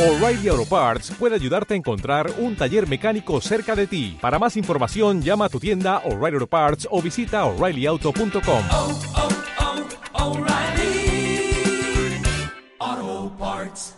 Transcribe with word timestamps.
O'Reilly 0.00 0.48
Auto 0.48 0.64
Parts 0.64 1.10
puede 1.10 1.34
ayudarte 1.34 1.74
a 1.74 1.76
encontrar 1.76 2.30
un 2.38 2.56
taller 2.56 2.88
mecánico 2.88 3.38
cerca 3.42 3.76
de 3.76 3.86
ti. 3.86 4.16
Para 4.18 4.38
más 4.38 4.56
información, 4.56 5.20
llama 5.20 5.44
a 5.44 5.48
tu 5.50 5.60
tienda 5.60 5.98
O'Reilly 6.06 6.36
Auto 6.36 6.46
Parts 6.46 6.88
o 6.90 7.02
visita 7.02 7.44
oreillyauto.com. 7.44 8.62
oh, 8.72 8.98
oh, 12.88 13.32
Parts. 13.38 13.94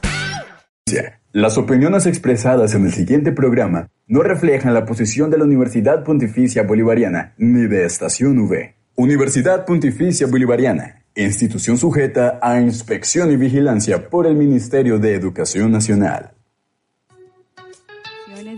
Las 1.30 1.56
opiniones 1.56 2.06
expresadas 2.06 2.74
en 2.74 2.86
el 2.86 2.92
siguiente 2.92 3.30
programa 3.30 3.88
no 4.08 4.22
reflejan 4.22 4.74
la 4.74 4.84
posición 4.84 5.30
de 5.30 5.38
la 5.38 5.44
Universidad 5.44 6.02
Pontificia 6.02 6.64
Bolivariana 6.64 7.34
ni 7.38 7.68
de 7.68 7.84
Estación 7.84 8.40
V. 8.40 8.74
Universidad 8.96 9.64
Pontificia 9.64 10.26
Bolivariana, 10.26 11.01
institución 11.14 11.78
sujeta 11.78 12.38
a 12.42 12.60
inspección 12.60 13.30
y 13.32 13.36
vigilancia 13.36 14.08
por 14.08 14.26
el 14.26 14.34
Ministerio 14.34 14.98
de 14.98 15.14
Educación 15.14 15.70
Nacional. 15.72 16.30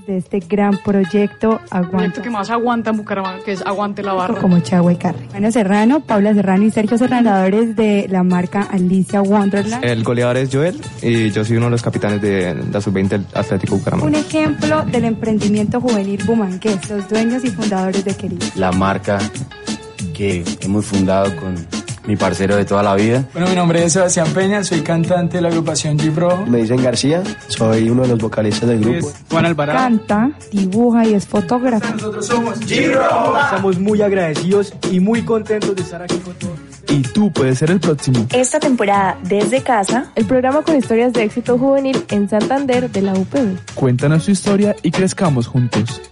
de 0.06 0.18
este 0.18 0.38
gran 0.40 0.76
proyecto 0.84 1.58
proyecto 1.58 1.60
Aguanta 1.70 2.20
que 2.20 2.28
más 2.28 2.50
aguanta 2.50 2.90
en 2.90 2.98
Bucaramanga, 2.98 3.42
que 3.42 3.52
es 3.52 3.62
Aguante 3.62 4.02
la 4.02 4.12
Barra. 4.12 4.38
como 4.38 4.60
Chagua 4.60 4.92
y 4.92 4.96
Carre. 4.96 5.26
Ana 5.32 5.50
Serrano, 5.50 6.00
Paula 6.00 6.34
Serrano 6.34 6.64
y 6.64 6.70
Sergio 6.70 6.98
Serrano, 6.98 7.30
ganadores 7.30 7.74
de 7.74 8.06
la 8.10 8.22
marca 8.22 8.62
Alicia 8.70 9.22
Wonderland. 9.22 9.82
El 9.82 10.04
goleador 10.04 10.36
es 10.36 10.50
Joel 10.52 10.78
y 11.00 11.30
yo 11.30 11.42
soy 11.42 11.56
uno 11.56 11.66
de 11.66 11.70
los 11.70 11.82
capitanes 11.82 12.20
de 12.20 12.54
la 12.70 12.80
sub-20 12.82 13.08
del 13.08 13.26
Atlético 13.32 13.76
Un 13.76 13.80
Bucaramanga. 13.80 14.18
ejemplo 14.18 14.82
del 14.82 15.04
emprendimiento 15.06 15.80
juvenil 15.80 16.22
bumangués, 16.26 16.90
los 16.90 17.08
dueños 17.08 17.42
y 17.42 17.48
fundadores 17.48 18.04
de 18.04 18.14
Querido. 18.14 18.46
la 18.56 18.72
marca 18.72 19.18
que 20.12 20.44
hemos 20.60 20.84
fundado 20.84 21.34
con 21.36 21.54
mi 22.06 22.16
parcero 22.16 22.56
de 22.56 22.64
toda 22.64 22.82
la 22.82 22.94
vida. 22.94 23.24
Bueno, 23.32 23.48
mi 23.48 23.54
nombre 23.54 23.84
es 23.84 23.92
Sebastián 23.92 24.28
Peña, 24.34 24.62
soy 24.64 24.82
cantante 24.82 25.38
de 25.38 25.42
la 25.42 25.48
agrupación 25.48 25.98
Jeep 25.98 26.16
Rojo. 26.16 26.44
Me 26.46 26.58
dicen 26.58 26.82
García, 26.82 27.22
soy 27.48 27.88
uno 27.88 28.02
de 28.02 28.08
los 28.08 28.18
vocalistas 28.18 28.68
del 28.68 28.80
grupo. 28.80 29.12
Juan 29.30 29.46
Alvarado. 29.46 29.78
Canta, 29.78 30.30
dibuja 30.52 31.06
y 31.06 31.14
es 31.14 31.26
fotógrafo. 31.26 31.92
Nosotros 31.94 32.26
somos 32.26 32.60
Estamos 32.60 33.78
muy 33.78 34.02
agradecidos 34.02 34.74
y 34.90 35.00
muy 35.00 35.22
contentos 35.22 35.74
de 35.74 35.82
estar 35.82 36.02
aquí 36.02 36.16
con 36.18 36.34
todos. 36.34 36.58
Y 36.88 37.02
tú 37.02 37.32
puedes 37.32 37.58
ser 37.58 37.70
el 37.70 37.80
próximo. 37.80 38.26
Esta 38.32 38.60
temporada 38.60 39.18
desde 39.22 39.62
casa, 39.62 40.12
el 40.14 40.26
programa 40.26 40.62
con 40.62 40.76
historias 40.76 41.12
de 41.12 41.24
éxito 41.24 41.58
juvenil 41.58 42.04
en 42.10 42.28
Santander 42.28 42.90
de 42.90 43.02
la 43.02 43.14
UPB. 43.14 43.74
Cuéntanos 43.74 44.26
tu 44.26 44.30
historia 44.30 44.76
y 44.82 44.90
crezcamos 44.90 45.46
juntos. 45.46 46.02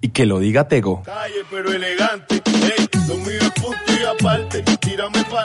Y 0.00 0.10
que 0.10 0.26
lo 0.26 0.38
diga 0.38 0.68
Tego. 0.68 1.02
Calle 1.02 1.42
pero 1.50 1.72
elegante, 1.72 2.42
ey, 2.44 2.86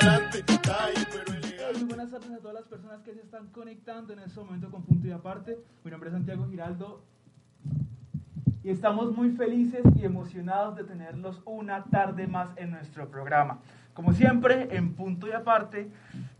Muy 0.01 1.83
buenas 1.83 2.11
tardes 2.11 2.31
a 2.31 2.37
todas 2.37 2.53
las 2.53 2.65
personas 2.65 3.01
que 3.01 3.13
se 3.13 3.19
están 3.19 3.47
conectando 3.47 4.13
en 4.13 4.19
este 4.19 4.39
momento 4.39 4.69
con 4.71 4.83
Punto 4.83 5.07
y 5.07 5.11
Aparte. 5.11 5.57
Mi 5.83 5.91
nombre 5.91 6.09
es 6.09 6.13
Santiago 6.13 6.47
Giraldo 6.47 7.03
y 8.63 8.69
estamos 8.69 9.15
muy 9.15 9.31
felices 9.31 9.81
y 9.97 10.05
emocionados 10.05 10.77
de 10.77 10.85
tenerlos 10.85 11.41
una 11.45 11.83
tarde 11.83 12.27
más 12.27 12.49
en 12.55 12.71
nuestro 12.71 13.09
programa. 13.09 13.59
Como 13.93 14.13
siempre, 14.13 14.75
en 14.75 14.93
Punto 14.93 15.27
y 15.27 15.31
Aparte 15.31 15.91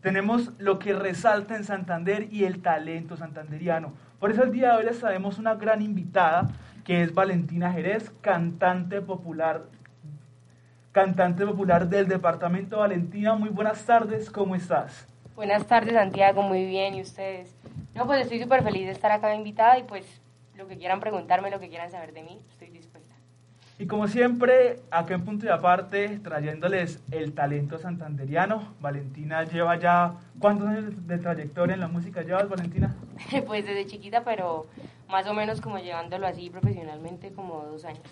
tenemos 0.02 0.52
lo 0.58 0.80
que 0.80 0.94
resalta 0.94 1.58
en 1.58 1.66
Santander 1.66 2.30
y 2.32 2.46
el 2.46 2.62
talento 2.62 3.18
santanderiano. 3.18 3.92
Por 4.20 4.32
eso 4.32 4.44
el 4.44 4.54
día 4.54 4.72
de 4.72 4.78
hoy 4.78 4.86
les 4.86 5.00
traemos 5.00 5.38
una 5.38 5.56
gran 5.56 5.82
invitada 5.82 6.48
que 6.86 7.04
es 7.04 7.14
Valentina 7.14 7.74
Jerez, 7.74 8.12
cantante 8.22 9.02
popular 9.02 9.66
cantante 10.92 11.46
popular 11.46 11.88
del 11.88 12.08
departamento 12.08 12.80
Valentina. 12.80 13.36
Muy 13.36 13.50
buenas 13.50 13.86
tardes, 13.86 14.30
¿cómo 14.30 14.56
estás? 14.56 15.08
Buenas 15.36 15.66
tardes, 15.68 15.94
Santiago, 15.94 16.42
muy 16.42 16.66
bien, 16.66 16.96
¿y 16.96 17.02
ustedes? 17.02 17.56
No, 17.96 18.06
pues 18.06 18.22
estoy 18.22 18.42
súper 18.42 18.64
feliz 18.64 18.86
de 18.86 18.92
estar 18.92 19.12
acá 19.12 19.34
invitada 19.34 19.78
y 19.78 19.84
pues 19.84 20.06
lo 20.56 20.68
que 20.68 20.78
quieran 20.78 21.00
preguntarme, 21.00 21.50
lo 21.50 21.60
que 21.60 21.70
quieran 21.70 21.92
saber 21.92 22.14
de 22.14 22.24
mí, 22.24 22.40
estoy 22.50 22.70
dispuesta. 22.70 23.16
Y 23.78 23.88
como 23.88 24.10
siempre, 24.10 24.82
acá 24.92 25.14
en 25.14 25.24
Punto 25.24 25.46
y 25.46 25.50
Aparte, 25.50 26.20
trayéndoles 26.20 27.02
el 27.12 27.32
talento 27.32 27.78
santanderiano. 27.78 28.74
Valentina 28.82 29.46
lleva 29.46 29.80
ya, 29.80 30.16
¿cuántos 30.38 30.68
años 30.68 31.08
de 31.08 31.18
trayectoria 31.18 31.76
en 31.76 31.80
la 31.80 31.88
música 31.88 32.22
llevas, 32.22 32.50
Valentina? 32.50 32.94
pues 33.48 33.66
desde 33.66 33.86
chiquita, 33.86 34.26
pero 34.26 34.66
más 35.08 35.26
o 35.28 35.34
menos 35.34 35.62
como 35.62 35.80
llevándolo 35.80 36.28
así 36.28 36.50
profesionalmente 36.50 37.32
como 37.32 37.66
dos 37.72 37.86
años. 37.86 38.04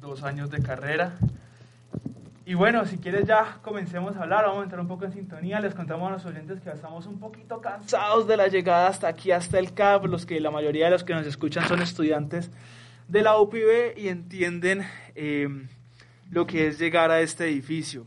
Dos 0.00 0.24
años 0.24 0.50
de 0.50 0.60
carrera. 0.60 1.12
Y 2.50 2.54
bueno, 2.54 2.84
si 2.84 2.98
quieres 2.98 3.28
ya 3.28 3.58
comencemos 3.62 4.16
a 4.16 4.24
hablar, 4.24 4.44
vamos 4.44 4.62
a 4.62 4.64
entrar 4.64 4.80
un 4.80 4.88
poco 4.88 5.04
en 5.04 5.12
sintonía, 5.12 5.60
les 5.60 5.72
contamos 5.72 6.08
a 6.08 6.14
los 6.14 6.24
oyentes 6.24 6.60
que 6.60 6.68
estamos 6.68 7.06
un 7.06 7.20
poquito 7.20 7.60
cansados 7.60 8.26
de 8.26 8.36
la 8.36 8.48
llegada 8.48 8.88
hasta 8.88 9.06
aquí, 9.06 9.30
hasta 9.30 9.60
el 9.60 9.72
CAP, 9.72 10.06
los 10.06 10.26
que 10.26 10.40
la 10.40 10.50
mayoría 10.50 10.86
de 10.86 10.90
los 10.90 11.04
que 11.04 11.14
nos 11.14 11.24
escuchan 11.28 11.68
son 11.68 11.80
estudiantes 11.80 12.50
de 13.06 13.22
la 13.22 13.38
UPB 13.38 13.96
y 13.96 14.08
entienden 14.08 14.84
eh, 15.14 15.46
lo 16.28 16.44
que 16.48 16.66
es 16.66 16.80
llegar 16.80 17.12
a 17.12 17.20
este 17.20 17.44
edificio. 17.44 18.04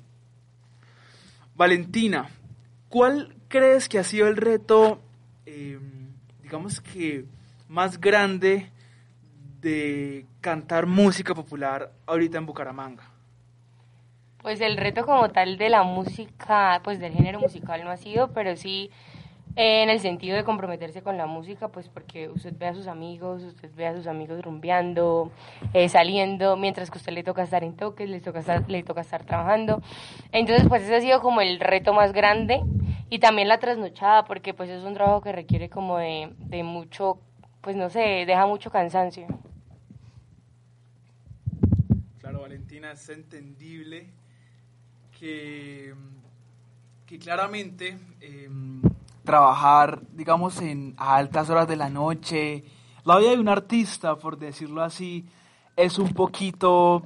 Valentina, 1.55 2.27
¿cuál 2.89 3.37
crees 3.47 3.87
que 3.87 3.97
ha 3.97 4.03
sido 4.03 4.27
el 4.27 4.35
reto, 4.35 4.99
eh, 5.45 5.79
digamos 6.41 6.81
que 6.81 7.23
más 7.69 8.01
grande 8.01 8.69
de 9.61 10.25
cantar 10.41 10.85
música 10.85 11.33
popular 11.33 11.93
ahorita 12.07 12.39
en 12.39 12.45
Bucaramanga? 12.45 13.12
Pues 14.43 14.59
el 14.59 14.75
reto 14.75 15.05
como 15.05 15.29
tal 15.29 15.57
de 15.57 15.69
la 15.69 15.83
música, 15.83 16.81
pues 16.83 16.99
del 16.99 17.13
género 17.13 17.39
musical 17.39 17.81
no 17.85 17.89
ha 17.89 17.95
sido, 17.95 18.33
pero 18.33 18.57
sí 18.57 18.91
eh, 19.55 19.83
en 19.83 19.89
el 19.89 20.01
sentido 20.01 20.35
de 20.35 20.43
comprometerse 20.43 21.01
con 21.01 21.15
la 21.15 21.27
música, 21.27 21.69
pues 21.69 21.87
porque 21.87 22.27
usted 22.27 22.53
ve 22.57 22.67
a 22.67 22.73
sus 22.73 22.87
amigos, 22.87 23.41
usted 23.41 23.71
ve 23.73 23.87
a 23.87 23.95
sus 23.95 24.05
amigos 24.05 24.43
rumbeando, 24.43 25.31
eh, 25.73 25.87
saliendo, 25.87 26.57
mientras 26.57 26.91
que 26.91 26.97
a 26.97 26.99
usted 26.99 27.13
le 27.13 27.23
toca 27.23 27.43
estar 27.43 27.63
en 27.63 27.77
toques, 27.77 28.09
le 28.09 28.19
toca 28.19 28.39
estar, 28.39 28.69
le 28.69 28.83
toca 28.83 28.99
estar 28.99 29.23
trabajando. 29.23 29.81
Entonces, 30.33 30.67
pues 30.67 30.83
ese 30.83 30.97
ha 30.97 30.99
sido 30.99 31.21
como 31.21 31.39
el 31.39 31.61
reto 31.61 31.93
más 31.93 32.11
grande 32.11 32.63
y 33.09 33.19
también 33.19 33.47
la 33.47 33.59
trasnochada, 33.59 34.25
porque 34.25 34.53
pues 34.53 34.69
es 34.69 34.83
un 34.83 34.93
trabajo 34.93 35.21
que 35.21 35.31
requiere 35.31 35.69
como 35.69 35.99
de, 35.99 36.33
de 36.39 36.63
mucho, 36.63 37.17
pues 37.61 37.77
no 37.77 37.89
sé, 37.89 38.25
deja 38.27 38.45
mucho 38.45 38.71
cansancio. 38.71 39.25
Claro, 42.19 42.41
Valentina, 42.41 42.91
es 42.91 43.07
entendible 43.07 44.11
que, 45.23 47.19
claramente 47.19 47.97
eh, 48.19 48.49
trabajar, 49.23 50.01
digamos, 50.11 50.59
en 50.61 50.95
a 50.97 51.15
altas 51.15 51.49
horas 51.49 51.67
de 51.67 51.77
la 51.77 51.89
noche, 51.89 52.65
la 53.05 53.19
vida 53.19 53.29
de 53.29 53.39
un 53.39 53.47
artista, 53.47 54.17
por 54.17 54.37
decirlo 54.37 54.81
así, 54.83 55.25
es 55.77 55.97
un 55.99 56.09
poquito, 56.13 57.03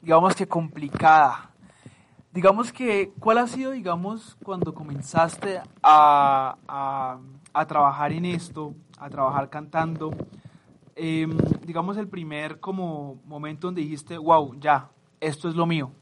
digamos 0.00 0.34
que 0.34 0.48
complicada. 0.48 1.50
Digamos 2.32 2.72
que, 2.72 3.12
¿cuál 3.20 3.38
ha 3.38 3.46
sido, 3.46 3.72
digamos, 3.72 4.36
cuando 4.42 4.74
comenzaste 4.74 5.60
a, 5.82 6.56
a, 7.52 7.66
trabajar 7.66 8.10
en 8.12 8.24
esto, 8.24 8.74
a 8.98 9.08
trabajar 9.10 9.50
cantando? 9.50 10.10
eh, 10.96 11.26
digamos, 11.64 11.96
el 11.96 12.08
primer 12.08 12.58
como 12.58 13.20
momento 13.26 13.68
donde 13.68 13.82
dijiste, 13.82 14.18
wow, 14.18 14.58
ya, 14.58 14.90
esto 15.20 15.48
es 15.48 15.54
lo 15.54 15.66
mío? 15.66 15.92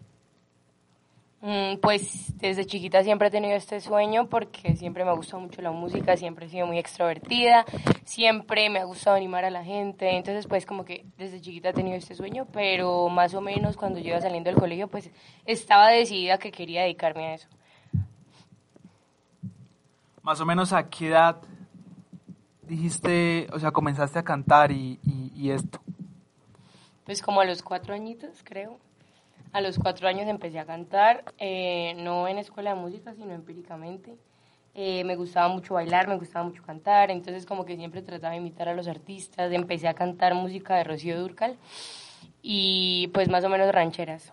Mm, 1.42 1.78
Pues 1.80 2.36
desde 2.38 2.66
chiquita 2.66 3.02
siempre 3.02 3.28
he 3.28 3.30
tenido 3.30 3.54
este 3.56 3.80
sueño 3.80 4.28
porque 4.28 4.76
siempre 4.76 5.04
me 5.04 5.10
ha 5.10 5.14
gustado 5.14 5.40
mucho 5.40 5.62
la 5.62 5.70
música, 5.70 6.16
siempre 6.16 6.46
he 6.46 6.48
sido 6.50 6.66
muy 6.66 6.78
extrovertida, 6.78 7.64
siempre 8.04 8.68
me 8.68 8.78
ha 8.78 8.84
gustado 8.84 9.16
animar 9.16 9.44
a 9.46 9.50
la 9.50 9.64
gente, 9.64 10.16
entonces 10.16 10.46
pues 10.46 10.66
como 10.66 10.84
que 10.84 11.06
desde 11.16 11.40
chiquita 11.40 11.70
he 11.70 11.72
tenido 11.72 11.96
este 11.96 12.14
sueño, 12.14 12.46
pero 12.52 13.08
más 13.08 13.32
o 13.34 13.40
menos 13.40 13.76
cuando 13.78 14.00
yo 14.00 14.08
iba 14.08 14.20
saliendo 14.20 14.50
del 14.50 14.58
colegio 14.58 14.88
pues 14.88 15.10
estaba 15.46 15.88
decidida 15.88 16.36
que 16.38 16.52
quería 16.52 16.82
dedicarme 16.82 17.26
a 17.28 17.34
eso. 17.34 17.48
Más 20.22 20.38
o 20.42 20.44
menos 20.44 20.74
a 20.74 20.90
qué 20.90 21.08
edad 21.08 21.38
dijiste, 22.68 23.48
o 23.53 23.59
sea, 23.59 23.70
comenzaste 23.70 24.18
a 24.18 24.22
cantar 24.22 24.70
y, 24.72 25.00
y, 25.03 25.32
y 25.34 25.50
esto. 25.50 25.80
Pues 27.06 27.22
como 27.22 27.41
a 27.41 27.47
los 27.47 27.62
cuatro 27.62 27.94
añitos 27.94 28.42
creo. 28.44 28.78
A 29.52 29.60
los 29.60 29.78
cuatro 29.78 30.06
años 30.06 30.28
empecé 30.28 30.58
a 30.60 30.64
cantar, 30.64 31.24
eh, 31.38 31.94
no 31.98 32.28
en 32.28 32.38
escuela 32.38 32.74
de 32.74 32.80
música, 32.80 33.14
sino 33.14 33.32
empíricamente. 33.32 34.16
Eh, 34.74 35.02
me 35.02 35.16
gustaba 35.16 35.48
mucho 35.48 35.74
bailar, 35.74 36.06
me 36.06 36.16
gustaba 36.16 36.44
mucho 36.44 36.62
cantar, 36.62 37.10
entonces 37.10 37.44
como 37.44 37.64
que 37.64 37.76
siempre 37.76 38.02
trataba 38.02 38.32
de 38.32 38.38
imitar 38.38 38.68
a 38.68 38.74
los 38.74 38.86
artistas. 38.86 39.50
Empecé 39.52 39.88
a 39.88 39.94
cantar 39.94 40.34
música 40.34 40.76
de 40.76 40.84
Rocío 40.84 41.20
Durcal 41.20 41.56
y 42.42 43.08
pues 43.12 43.28
más 43.28 43.44
o 43.44 43.48
menos 43.48 43.72
rancheras. 43.72 44.32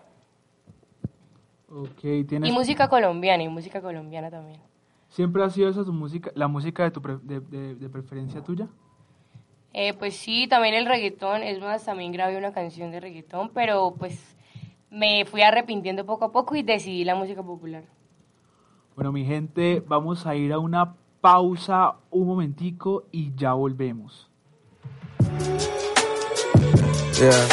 Okay, 1.68 2.22
¿tienes... 2.24 2.48
Y 2.48 2.52
música 2.52 2.88
colombiana, 2.88 3.42
y 3.42 3.48
música 3.48 3.82
colombiana 3.82 4.30
también. 4.30 4.60
¿Siempre 5.08 5.42
ha 5.42 5.50
sido 5.50 5.68
esa 5.68 5.84
tu 5.84 5.92
música, 5.92 6.30
la 6.34 6.46
música 6.46 6.84
de, 6.84 6.90
tu 6.92 7.02
pre- 7.02 7.18
de, 7.22 7.40
de, 7.40 7.74
de 7.74 7.88
preferencia 7.88 8.40
tuya? 8.42 8.68
Eh, 9.72 9.92
pues 9.94 10.16
sí, 10.16 10.46
también 10.46 10.74
el 10.74 10.86
reggaetón, 10.86 11.42
es 11.42 11.60
más, 11.60 11.84
también 11.84 12.12
grabé 12.12 12.38
una 12.38 12.52
canción 12.52 12.90
de 12.90 13.00
reggaetón, 13.00 13.50
pero 13.50 13.94
pues 13.98 14.36
me 14.90 15.24
fui 15.24 15.42
arrepintiendo 15.42 16.04
poco 16.06 16.26
a 16.26 16.32
poco 16.32 16.54
y 16.56 16.62
decidí 16.62 17.04
la 17.04 17.14
música 17.14 17.42
popular. 17.42 17.84
Bueno, 18.94 19.12
mi 19.12 19.24
gente, 19.24 19.82
vamos 19.86 20.26
a 20.26 20.34
ir 20.34 20.52
a 20.52 20.58
una 20.58 20.96
pausa 21.20 21.96
un 22.10 22.26
momentico 22.26 23.04
y 23.12 23.34
ya 23.34 23.52
volvemos. 23.52 24.28
Yeah. 27.20 27.48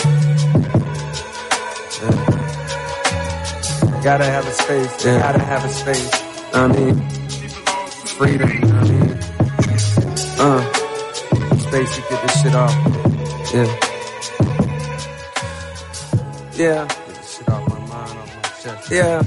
yeah. 2.01 2.35
Gotta 4.03 4.25
have 4.25 4.45
a 4.47 4.51
space. 4.51 5.03
Gotta 5.03 5.39
have 5.39 5.65
a 5.65 5.69
space. 5.69 6.11
I 6.53 6.67
mean, 6.67 7.01
freedom. 8.17 8.49
I 8.49 8.83
mean? 8.87 9.17
Uh, 10.37 10.61
space 11.57 11.95
to 11.95 12.01
get 12.09 12.21
this 12.21 12.41
shit 12.43 12.53
off. 12.53 12.73
Yeah. 13.51 13.67
Yeah. 16.55 17.04
Shit 17.35 17.49
off 17.49 17.67
my 17.67 17.79
mind, 17.79 17.91
off 17.91 18.35
my 18.35 18.41
chest. 18.61 18.91
Yeah. 18.91 19.23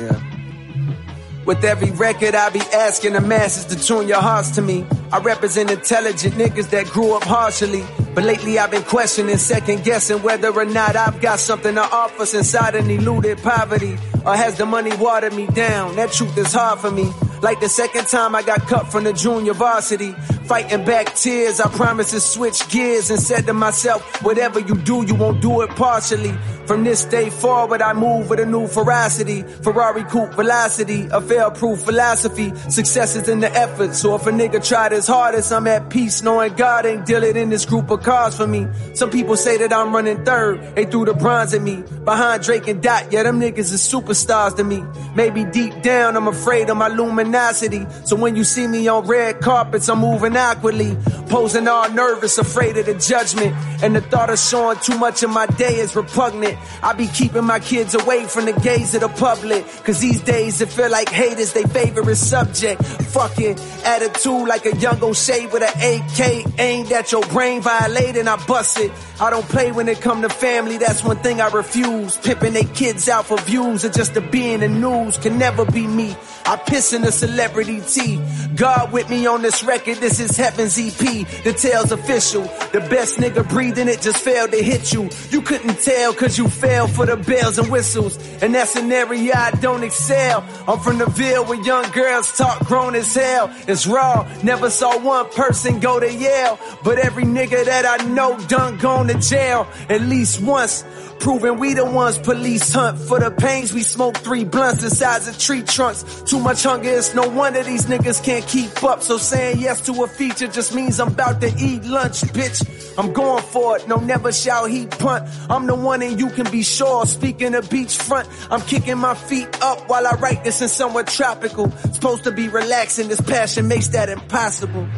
Yeah. 0.00 1.44
With 1.44 1.64
every 1.64 1.90
record, 1.92 2.34
I 2.34 2.50
be 2.50 2.60
asking 2.60 3.12
the 3.12 3.20
masses 3.20 3.66
to 3.66 3.76
tune 3.76 4.08
your 4.08 4.20
hearts 4.20 4.50
to 4.52 4.62
me. 4.62 4.84
I 5.12 5.18
represent 5.18 5.70
intelligent 5.70 6.34
niggas 6.34 6.70
that 6.70 6.86
grew 6.86 7.14
up 7.14 7.22
harshly. 7.22 7.84
But 8.14 8.24
lately 8.24 8.58
I've 8.58 8.72
been 8.72 8.82
questioning, 8.82 9.36
second 9.36 9.84
guessing 9.84 10.22
whether 10.22 10.50
or 10.50 10.64
not 10.64 10.96
I've 10.96 11.20
got 11.20 11.38
something 11.38 11.76
to 11.76 11.80
offer 11.80 12.26
since 12.26 12.54
I 12.56 12.72
done 12.72 12.90
eluded 12.90 13.38
poverty. 13.38 13.96
Or 14.26 14.34
has 14.34 14.58
the 14.58 14.66
money 14.66 14.94
watered 14.96 15.32
me 15.34 15.46
down? 15.46 15.94
That 15.96 16.10
truth 16.12 16.36
is 16.36 16.52
hard 16.52 16.80
for 16.80 16.90
me. 16.90 17.12
Like 17.42 17.60
the 17.60 17.68
second 17.68 18.06
time 18.06 18.34
I 18.34 18.42
got 18.42 18.60
cut 18.68 18.90
from 18.92 19.04
the 19.04 19.12
junior 19.12 19.54
varsity. 19.54 20.12
Fighting 20.44 20.84
back 20.84 21.14
tears, 21.14 21.60
I 21.60 21.68
promised 21.68 22.10
to 22.10 22.20
switch 22.20 22.68
gears 22.68 23.08
and 23.10 23.20
said 23.20 23.46
to 23.46 23.54
myself, 23.54 24.22
whatever 24.22 24.58
you 24.60 24.74
do, 24.76 25.04
you 25.06 25.14
won't 25.14 25.40
do 25.40 25.60
it 25.62 25.70
partially. 25.70 26.34
From 26.66 26.84
this 26.84 27.04
day 27.04 27.30
forward, 27.30 27.82
I 27.82 27.92
move 27.94 28.30
with 28.30 28.38
a 28.38 28.46
new 28.46 28.66
ferocity. 28.66 29.42
Ferrari 29.42 30.04
coupe 30.04 30.34
velocity, 30.34 31.08
a 31.10 31.20
fail-proof 31.20 31.82
philosophy. 31.82 32.52
Success 32.68 33.16
is 33.16 33.28
in 33.28 33.40
the 33.40 33.50
effort, 33.52 33.94
so 33.94 34.14
if 34.14 34.26
a 34.26 34.30
nigga 34.30 34.64
tried 34.64 34.92
his 34.92 35.06
hardest, 35.06 35.52
I'm 35.52 35.66
at 35.66 35.90
peace 35.90 36.22
knowing 36.22 36.54
God 36.54 36.86
ain't 36.86 37.06
dealing 37.06 37.36
in 37.36 37.50
this 37.50 37.64
group 37.64 37.90
of 37.90 38.02
cars 38.02 38.36
for 38.36 38.46
me. 38.46 38.68
Some 38.94 39.10
people 39.10 39.36
say 39.36 39.56
that 39.58 39.72
I'm 39.72 39.92
running 39.92 40.24
third, 40.24 40.76
they 40.76 40.84
threw 40.84 41.04
the 41.04 41.14
bronze 41.14 41.54
at 41.54 41.62
me. 41.62 41.82
Behind 42.04 42.42
Drake 42.42 42.68
and 42.68 42.82
Dot, 42.82 43.12
yeah, 43.12 43.24
them 43.24 43.40
niggas 43.40 43.72
is 43.72 43.82
superstars 43.82 44.54
to 44.56 44.64
me. 44.64 44.84
Maybe 45.16 45.44
deep 45.44 45.82
down, 45.82 46.16
I'm 46.16 46.28
afraid 46.28 46.70
of 46.70 46.76
my 46.76 46.88
luminosity. 47.30 47.86
So 48.04 48.16
when 48.16 48.36
you 48.36 48.44
see 48.44 48.66
me 48.66 48.88
on 48.88 49.06
red 49.06 49.40
carpets, 49.40 49.88
I'm 49.88 49.98
moving 49.98 50.36
awkwardly. 50.36 50.96
Posing 51.28 51.68
all 51.68 51.90
nervous, 51.90 52.38
afraid 52.38 52.76
of 52.76 52.86
the 52.86 52.94
judgment. 52.94 53.54
And 53.82 53.94
the 53.94 54.00
thought 54.00 54.30
of 54.30 54.38
showing 54.38 54.78
too 54.78 54.98
much 54.98 55.22
of 55.22 55.30
my 55.30 55.46
day 55.46 55.76
is 55.76 55.94
repugnant. 55.94 56.58
I 56.82 56.92
be 56.92 57.06
keeping 57.06 57.44
my 57.44 57.60
kids 57.60 57.94
away 57.94 58.24
from 58.24 58.46
the 58.46 58.52
gaze 58.52 58.94
of 58.94 59.02
the 59.02 59.08
public. 59.08 59.64
Cause 59.84 60.00
these 60.00 60.20
days 60.22 60.60
it 60.60 60.68
feel 60.68 60.90
like 60.90 61.08
haters, 61.08 61.52
they 61.52 61.62
favorite 61.64 62.16
subject. 62.16 62.82
Fucking 62.82 63.56
attitude 63.84 64.48
like 64.48 64.66
a 64.66 64.76
young 64.76 65.02
O'Shea 65.02 65.46
with 65.46 65.62
an 65.62 65.68
AK 65.68 66.58
aimed 66.58 66.92
at 66.92 67.12
your 67.12 67.22
brain, 67.28 67.62
violating, 67.62 68.28
I 68.28 68.36
bust 68.46 68.78
it. 68.78 68.92
I 69.20 69.30
don't 69.30 69.48
play 69.48 69.72
when 69.72 69.88
it 69.88 70.00
come 70.00 70.22
to 70.22 70.28
family, 70.28 70.78
that's 70.78 71.04
one 71.04 71.18
thing 71.18 71.40
I 71.40 71.48
refuse. 71.48 72.16
Pimping 72.18 72.52
they 72.52 72.64
kids 72.64 73.08
out 73.08 73.26
for 73.26 73.38
views 73.40 73.84
or 73.84 73.90
just 73.90 74.14
to 74.14 74.20
be 74.20 74.52
in 74.52 74.60
the 74.60 74.68
news 74.68 75.16
can 75.18 75.38
never 75.38 75.64
be 75.64 75.86
me. 75.86 76.16
I 76.44 76.56
piss 76.56 76.92
in 76.92 77.04
a 77.04 77.12
celebrity 77.20 77.80
tea. 77.82 78.18
God 78.56 78.92
with 78.92 79.10
me 79.10 79.26
on 79.26 79.42
this 79.42 79.62
record, 79.62 79.98
this 79.98 80.20
is 80.20 80.36
Heaven's 80.36 80.78
EP. 80.78 81.26
The 81.44 81.52
tale's 81.52 81.92
official. 81.92 82.42
The 82.72 82.80
best 82.90 83.18
nigga 83.18 83.46
breathing 83.48 83.88
it 83.88 84.00
just 84.00 84.18
failed 84.18 84.52
to 84.52 84.62
hit 84.62 84.92
you. 84.92 85.10
You 85.30 85.42
couldn't 85.42 85.78
tell 85.80 86.14
cause 86.14 86.38
you 86.38 86.48
fell 86.48 86.88
for 86.88 87.04
the 87.04 87.16
bells 87.16 87.58
and 87.58 87.70
whistles. 87.70 88.16
And 88.42 88.54
that's 88.54 88.74
an 88.76 88.90
area 88.90 89.34
I 89.36 89.50
don't 89.60 89.84
excel. 89.84 90.44
I'm 90.66 90.80
from 90.80 90.96
the 90.98 91.06
Ville 91.06 91.44
where 91.44 91.62
young 91.62 91.90
girls 91.90 92.36
talk 92.36 92.66
grown 92.66 92.94
as 92.94 93.14
hell. 93.14 93.54
It's 93.68 93.86
raw. 93.86 94.26
Never 94.42 94.70
saw 94.70 94.98
one 94.98 95.28
person 95.30 95.78
go 95.80 96.00
to 96.00 96.10
Yale. 96.10 96.58
But 96.82 96.98
every 96.98 97.24
nigga 97.24 97.64
that 97.66 97.84
I 97.84 98.04
know 98.06 98.38
done 98.46 98.78
gone 98.78 99.08
to 99.08 99.18
jail 99.18 99.68
at 99.90 100.00
least 100.00 100.40
once. 100.40 100.84
Proving 101.20 101.58
we 101.58 101.74
the 101.74 101.84
ones 101.84 102.16
police 102.16 102.72
hunt 102.72 102.98
for 102.98 103.20
the 103.20 103.30
pains. 103.30 103.74
We 103.74 103.82
smoke 103.82 104.16
three 104.16 104.44
blunts 104.44 104.80
the 104.80 104.88
size 104.88 105.28
of 105.28 105.38
tree 105.38 105.60
trunks. 105.62 106.02
Too 106.22 106.40
much 106.40 106.62
hunger, 106.62 106.88
it's 106.88 107.14
no 107.14 107.28
wonder 107.28 107.62
these 107.62 107.84
niggas 107.84 108.24
can't 108.24 108.46
keep 108.46 108.82
up. 108.82 109.02
So 109.02 109.18
saying 109.18 109.58
yes 109.58 109.82
to 109.82 110.02
a 110.02 110.08
feature 110.08 110.48
just 110.48 110.74
means 110.74 110.98
I'm 110.98 111.08
about 111.08 111.42
to 111.42 111.48
eat 111.58 111.84
lunch, 111.84 112.22
bitch. 112.32 112.64
I'm 112.96 113.12
going 113.12 113.42
for 113.42 113.76
it, 113.76 113.86
no 113.86 113.96
never 113.96 114.32
shall 114.32 114.64
he 114.64 114.86
punt. 114.86 115.28
I'm 115.50 115.66
the 115.66 115.74
one 115.74 116.02
and 116.02 116.18
you 116.18 116.30
can 116.30 116.50
be 116.50 116.62
sure. 116.62 117.04
Speaking 117.04 117.54
of 117.54 117.68
beachfront, 117.68 118.26
I'm 118.50 118.62
kicking 118.62 118.96
my 118.96 119.14
feet 119.14 119.62
up 119.62 119.90
while 119.90 120.06
I 120.06 120.12
write 120.12 120.42
this 120.42 120.62
in 120.62 120.68
somewhere 120.68 121.04
tropical. 121.04 121.70
Supposed 121.92 122.24
to 122.24 122.30
be 122.32 122.48
relaxing, 122.48 123.08
this 123.08 123.20
passion 123.20 123.68
makes 123.68 123.88
that 123.88 124.08
impossible. 124.08 124.88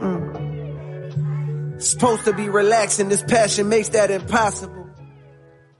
Mm. 0.00 1.80
Supposed 1.80 2.24
to 2.24 2.32
be 2.32 2.48
relaxing, 2.48 3.08
this 3.08 3.22
passion 3.22 3.68
makes 3.68 3.90
that 3.90 4.10
impossible. 4.10 4.85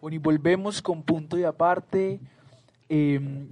Bueno, 0.07 0.15
y 0.15 0.19
volvemos 0.19 0.83
con 0.83 1.03
punto 1.03 1.37
y 1.37 1.43
aparte. 1.43 2.21
Eh, 2.89 3.49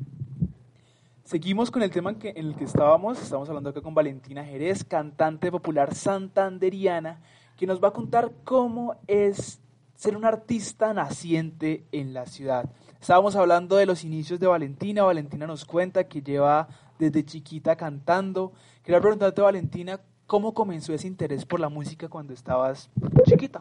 seguimos 1.24 1.68
con 1.68 1.82
el 1.82 1.90
tema 1.90 2.10
en, 2.10 2.18
en 2.22 2.46
el 2.46 2.54
que 2.54 2.62
estábamos. 2.62 3.20
Estamos 3.20 3.48
hablando 3.48 3.70
acá 3.70 3.80
con 3.80 3.92
Valentina 3.92 4.44
Jerez, 4.44 4.84
cantante 4.84 5.50
popular 5.50 5.96
santanderiana, 5.96 7.20
que 7.56 7.66
nos 7.66 7.82
va 7.82 7.88
a 7.88 7.90
contar 7.90 8.30
cómo 8.44 8.94
es 9.08 9.58
ser 9.96 10.16
un 10.16 10.24
artista 10.24 10.94
naciente 10.94 11.86
en 11.90 12.14
la 12.14 12.24
ciudad. 12.24 12.70
Estábamos 13.00 13.34
hablando 13.34 13.74
de 13.74 13.86
los 13.86 14.04
inicios 14.04 14.38
de 14.38 14.46
Valentina. 14.46 15.02
Valentina 15.02 15.48
nos 15.48 15.64
cuenta 15.64 16.06
que 16.06 16.22
lleva 16.22 16.68
desde 17.00 17.24
chiquita 17.24 17.74
cantando. 17.74 18.52
Quería 18.84 19.00
preguntarte, 19.00 19.42
Valentina, 19.42 19.98
¿cómo 20.28 20.54
comenzó 20.54 20.94
ese 20.94 21.08
interés 21.08 21.44
por 21.46 21.58
la 21.58 21.68
música 21.68 22.08
cuando 22.08 22.32
estabas 22.32 22.90
chiquita? 23.26 23.60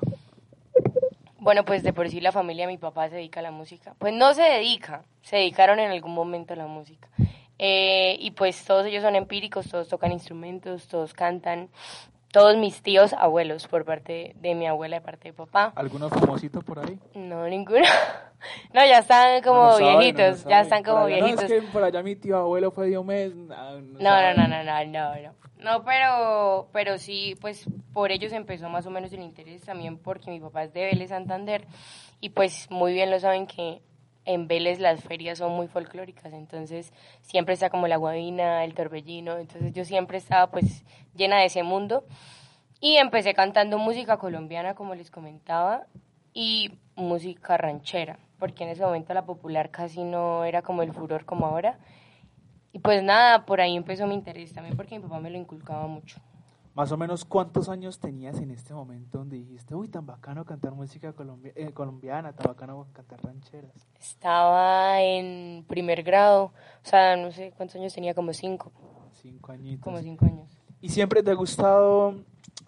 Bueno, 1.44 1.66
pues 1.66 1.84
de 1.84 1.92
por 1.92 2.10
sí 2.10 2.22
la 2.22 2.32
familia 2.32 2.66
de 2.66 2.72
mi 2.72 2.78
papá 2.78 3.10
se 3.10 3.16
dedica 3.16 3.42
a 3.42 3.44
la 3.44 3.52
música. 3.52 3.96
Pues 4.00 4.14
no 4.14 4.34
se 4.34 4.44
dedica, 4.44 5.04
se 5.24 5.36
dedicaron 5.36 5.78
en 5.80 5.92
algún 5.92 6.14
momento 6.14 6.54
a 6.54 6.56
la 6.56 6.68
música. 6.68 7.10
Eh, 7.60 8.16
y 8.18 8.32
pues 8.32 8.64
todos 8.64 8.86
ellos 8.86 9.04
son 9.04 9.18
empíricos, 9.18 9.70
todos 9.70 9.90
tocan 9.90 10.14
instrumentos, 10.14 10.88
todos 10.88 11.14
cantan. 11.14 11.68
Todos 12.32 12.58
mis 12.58 12.82
tíos, 12.82 13.14
abuelos, 13.14 13.68
por 13.68 13.84
parte 13.86 14.36
de 14.38 14.56
mi 14.56 14.66
abuela, 14.66 14.96
de 14.96 15.02
parte 15.02 15.28
de 15.28 15.34
papá. 15.34 15.74
¿Alguno 15.76 16.10
famosito 16.10 16.62
por 16.62 16.80
ahí? 16.80 16.98
No, 17.14 17.46
ninguno. 17.48 17.86
No, 18.74 18.86
ya 18.86 19.00
están 19.00 19.42
como 19.42 19.64
No 19.64 19.78
sabe, 19.78 19.98
viejitos, 20.00 20.44
ya 20.44 20.60
están 20.60 20.84
como 20.84 21.06
viejitos. 21.06 21.36
No, 21.36 21.42
es 21.44 21.48
que 21.48 21.62
por 21.72 21.82
allá 21.82 22.04
mi 22.04 22.18
tío 22.18 22.36
abuelo 22.36 22.72
fue 22.72 22.88
Diomedes. 22.88 23.34
No, 23.34 23.80
No, 23.80 24.02
no, 24.02 24.34
no, 24.36 24.48
no, 24.50 24.64
no, 24.64 24.86
no, 24.86 25.34
no. 25.64 25.84
Pero, 25.84 26.70
pero 26.72 26.98
sí, 26.98 27.36
pues 27.42 27.66
por 27.94 28.12
ellos 28.12 28.32
empezó 28.34 28.70
más 28.70 28.86
o 28.86 28.92
menos 28.92 29.12
el 29.14 29.22
interés 29.22 29.62
también 29.62 29.98
porque 29.98 30.32
mi 30.32 30.40
papá 30.40 30.64
es 30.64 30.74
de 30.74 30.86
Vélez, 30.86 31.10
Santander, 31.10 31.66
y 32.20 32.30
pues 32.30 32.70
muy 32.70 32.94
bien 32.94 33.10
lo 33.12 33.20
saben 33.20 33.48
que 33.48 33.82
en 34.26 34.48
Vélez 34.48 34.80
las 34.80 35.04
ferias 35.04 35.40
son 35.40 35.52
muy 35.52 35.68
folclóricas, 35.68 36.34
entonces 36.34 36.94
siempre 37.22 37.54
está 37.54 37.70
como 37.70 37.88
la 37.88 37.98
guabina, 37.98 38.64
el 38.64 38.74
torbellino, 38.74 39.38
entonces 39.38 39.74
yo 39.74 39.84
siempre 39.84 40.18
estaba 40.18 40.48
pues 40.48 40.86
llena 41.16 41.40
de 41.40 41.46
ese 41.46 41.64
mundo 41.64 42.06
y 42.80 42.98
empecé 42.98 43.34
cantando 43.34 43.78
música 43.78 44.18
colombiana, 44.18 44.76
como 44.76 44.96
les 44.96 45.12
comentaba, 45.12 45.88
y 46.34 46.80
música 46.96 47.58
ranchera, 47.58 48.20
porque 48.40 48.64
en 48.64 48.72
ese 48.72 48.84
momento 48.84 49.14
la 49.14 49.26
popular 49.26 49.70
casi 49.70 50.04
no 50.04 50.44
era 50.44 50.62
como 50.62 50.84
el 50.84 50.92
furor 50.92 51.26
como 51.26 51.46
ahora. 51.46 51.78
Y 52.74 52.80
pues 52.80 53.02
nada, 53.04 53.46
por 53.46 53.62
ahí 53.62 53.78
empezó 53.78 54.06
mi 54.08 54.16
interés 54.16 54.52
también 54.52 54.76
porque 54.76 54.98
mi 54.98 55.04
papá 55.04 55.20
me 55.22 55.30
lo 55.30 55.38
inculcaba 55.38 55.88
mucho. 55.88 56.20
Más 56.74 56.92
o 56.92 56.98
menos, 56.98 57.24
¿cuántos 57.24 57.70
años 57.70 58.00
tenías 58.00 58.40
en 58.40 58.50
este 58.50 58.74
momento 58.74 59.20
donde 59.20 59.38
dijiste, 59.38 59.76
uy, 59.76 59.88
tan 59.90 60.08
bacano 60.08 60.44
cantar 60.44 60.74
música 60.74 61.16
colombi- 61.16 61.54
eh, 61.56 61.72
colombiana, 61.72 62.34
tan 62.34 62.48
bacano 62.48 62.88
cantar 62.94 63.24
rancheras? 63.24 63.88
Estaba 64.00 65.00
en 65.04 65.64
primer 65.68 66.02
grado, 66.02 66.46
o 66.46 66.52
sea, 66.82 67.16
no 67.16 67.32
sé 67.32 67.54
cuántos 67.56 67.76
años 67.76 67.94
tenía, 67.94 68.16
como 68.16 68.34
cinco. 68.34 68.72
Cinco 69.22 69.52
añitos. 69.52 69.84
Como 69.84 70.00
cinco 70.00 70.26
años. 70.26 70.50
¿Y 70.82 70.90
siempre 70.90 71.22
te 71.22 71.30
ha 71.30 71.36
gustado, 71.36 72.24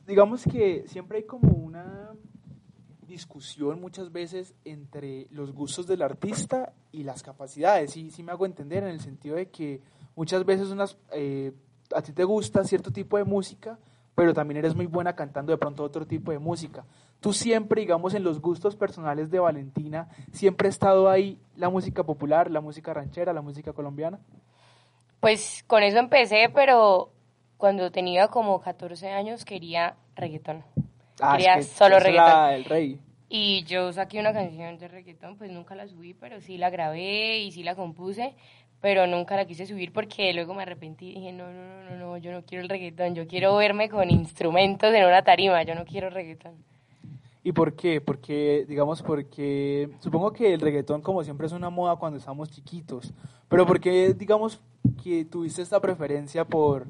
digamos 0.06 0.44
que 0.44 0.86
siempre 0.88 1.18
hay 1.18 1.24
como 1.24 1.52
una 1.54 2.12
discusión 3.08 3.82
muchas 3.82 4.12
veces 4.12 4.54
entre 4.66 5.28
los 5.32 5.52
gustos 5.52 5.88
del 5.88 6.04
artista 6.04 6.74
y 6.92 7.04
las 7.04 7.24
capacidades? 7.24 7.92
Sí, 7.92 8.12
sí 8.12 8.22
me 8.22 8.32
hago 8.32 8.46
entender 8.46 8.84
en 8.84 8.90
el 8.90 9.00
sentido 9.00 9.36
de 9.36 9.50
que 9.50 9.82
muchas 10.16 10.46
veces 10.46 10.70
unas, 10.70 10.98
eh, 11.12 11.52
a 11.94 12.02
ti 12.02 12.12
te 12.14 12.24
gusta 12.24 12.64
cierto 12.64 12.92
tipo 12.92 13.18
de 13.18 13.24
música, 13.24 13.78
pero 14.16 14.34
también 14.34 14.58
eres 14.58 14.76
muy 14.76 14.86
buena 14.86 15.16
cantando 15.16 15.52
de 15.52 15.58
pronto 15.58 15.84
otro 15.84 16.06
tipo 16.06 16.32
de 16.32 16.40
música. 16.40 16.86
Tú 17.20 17.34
siempre, 17.34 17.82
digamos, 17.82 18.14
en 18.14 18.24
los 18.24 18.40
gustos 18.40 18.76
personales 18.76 19.30
de 19.32 19.40
Valentina, 19.40 20.08
siempre 20.32 20.68
ha 20.68 20.70
estado 20.70 21.10
ahí 21.10 21.38
la 21.56 21.70
música 21.70 22.04
popular, 22.04 22.50
la 22.52 22.62
música 22.62 22.94
ranchera, 22.94 23.34
la 23.34 23.42
música 23.42 23.74
colombiana. 23.74 24.20
Pues 25.20 25.64
con 25.68 25.84
eso 25.84 25.98
empecé, 25.98 26.50
pero 26.54 27.12
cuando 27.58 27.92
tenía 27.92 28.28
como 28.28 28.60
14 28.62 29.10
años 29.10 29.44
quería 29.46 29.96
reggaetón. 30.16 30.64
Ah, 31.20 31.34
quería 31.34 31.56
es 31.58 31.68
que 31.68 31.74
solo 31.74 31.98
es 31.98 32.04
la- 32.04 32.10
reggaetón. 32.10 32.50
el 32.54 32.66
rey. 32.66 33.00
Y 33.28 33.64
yo 33.64 33.92
saqué 33.92 34.20
una 34.20 34.34
canción 34.34 34.78
de 34.78 34.88
reggaetón, 34.88 35.38
pues 35.38 35.50
nunca 35.52 35.74
la 35.74 35.88
subí, 35.88 36.14
pero 36.14 36.40
sí 36.42 36.58
la 36.58 36.70
grabé 36.70 37.40
y 37.40 37.52
sí 37.52 37.64
la 37.64 37.76
compuse, 37.76 38.36
pero 38.86 39.08
nunca 39.08 39.36
la 39.36 39.46
quise 39.46 39.66
subir 39.66 39.92
porque 39.92 40.32
luego 40.32 40.54
me 40.54 40.62
arrepentí 40.62 41.08
y 41.08 41.16
dije, 41.16 41.32
no, 41.32 41.52
no, 41.52 41.54
no, 41.54 41.90
no, 41.90 41.98
no, 41.98 42.18
yo 42.18 42.32
no 42.32 42.44
quiero 42.44 42.62
el 42.62 42.70
reggaetón, 42.70 43.16
yo 43.16 43.26
quiero 43.26 43.56
verme 43.56 43.90
con 43.90 44.12
instrumentos 44.12 44.94
en 44.94 45.04
una 45.06 45.24
tarima, 45.24 45.64
yo 45.64 45.74
no 45.74 45.86
quiero 45.86 46.12
reggaetón. 46.12 46.54
¿Y 47.44 47.52
por 47.52 47.74
qué? 47.74 48.00
Porque, 48.00 48.64
digamos, 48.68 49.02
porque 49.02 49.90
supongo 50.02 50.32
que 50.32 50.54
el 50.54 50.62
reggaetón 50.62 51.02
como 51.02 51.24
siempre 51.24 51.48
es 51.48 51.54
una 51.54 51.72
moda 51.72 51.96
cuando 51.96 52.20
estamos 52.20 52.52
chiquitos, 52.52 53.12
pero 53.50 53.66
¿por 53.66 53.80
qué, 53.80 54.14
digamos, 54.14 54.62
que 55.04 55.26
tuviste 55.26 55.64
esta 55.64 55.82
preferencia 55.82 56.46
por, 56.46 56.86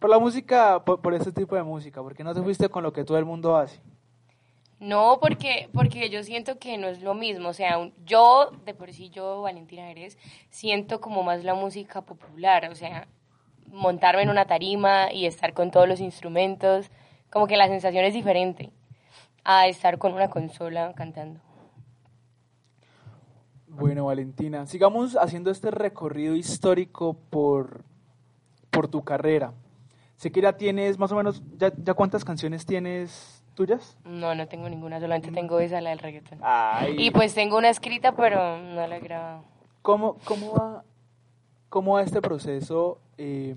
por 0.00 0.10
la 0.10 0.18
música, 0.18 0.84
por, 0.84 1.14
este 1.14 1.30
tipo 1.30 1.54
de 1.54 1.62
música? 1.62 2.02
¿Por 2.02 2.16
qué 2.16 2.24
no 2.24 2.34
te 2.34 2.42
fuiste 2.42 2.68
con 2.68 2.82
lo 2.82 2.92
que 2.92 3.04
todo 3.04 3.18
el 3.18 3.24
mundo 3.24 3.56
hace? 3.56 3.80
No, 4.82 5.18
porque, 5.20 5.68
porque 5.72 6.10
yo 6.10 6.24
siento 6.24 6.58
que 6.58 6.76
no 6.76 6.88
es 6.88 7.02
lo 7.02 7.14
mismo. 7.14 7.50
O 7.50 7.52
sea, 7.52 7.78
un- 7.78 7.94
yo, 8.04 8.50
de 8.66 8.74
por 8.74 8.92
sí, 8.92 9.10
yo, 9.10 9.40
Valentina 9.40 9.86
Jerez, 9.86 10.18
siento 10.50 11.00
como 11.00 11.22
más 11.22 11.44
la 11.44 11.54
música 11.54 12.00
popular. 12.02 12.68
O 12.68 12.74
sea, 12.74 13.06
montarme 13.68 14.22
en 14.22 14.28
una 14.28 14.46
tarima 14.46 15.12
y 15.12 15.26
estar 15.26 15.54
con 15.54 15.70
todos 15.70 15.88
los 15.88 16.00
instrumentos, 16.00 16.90
como 17.30 17.46
que 17.46 17.56
la 17.56 17.68
sensación 17.68 18.04
es 18.04 18.12
diferente 18.12 18.70
a 19.44 19.68
estar 19.68 19.98
con 19.98 20.14
una 20.14 20.30
consola 20.30 20.92
cantando. 20.94 21.38
Bueno, 23.68 24.06
Valentina, 24.06 24.66
sigamos 24.66 25.14
haciendo 25.16 25.52
este 25.52 25.70
recorrido 25.70 26.34
histórico 26.34 27.14
por, 27.30 27.84
por 28.70 28.88
tu 28.88 29.04
carrera. 29.04 29.54
Sé 30.16 30.32
que 30.32 30.42
ya 30.42 30.56
tienes 30.56 30.98
más 30.98 31.12
o 31.12 31.16
menos, 31.16 31.40
ya, 31.56 31.72
ya 31.76 31.94
cuántas 31.94 32.24
canciones 32.24 32.66
tienes 32.66 33.41
tuyas? 33.54 33.96
No, 34.04 34.34
no 34.34 34.48
tengo 34.48 34.68
ninguna, 34.68 34.98
solamente 35.00 35.30
tengo 35.30 35.60
esa, 35.60 35.80
la 35.80 35.90
del 35.90 35.98
reggaetón. 35.98 36.38
Ay. 36.42 36.96
Y 36.98 37.10
pues 37.10 37.34
tengo 37.34 37.56
una 37.58 37.68
escrita, 37.70 38.12
pero 38.12 38.58
no 38.58 38.86
la 38.86 38.96
he 38.96 39.00
grabado. 39.00 39.44
¿Cómo, 39.82 40.16
cómo, 40.24 40.52
va, 40.52 40.84
¿Cómo 41.68 41.94
va 41.94 42.02
este 42.02 42.20
proceso? 42.20 43.00
Eh, 43.18 43.56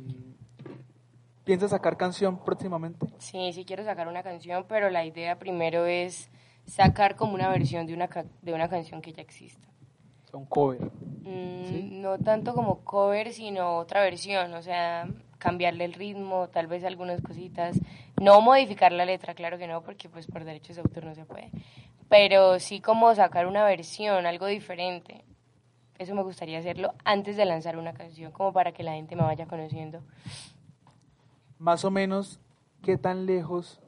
¿Piensas 1.43 1.69
sacar 1.71 1.95
canción 1.97 2.43
próximamente? 2.43 3.05
Sí, 3.19 3.53
sí 3.53 3.65
quiero 3.65 3.83
sacar 3.83 4.07
una 4.07 4.23
canción, 4.23 4.65
pero 4.67 4.89
la 4.89 5.05
idea 5.05 5.37
primero 5.37 5.85
es 5.85 6.31
sacar 6.65 7.15
como 7.15 7.35
una 7.35 7.49
versión 7.49 7.85
de 7.85 7.93
una, 7.93 8.07
ca- 8.07 8.25
de 8.41 8.53
una 8.53 8.67
canción 8.67 9.01
que 9.01 9.13
ya 9.13 9.21
exista. 9.21 9.67
Son 10.31 10.45
cover. 10.45 10.81
Mm, 11.21 12.01
No 12.01 12.17
tanto 12.17 12.55
como 12.55 12.79
cover, 12.83 13.31
sino 13.31 13.77
otra 13.77 14.01
versión, 14.01 14.53
o 14.55 14.61
sea, 14.63 15.07
cambiarle 15.45 15.85
el 15.85 15.93
ritmo, 15.93 16.47
tal 16.49 16.65
vez 16.65 16.83
algunas 16.83 17.21
cositas. 17.21 17.79
No 18.19 18.41
modificar 18.41 18.91
la 18.91 19.05
letra, 19.05 19.35
claro 19.35 19.59
que 19.59 19.67
no, 19.67 19.83
porque 19.83 20.09
pues 20.09 20.25
por 20.25 20.43
derechos 20.43 20.75
de 20.75 20.81
autor 20.81 21.05
no 21.05 21.13
se 21.13 21.23
puede. 21.23 21.51
Pero 22.09 22.59
sí 22.59 22.81
como 22.81 23.13
sacar 23.13 23.45
una 23.45 23.63
versión, 23.63 24.25
algo 24.25 24.47
diferente. 24.47 25.23
Eso 25.99 26.15
me 26.15 26.23
gustaría 26.23 26.57
hacerlo 26.57 26.95
antes 27.03 27.37
de 27.37 27.45
lanzar 27.45 27.77
una 27.77 27.93
canción, 27.93 28.31
como 28.31 28.53
para 28.53 28.71
que 28.71 28.81
la 28.81 28.93
gente 28.93 29.15
me 29.15 29.21
vaya 29.21 29.45
conociendo. 29.45 30.01
Más 31.59 31.85
o 31.85 31.91
menos, 31.91 32.39
¿qué 32.81 32.97
tan 32.97 33.27
lejos, 33.27 33.79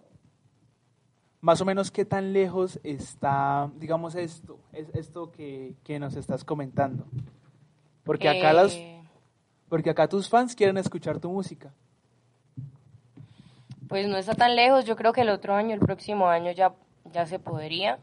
más 1.41 1.59
o 1.59 1.65
menos 1.65 1.89
qué 1.89 2.05
tan 2.05 2.33
lejos 2.33 2.79
está, 2.83 3.71
digamos, 3.77 4.13
esto, 4.13 4.59
es 4.73 4.89
esto 4.93 5.31
que, 5.31 5.73
que 5.83 5.97
nos 5.97 6.15
estás 6.15 6.43
comentando? 6.43 7.07
Porque 8.03 8.29
acá 8.29 8.53
las, 8.53 8.75
Eh, 8.75 8.96
porque 9.69 9.89
acá 9.89 10.07
tus 10.07 10.29
fans 10.29 10.55
quieren 10.55 10.77
escuchar 10.77 11.19
tu 11.19 11.29
música. 11.29 11.73
Pues 13.87 14.07
no 14.07 14.17
está 14.17 14.33
tan 14.33 14.55
lejos, 14.55 14.85
yo 14.85 14.95
creo 14.95 15.13
que 15.13 15.21
el 15.21 15.29
otro 15.29 15.55
año, 15.55 15.73
el 15.73 15.79
próximo 15.79 16.27
año 16.27 16.51
ya, 16.51 16.73
ya 17.11 17.25
se 17.25 17.39
podría. 17.39 17.99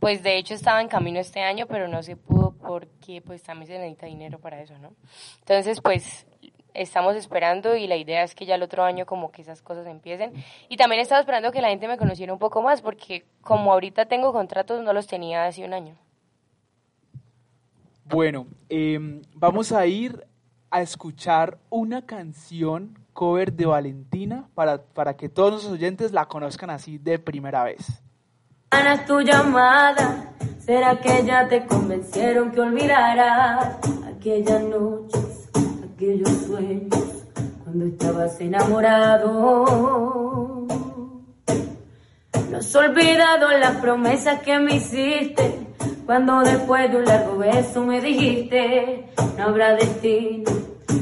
Pues 0.00 0.22
de 0.22 0.36
hecho 0.36 0.54
estaba 0.54 0.80
en 0.80 0.88
camino 0.88 1.20
este 1.20 1.40
año, 1.40 1.66
pero 1.66 1.88
no 1.88 2.02
se 2.02 2.16
pudo 2.16 2.52
porque 2.52 3.22
pues 3.22 3.42
también 3.42 3.68
se 3.68 3.78
necesita 3.78 4.06
dinero 4.06 4.38
para 4.38 4.60
eso, 4.60 4.78
¿no? 4.78 4.92
Entonces 5.40 5.80
pues 5.80 6.26
estamos 6.74 7.16
esperando 7.16 7.76
y 7.76 7.86
la 7.86 7.96
idea 7.96 8.24
es 8.24 8.34
que 8.34 8.44
ya 8.44 8.56
el 8.56 8.62
otro 8.62 8.82
año 8.82 9.06
como 9.06 9.30
que 9.30 9.42
esas 9.42 9.62
cosas 9.62 9.86
empiecen. 9.86 10.32
Y 10.68 10.76
también 10.76 11.00
estaba 11.00 11.20
esperando 11.20 11.52
que 11.52 11.62
la 11.62 11.68
gente 11.68 11.88
me 11.88 11.96
conociera 11.96 12.32
un 12.32 12.38
poco 12.38 12.62
más 12.62 12.82
porque 12.82 13.24
como 13.40 13.72
ahorita 13.72 14.06
tengo 14.06 14.32
contratos 14.32 14.82
no 14.82 14.92
los 14.92 15.06
tenía 15.06 15.46
hace 15.46 15.64
un 15.64 15.72
año. 15.72 15.96
Bueno, 18.04 18.46
em, 18.68 19.22
vamos 19.34 19.72
a 19.72 19.86
ir 19.86 20.26
a 20.74 20.82
escuchar 20.82 21.58
una 21.70 22.04
canción 22.04 22.98
cover 23.12 23.52
de 23.52 23.64
Valentina 23.64 24.48
para, 24.56 24.82
para 24.82 25.16
que 25.16 25.28
todos 25.28 25.52
los 25.52 25.66
oyentes 25.66 26.10
la 26.10 26.26
conozcan 26.26 26.68
así 26.68 26.98
de 26.98 27.20
primera 27.20 27.62
vez. 27.62 28.02
Ana 28.70 28.94
es 28.94 29.06
tu 29.06 29.20
llamada. 29.20 30.32
¿Será 30.58 31.00
que 31.00 31.24
ya 31.24 31.46
te 31.46 31.64
convencieron 31.64 32.50
que 32.50 32.60
olvidarás 32.60 33.76
aquellas 34.16 34.64
noches, 34.64 35.48
aquellos 35.92 36.28
sueños 36.44 37.24
cuando 37.62 37.84
estabas 37.86 38.40
enamorado? 38.40 39.36
No 42.50 42.58
has 42.58 42.74
olvidado 42.74 43.48
las 43.58 43.76
promesas 43.76 44.42
que 44.42 44.58
me 44.58 44.74
hiciste 44.74 45.63
cuando 46.06 46.40
después 46.40 46.90
de 46.90 46.98
un 46.98 47.04
largo 47.04 47.38
beso 47.38 47.82
me 47.84 48.00
dijiste 48.00 49.06
no 49.36 49.44
habrá 49.44 49.74
destino 49.74 50.50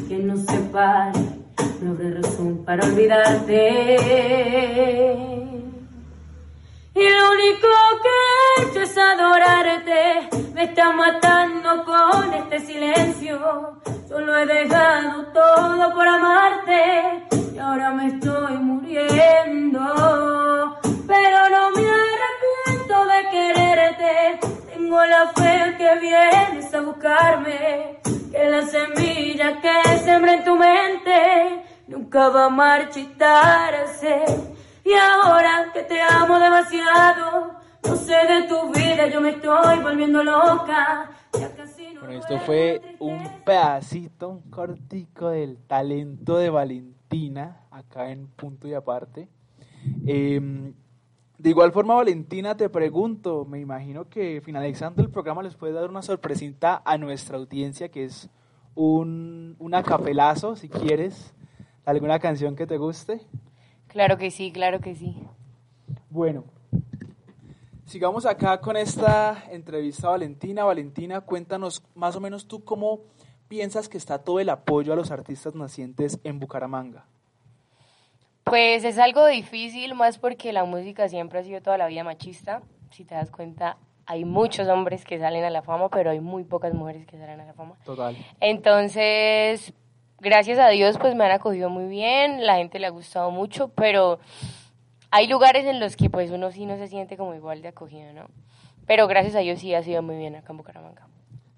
que 0.08 0.16
nos 0.16 0.40
separe, 0.46 1.18
no 1.80 1.90
habrá 1.92 2.10
razón 2.20 2.64
para 2.64 2.84
olvidarte. 2.86 3.96
Y 6.94 7.08
lo 7.08 7.30
único 7.32 7.68
que 8.02 8.08
he 8.08 8.62
hecho 8.62 8.80
es 8.82 8.98
adorarte. 8.98 10.28
Me 10.54 10.64
está 10.64 10.92
matando 10.92 11.84
con 11.84 12.34
este 12.34 12.60
silencio. 12.60 13.80
Solo 14.08 14.36
he 14.36 14.46
dejado 14.46 15.24
todo 15.32 15.94
por 15.94 16.06
amarte. 16.06 17.24
Y 17.54 17.58
ahora 17.58 17.92
me 17.92 18.08
estoy 18.08 18.58
muriendo. 18.58 19.80
Pero 21.06 21.48
no 21.50 21.70
me 21.70 21.86
arrepiento 21.88 23.04
de 23.06 23.30
quererte. 23.30 24.51
Tengo 24.92 25.06
la 25.06 25.26
fe 25.28 25.74
que 25.78 26.00
vienes 26.00 26.74
a 26.74 26.82
buscarme. 26.82 27.96
Que 28.30 28.50
la 28.50 28.60
semilla 28.60 29.58
que 29.62 29.98
sembré 30.00 30.34
en 30.34 30.44
tu 30.44 30.54
mente 30.54 31.64
nunca 31.88 32.28
va 32.28 32.44
a 32.44 32.50
marchitarse. 32.50 34.22
Y 34.84 34.92
ahora 34.92 35.70
que 35.72 35.84
te 35.84 35.98
amo 35.98 36.38
demasiado, 36.38 37.54
no 37.82 37.96
sé 37.96 38.16
de 38.28 38.42
tu 38.42 38.70
vida, 38.70 39.06
yo 39.06 39.22
me 39.22 39.30
estoy 39.30 39.78
volviendo 39.78 40.22
loca. 40.22 41.10
Ya 41.40 41.54
casi 41.54 41.94
no 41.94 42.00
Bueno, 42.02 42.18
esto 42.18 42.38
fue 42.40 42.96
un 42.98 43.42
pedacito, 43.46 44.28
un 44.28 44.42
cortico 44.50 45.30
del 45.30 45.56
talento 45.66 46.36
de 46.36 46.50
Valentina, 46.50 47.62
acá 47.70 48.10
en 48.10 48.26
Punto 48.26 48.68
y 48.68 48.74
Aparte. 48.74 49.30
Em, 50.04 50.74
de 51.42 51.50
igual 51.50 51.72
forma, 51.72 51.96
Valentina, 51.96 52.56
te 52.56 52.68
pregunto, 52.68 53.44
me 53.44 53.58
imagino 53.58 54.08
que 54.08 54.40
finalizando 54.42 55.02
el 55.02 55.10
programa 55.10 55.42
les 55.42 55.56
puedes 55.56 55.74
dar 55.74 55.90
una 55.90 56.00
sorpresita 56.00 56.80
a 56.84 56.96
nuestra 56.98 57.36
audiencia, 57.36 57.88
que 57.88 58.04
es 58.04 58.30
un, 58.76 59.56
un 59.58 59.74
acapelazo, 59.74 60.54
si 60.54 60.68
quieres, 60.68 61.34
alguna 61.84 62.20
canción 62.20 62.54
que 62.54 62.64
te 62.64 62.78
guste. 62.78 63.22
Claro 63.88 64.18
que 64.18 64.30
sí, 64.30 64.52
claro 64.52 64.78
que 64.78 64.94
sí. 64.94 65.20
Bueno, 66.10 66.44
sigamos 67.86 68.24
acá 68.24 68.60
con 68.60 68.76
esta 68.76 69.42
entrevista 69.50 70.06
a 70.06 70.10
Valentina. 70.12 70.62
Valentina, 70.62 71.22
cuéntanos 71.22 71.82
más 71.96 72.14
o 72.14 72.20
menos 72.20 72.46
tú 72.46 72.62
cómo 72.62 73.00
piensas 73.48 73.88
que 73.88 73.98
está 73.98 74.20
todo 74.20 74.38
el 74.38 74.48
apoyo 74.48 74.92
a 74.92 74.96
los 74.96 75.10
artistas 75.10 75.56
nacientes 75.56 76.20
en 76.22 76.38
Bucaramanga. 76.38 77.04
Pues 78.44 78.84
es 78.84 78.98
algo 78.98 79.26
difícil, 79.26 79.94
más 79.94 80.18
porque 80.18 80.52
la 80.52 80.64
música 80.64 81.08
siempre 81.08 81.38
ha 81.38 81.44
sido 81.44 81.60
toda 81.60 81.78
la 81.78 81.86
vida 81.86 82.04
machista. 82.04 82.62
Si 82.90 83.04
te 83.04 83.14
das 83.14 83.30
cuenta, 83.30 83.76
hay 84.06 84.24
muchos 84.24 84.68
hombres 84.68 85.04
que 85.04 85.18
salen 85.18 85.44
a 85.44 85.50
la 85.50 85.62
fama, 85.62 85.88
pero 85.88 86.10
hay 86.10 86.20
muy 86.20 86.44
pocas 86.44 86.74
mujeres 86.74 87.06
que 87.06 87.18
salen 87.18 87.40
a 87.40 87.46
la 87.46 87.54
fama. 87.54 87.76
Total. 87.84 88.16
Entonces, 88.40 89.72
gracias 90.18 90.58
a 90.58 90.68
Dios, 90.68 90.98
pues 90.98 91.14
me 91.14 91.24
han 91.24 91.30
acogido 91.30 91.70
muy 91.70 91.86
bien, 91.86 92.44
la 92.46 92.56
gente 92.56 92.78
le 92.78 92.86
ha 92.86 92.90
gustado 92.90 93.30
mucho, 93.30 93.68
pero 93.68 94.18
hay 95.10 95.28
lugares 95.28 95.66
en 95.66 95.80
los 95.80 95.96
que 95.96 96.10
pues 96.10 96.30
uno 96.30 96.50
sí 96.50 96.66
no 96.66 96.76
se 96.76 96.88
siente 96.88 97.16
como 97.16 97.34
igual 97.34 97.62
de 97.62 97.68
acogido, 97.68 98.12
¿no? 98.12 98.26
Pero 98.86 99.06
gracias 99.06 99.36
a 99.36 99.40
Dios 99.40 99.60
sí 99.60 99.74
ha 99.74 99.82
sido 99.82 100.02
muy 100.02 100.16
bien 100.16 100.34
acá 100.34 100.52
en 100.52 100.56
Bucaramanga. 100.56 101.06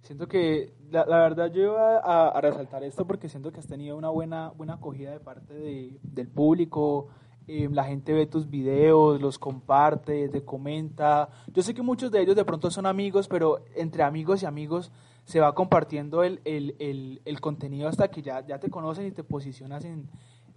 Siento 0.05 0.29
que, 0.29 0.75
la, 0.91 1.07
la 1.07 1.17
verdad, 1.19 1.51
yo 1.51 1.63
iba 1.63 1.97
a, 1.97 2.39
resaltar 2.43 2.85
esto 2.85 3.07
porque 3.07 3.31
siento 3.31 3.51
que 3.51 3.61
has 3.61 3.67
tenido 3.67 3.97
una 3.97 4.11
buena, 4.11 4.51
buena 4.51 4.75
acogida 4.75 5.11
de 5.11 5.19
parte 5.21 5.55
de- 5.55 5.99
del 6.03 6.29
público. 6.29 7.09
eh, 7.47 7.69
la 7.71 7.85
gente 7.85 8.15
ve 8.15 8.25
tus 8.27 8.49
videos, 8.49 9.21
los 9.21 9.39
comparte, 9.39 10.31
te 10.31 10.45
comenta. 10.45 11.29
Yo 11.53 11.63
sé 11.63 11.75
que 11.75 11.83
muchos 11.83 12.11
de 12.11 12.23
ellos 12.23 12.37
de 12.37 12.45
pronto 12.45 12.71
son 12.71 12.87
amigos, 12.87 13.29
pero 13.29 13.61
entre 13.77 14.03
amigos 14.03 14.43
y 14.43 14.47
amigos 14.47 14.91
se 15.25 15.41
va 15.41 15.55
compartiendo 15.55 16.23
el, 16.23 16.41
el, 16.45 16.75
el, 16.79 17.21
el 17.27 17.41
contenido 17.43 17.89
hasta 17.89 18.09
que 18.09 18.23
ya, 18.23 18.47
ya 18.47 18.59
te 18.59 18.71
conocen 18.71 19.07
y 19.07 19.11
te 19.11 19.25
posicionas 19.25 19.85
en, 19.85 20.09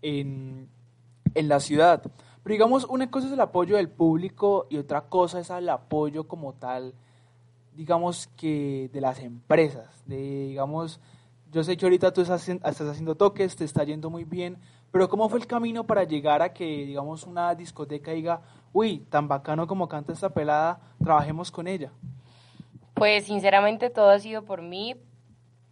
en, 0.01 0.69
en 1.35 1.47
la 1.49 1.59
ciudad. 1.59 2.01
Pero 2.43 2.53
digamos, 2.53 2.85
una 2.85 3.11
cosa 3.11 3.27
es 3.27 3.33
el 3.33 3.41
apoyo 3.41 3.75
del 3.75 3.89
público 3.89 4.67
y 4.69 4.77
otra 4.77 5.09
cosa 5.09 5.41
es 5.41 5.49
el 5.49 5.67
apoyo 5.67 6.25
como 6.27 6.53
tal 6.53 6.93
digamos 7.77 8.27
que 8.35 8.89
de 8.91 8.99
las 8.99 9.19
empresas, 9.19 10.03
de 10.07 10.47
digamos 10.47 10.99
yo 11.51 11.63
sé 11.63 11.77
que 11.77 11.85
ahorita 11.85 12.11
tú 12.11 12.21
estás, 12.21 12.49
estás 12.49 12.81
haciendo 12.81 13.15
toques, 13.15 13.55
te 13.55 13.63
está 13.63 13.83
yendo 13.83 14.09
muy 14.09 14.25
bien, 14.25 14.57
pero 14.91 15.07
¿cómo 15.07 15.29
fue 15.29 15.39
el 15.39 15.47
camino 15.47 15.85
para 15.85 16.03
llegar 16.03 16.41
a 16.41 16.53
que, 16.53 16.65
digamos, 16.65 17.23
una 17.23 17.55
discoteca 17.55 18.11
diga, 18.11 18.41
uy, 18.73 18.99
tan 19.09 19.27
bacano 19.27 19.67
como 19.67 19.87
canta 19.87 20.11
esta 20.11 20.29
pelada, 20.29 20.79
trabajemos 21.01 21.51
con 21.51 21.67
ella? 21.67 21.91
Pues 22.95 23.25
sinceramente 23.25 23.89
todo 23.89 24.09
ha 24.09 24.19
sido 24.19 24.43
por 24.43 24.61
mí, 24.61 24.95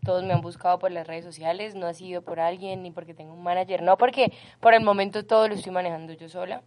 todos 0.04 0.24
me 0.24 0.34
han 0.34 0.42
buscado 0.42 0.80
por 0.80 0.92
las 0.92 1.08
redes 1.08 1.26
sociales, 1.26 1.76
no 1.76 1.88
ha 1.88 1.94
sido 1.94 2.22
por 2.22 2.40
alguien 2.40 2.84
ni 2.84 2.92
porque 2.92 3.14
tengo 3.14 3.34
un 3.34 3.44
manager, 3.44 3.82
no, 3.82 3.98
porque 3.98 4.32
por 4.60 4.74
el 4.74 4.84
momento 4.84 5.26
todo 5.26 5.48
lo 5.48 5.56
estoy 5.56 5.72
manejando 5.72 6.14
yo 6.14 6.30
sola. 6.30 6.62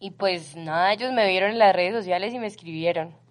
Y 0.00 0.10
pues 0.10 0.56
nada, 0.56 0.92
ellos 0.92 1.12
me 1.12 1.26
vieron 1.28 1.52
en 1.52 1.58
las 1.58 1.74
redes 1.74 1.94
sociales 1.94 2.34
y 2.34 2.38
me 2.38 2.48
escribieron. 2.48 3.23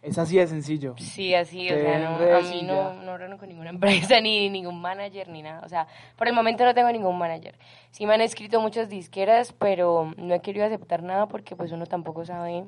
Es 0.00 0.16
así 0.16 0.36
de 0.36 0.46
sencillo. 0.46 0.94
Sí, 0.96 1.34
así, 1.34 1.68
o 1.70 1.74
sea, 1.74 1.98
no, 1.98 2.36
a 2.36 2.40
mí 2.40 2.62
no, 2.62 2.94
no 3.02 3.18
reno 3.18 3.36
con 3.36 3.48
ninguna 3.48 3.70
empresa, 4.10 4.20
ni 4.20 4.48
ningún 4.48 4.80
manager, 4.80 5.28
ni 5.28 5.42
nada. 5.42 5.62
O 5.64 5.68
sea, 5.68 5.88
por 6.16 6.28
el 6.28 6.34
momento 6.34 6.64
no 6.64 6.72
tengo 6.72 6.90
ningún 6.92 7.18
manager. 7.18 7.56
Sí 7.90 8.06
me 8.06 8.14
han 8.14 8.20
escrito 8.20 8.60
muchas 8.60 8.88
disqueras, 8.88 9.52
pero 9.52 10.12
no 10.16 10.34
he 10.34 10.40
querido 10.40 10.64
aceptar 10.66 11.02
nada 11.02 11.26
porque 11.26 11.56
pues 11.56 11.72
uno 11.72 11.84
tampoco 11.86 12.24
sabe 12.24 12.64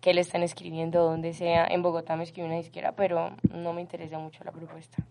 qué 0.00 0.14
le 0.14 0.20
están 0.20 0.44
escribiendo, 0.44 1.02
donde 1.04 1.32
sea. 1.34 1.66
En 1.66 1.82
Bogotá 1.82 2.14
me 2.14 2.22
escribió 2.22 2.46
una 2.46 2.58
disquera, 2.58 2.92
pero 2.92 3.32
no 3.52 3.72
me 3.72 3.80
interesa 3.80 4.18
mucho 4.18 4.44
la 4.44 4.52
propuesta. 4.52 5.02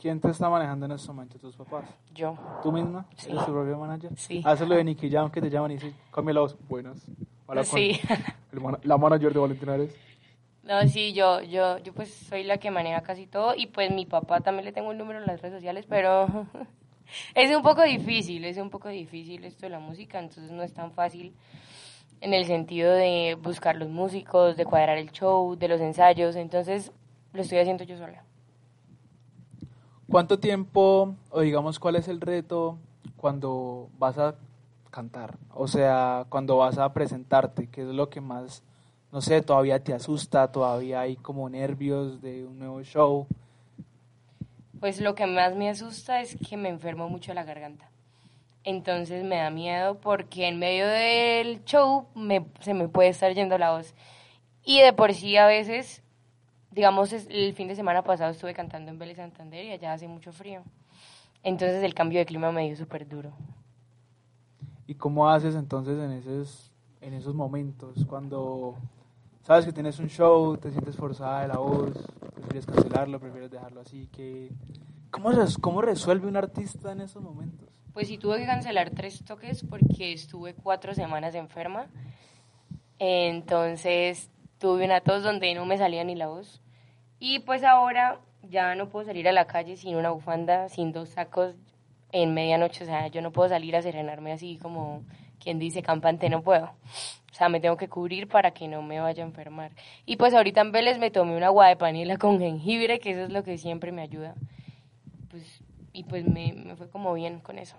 ¿Quién 0.00 0.20
te 0.20 0.30
está 0.30 0.48
manejando 0.48 0.86
en 0.86 0.92
este 0.92 1.08
momento? 1.08 1.38
¿Tus 1.38 1.56
papás? 1.56 1.86
Yo. 2.14 2.36
¿Tú 2.62 2.70
misma? 2.70 3.06
Sí. 3.16 3.30
¿Eres 3.30 3.44
tu 3.46 3.52
propio 3.52 3.76
manager? 3.78 4.10
Sí. 4.16 4.42
Haces 4.44 4.68
lo 4.68 4.76
de 4.76 4.84
Nicky 4.84 5.10
Jam 5.10 5.30
que 5.30 5.40
te 5.40 5.50
llaman 5.50 5.72
y 5.72 5.74
dicen, 5.74 5.94
cambia 6.12 6.34
la 6.34 6.40
voz. 6.42 6.56
Buenas. 6.68 7.04
Hola, 7.46 7.62
con 7.64 7.78
Sí. 7.80 7.98
el 8.52 8.60
mana- 8.60 8.78
la 8.84 8.96
manager 8.96 9.32
de 9.32 9.38
Valentina 9.40 9.72
Ares. 9.74 9.96
No, 10.66 10.82
sí, 10.88 11.12
yo, 11.12 11.42
yo, 11.42 11.78
yo 11.78 11.94
pues 11.94 12.12
soy 12.12 12.42
la 12.42 12.58
que 12.58 12.72
maneja 12.72 13.00
casi 13.02 13.28
todo 13.28 13.54
y 13.54 13.68
pues 13.68 13.92
mi 13.92 14.04
papá 14.04 14.40
también 14.40 14.64
le 14.64 14.72
tengo 14.72 14.90
un 14.90 14.98
número 14.98 15.20
en 15.20 15.26
las 15.26 15.40
redes 15.40 15.54
sociales, 15.54 15.86
pero 15.88 16.26
es 17.36 17.56
un 17.56 17.62
poco 17.62 17.82
difícil, 17.82 18.44
es 18.44 18.56
un 18.56 18.68
poco 18.68 18.88
difícil 18.88 19.44
esto 19.44 19.66
de 19.66 19.70
la 19.70 19.78
música, 19.78 20.18
entonces 20.18 20.50
no 20.50 20.64
es 20.64 20.74
tan 20.74 20.90
fácil 20.90 21.34
en 22.20 22.34
el 22.34 22.46
sentido 22.46 22.92
de 22.92 23.38
buscar 23.40 23.76
los 23.76 23.88
músicos, 23.90 24.56
de 24.56 24.64
cuadrar 24.64 24.98
el 24.98 25.12
show, 25.12 25.54
de 25.54 25.68
los 25.68 25.80
ensayos, 25.80 26.34
entonces 26.34 26.90
lo 27.32 27.42
estoy 27.42 27.58
haciendo 27.58 27.84
yo 27.84 27.96
sola. 27.96 28.24
¿Cuánto 30.08 30.40
tiempo, 30.40 31.14
o 31.30 31.40
digamos, 31.42 31.78
cuál 31.78 31.94
es 31.94 32.08
el 32.08 32.20
reto 32.20 32.76
cuando 33.16 33.88
vas 33.98 34.18
a 34.18 34.34
cantar? 34.90 35.38
O 35.54 35.68
sea, 35.68 36.26
cuando 36.28 36.56
vas 36.56 36.78
a 36.78 36.92
presentarte, 36.92 37.68
¿qué 37.68 37.82
es 37.82 37.88
lo 37.88 38.10
que 38.10 38.20
más, 38.20 38.64
no 39.16 39.22
sé, 39.22 39.40
todavía 39.40 39.82
te 39.82 39.94
asusta, 39.94 40.52
todavía 40.52 41.00
hay 41.00 41.16
como 41.16 41.48
nervios 41.48 42.20
de 42.20 42.44
un 42.44 42.58
nuevo 42.58 42.82
show? 42.82 43.26
Pues 44.78 45.00
lo 45.00 45.14
que 45.14 45.26
más 45.26 45.56
me 45.56 45.70
asusta 45.70 46.20
es 46.20 46.36
que 46.46 46.58
me 46.58 46.68
enfermo 46.68 47.08
mucho 47.08 47.32
la 47.32 47.42
garganta. 47.42 47.88
Entonces 48.62 49.24
me 49.24 49.36
da 49.36 49.48
miedo 49.48 49.98
porque 50.00 50.46
en 50.46 50.58
medio 50.58 50.86
del 50.86 51.64
show 51.64 52.08
me, 52.14 52.44
se 52.60 52.74
me 52.74 52.88
puede 52.88 53.08
estar 53.08 53.32
yendo 53.32 53.56
la 53.56 53.70
voz. 53.70 53.94
Y 54.62 54.82
de 54.82 54.92
por 54.92 55.14
sí 55.14 55.38
a 55.38 55.46
veces, 55.46 56.02
digamos, 56.70 57.10
el 57.14 57.54
fin 57.54 57.68
de 57.68 57.74
semana 57.74 58.02
pasado 58.02 58.32
estuve 58.32 58.52
cantando 58.52 58.90
en 58.90 58.98
Vélez 58.98 59.16
Santander 59.16 59.64
y 59.64 59.70
allá 59.70 59.94
hace 59.94 60.08
mucho 60.08 60.30
frío. 60.30 60.60
Entonces 61.42 61.82
el 61.82 61.94
cambio 61.94 62.18
de 62.18 62.26
clima 62.26 62.52
me 62.52 62.66
dio 62.66 62.76
súper 62.76 63.08
duro. 63.08 63.32
¿Y 64.86 64.94
cómo 64.94 65.30
haces 65.30 65.54
entonces 65.54 65.98
en 65.98 66.10
esos, 66.10 66.70
en 67.00 67.14
esos 67.14 67.34
momentos 67.34 68.04
cuando 68.04 68.76
sabes 69.46 69.64
que 69.64 69.72
tienes 69.72 69.98
un 69.98 70.08
show, 70.08 70.56
te 70.56 70.70
sientes 70.70 70.96
forzada 70.96 71.42
de 71.42 71.48
la 71.48 71.58
voz, 71.58 71.92
prefieres 72.34 72.66
cancelarlo, 72.66 73.20
prefieres 73.20 73.50
dejarlo 73.50 73.80
así? 73.80 74.08
Que, 74.08 74.50
¿cómo, 75.10 75.30
res- 75.30 75.58
¿Cómo 75.58 75.80
resuelve 75.82 76.26
un 76.26 76.36
artista 76.36 76.92
en 76.92 77.00
esos 77.00 77.22
momentos? 77.22 77.68
Pues 77.92 78.08
sí 78.08 78.18
tuve 78.18 78.38
que 78.38 78.46
cancelar 78.46 78.90
tres 78.90 79.24
toques 79.24 79.64
porque 79.64 80.12
estuve 80.12 80.54
cuatro 80.54 80.94
semanas 80.94 81.34
enferma. 81.34 81.86
Entonces 82.98 84.30
tuve 84.58 84.84
una 84.84 85.00
tos 85.00 85.22
donde 85.22 85.54
no 85.54 85.64
me 85.66 85.78
salía 85.78 86.04
ni 86.04 86.14
la 86.14 86.26
voz. 86.28 86.60
Y 87.18 87.38
pues 87.40 87.62
ahora 87.64 88.20
ya 88.42 88.74
no 88.74 88.88
puedo 88.88 89.06
salir 89.06 89.28
a 89.28 89.32
la 89.32 89.46
calle 89.46 89.76
sin 89.76 89.96
una 89.96 90.10
bufanda, 90.10 90.68
sin 90.68 90.92
dos 90.92 91.10
sacos 91.10 91.54
en 92.12 92.34
medianoche. 92.34 92.84
O 92.84 92.86
sea, 92.86 93.06
yo 93.08 93.22
no 93.22 93.32
puedo 93.32 93.48
salir 93.48 93.76
a 93.76 93.82
serenarme 93.82 94.32
así 94.32 94.58
como 94.58 95.02
quien 95.40 95.58
dice 95.58 95.82
campante, 95.82 96.28
no 96.28 96.42
puedo. 96.42 96.70
O 97.36 97.38
sea, 97.38 97.50
me 97.50 97.60
tengo 97.60 97.76
que 97.76 97.86
cubrir 97.86 98.28
para 98.28 98.52
que 98.52 98.66
no 98.66 98.80
me 98.80 98.98
vaya 98.98 99.22
a 99.22 99.26
enfermar. 99.26 99.70
Y 100.06 100.16
pues 100.16 100.32
ahorita 100.32 100.62
en 100.62 100.72
Vélez 100.72 100.98
me 100.98 101.10
tomé 101.10 101.36
una 101.36 101.48
agua 101.48 101.68
de 101.68 101.76
panela 101.76 102.16
con 102.18 102.38
jengibre, 102.38 102.98
que 102.98 103.10
eso 103.10 103.24
es 103.24 103.30
lo 103.30 103.44
que 103.44 103.58
siempre 103.58 103.92
me 103.92 104.00
ayuda. 104.00 104.34
Pues, 105.28 105.62
y 105.92 106.04
pues 106.04 106.26
me, 106.26 106.54
me 106.54 106.76
fue 106.76 106.88
como 106.88 107.12
bien 107.12 107.40
con 107.40 107.58
eso. 107.58 107.76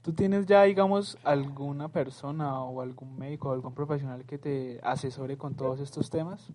¿Tú 0.00 0.14
tienes 0.14 0.46
ya, 0.46 0.62
digamos, 0.62 1.18
alguna 1.24 1.88
persona 1.88 2.62
o 2.62 2.80
algún 2.80 3.18
médico 3.18 3.50
o 3.50 3.52
algún 3.52 3.74
profesional 3.74 4.24
que 4.24 4.38
te 4.38 4.80
asesore 4.82 5.36
con 5.36 5.54
todos 5.54 5.78
estos 5.80 6.08
temas? 6.08 6.50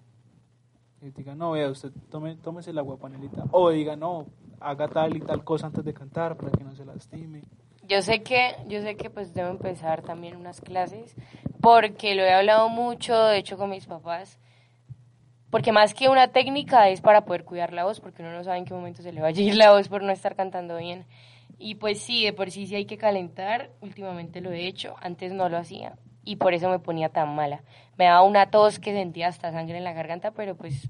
Y 1.03 1.11
diga, 1.11 1.35
no, 1.35 1.51
vea, 1.51 1.69
usted 1.69 1.91
tome, 2.09 2.37
tómese 2.37 2.73
la 2.73 2.81
guapanelita. 2.81 3.43
O 3.51 3.69
diga, 3.69 3.95
no, 3.95 4.25
haga 4.59 4.87
tal 4.87 5.15
y 5.15 5.19
tal 5.19 5.43
cosa 5.43 5.67
antes 5.67 5.85
de 5.85 5.93
cantar 5.93 6.37
para 6.37 6.49
que 6.49 6.63
no 6.63 6.75
se 6.75 6.85
lastime. 6.85 7.43
Yo 7.87 8.01
sé 8.01 8.23
que, 8.23 8.55
yo 8.67 8.81
sé 8.81 8.95
que 8.95 9.09
pues 9.09 9.33
debo 9.33 9.49
empezar 9.49 10.01
también 10.01 10.35
unas 10.35 10.59
clases, 10.59 11.15
porque 11.61 12.15
lo 12.15 12.23
he 12.23 12.33
hablado 12.33 12.69
mucho, 12.69 13.15
de 13.25 13.37
hecho, 13.37 13.57
con 13.57 13.69
mis 13.69 13.85
papás, 13.85 14.39
porque 15.51 15.71
más 15.71 15.93
que 15.93 16.09
una 16.09 16.29
técnica 16.29 16.89
es 16.89 17.01
para 17.01 17.25
poder 17.25 17.45
cuidar 17.45 17.73
la 17.73 17.85
voz, 17.85 17.99
porque 17.99 18.23
uno 18.23 18.31
no 18.33 18.43
sabe 18.43 18.57
en 18.57 18.65
qué 18.65 18.73
momento 18.73 19.03
se 19.03 19.11
le 19.11 19.21
va 19.21 19.27
a 19.27 19.31
ir 19.31 19.55
la 19.55 19.71
voz 19.71 19.87
por 19.87 20.01
no 20.01 20.11
estar 20.11 20.35
cantando 20.35 20.77
bien. 20.77 21.05
Y 21.59 21.75
pues 21.75 22.01
sí, 22.01 22.25
de 22.25 22.33
por 22.33 22.49
sí 22.51 22.65
sí 22.67 22.75
hay 22.75 22.85
que 22.85 22.97
calentar, 22.97 23.69
últimamente 23.81 24.41
lo 24.41 24.51
he 24.51 24.67
hecho, 24.67 24.95
antes 24.99 25.31
no 25.31 25.47
lo 25.47 25.57
hacía, 25.57 25.95
y 26.23 26.37
por 26.37 26.53
eso 26.53 26.69
me 26.69 26.79
ponía 26.79 27.09
tan 27.09 27.35
mala. 27.35 27.63
Me 27.97 28.05
daba 28.05 28.23
una 28.23 28.49
tos 28.49 28.79
que 28.79 28.93
sentía 28.93 29.27
hasta 29.27 29.51
sangre 29.51 29.77
en 29.77 29.83
la 29.83 29.93
garganta, 29.93 30.31
pero 30.31 30.55
pues 30.55 30.89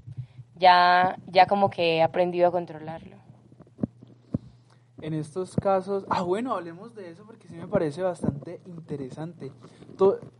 ya, 0.54 1.16
ya 1.26 1.46
como 1.46 1.68
que 1.68 1.96
he 1.98 2.02
aprendido 2.02 2.48
a 2.48 2.52
controlarlo. 2.52 3.25
En 5.02 5.12
estos 5.12 5.54
casos, 5.56 6.04
ah, 6.08 6.22
bueno, 6.22 6.54
hablemos 6.54 6.94
de 6.94 7.10
eso 7.10 7.24
porque 7.26 7.48
sí 7.48 7.54
me 7.54 7.68
parece 7.68 8.02
bastante 8.02 8.60
interesante. 8.66 9.52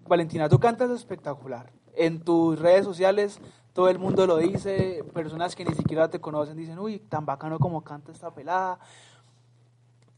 Valentina, 0.09 0.49
tú 0.49 0.59
cantas 0.59 0.91
espectacular. 0.91 1.71
En 1.95 2.21
tus 2.21 2.59
redes 2.59 2.85
sociales 2.85 3.41
todo 3.77 3.91
el 3.91 3.99
mundo 3.99 4.27
lo 4.27 4.39
dice, 4.39 5.05
personas 5.13 5.55
que 5.55 5.63
ni 5.67 5.75
siquiera 5.75 6.09
te 6.09 6.19
conocen 6.19 6.57
dicen, 6.57 6.79
uy, 6.79 6.99
tan 6.99 7.27
bacano 7.27 7.59
como 7.59 7.85
canta 7.85 8.11
esta 8.11 8.31
pelada. 8.31 8.79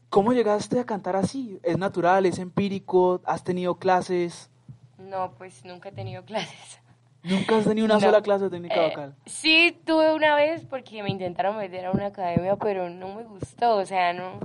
¿Cómo 0.09 0.31
llegaste 0.31 0.79
a 0.79 0.85
cantar 0.85 1.17
así? 1.17 1.59
¿Es 1.61 1.77
natural? 1.77 2.25
¿Es 2.25 2.39
empírico? 2.39 3.19
¿Has 3.25 3.43
tenido 3.43 3.75
clases? 3.75 4.49
No, 4.97 5.33
pues 5.37 5.65
nunca 5.65 5.89
he 5.89 5.91
tenido 5.91 6.23
clases. 6.25 6.79
¿Nunca 7.23 7.57
has 7.57 7.65
tenido 7.65 7.85
una 7.85 7.95
No. 7.95 7.99
sola 8.01 8.21
clase 8.21 8.45
de 8.45 8.49
técnica 8.51 8.79
Eh, 8.81 8.83
vocal? 8.89 9.15
Sí, 9.25 9.77
tuve 9.85 10.13
una 10.13 10.35
vez 10.35 10.65
porque 10.65 11.03
me 11.03 11.09
intentaron 11.09 11.57
meter 11.57 11.85
a 11.85 11.91
una 11.91 12.07
academia, 12.07 12.55
pero 12.55 12.89
no 12.89 13.13
me 13.13 13.23
gustó, 13.23 13.75
o 13.77 13.85
sea, 13.85 14.13
no, 14.13 14.39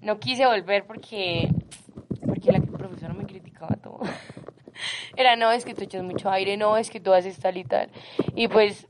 no 0.00 0.18
quise 0.18 0.46
volver 0.46 0.84
porque, 0.86 1.48
porque 2.26 2.50
la 2.52 2.60
profesora 2.60 3.12
me 3.12 3.24
criticaba 3.24 3.76
todo. 3.76 4.00
Era, 5.16 5.36
no, 5.36 5.52
es 5.52 5.64
que 5.64 5.74
tú 5.74 5.84
echas 5.84 6.02
mucho 6.02 6.30
aire, 6.30 6.56
no, 6.56 6.76
es 6.76 6.90
que 6.90 6.98
tú 7.00 7.12
haces 7.12 7.38
tal 7.38 7.56
y 7.56 7.64
tal. 7.64 7.90
Y 8.34 8.48
pues 8.48 8.88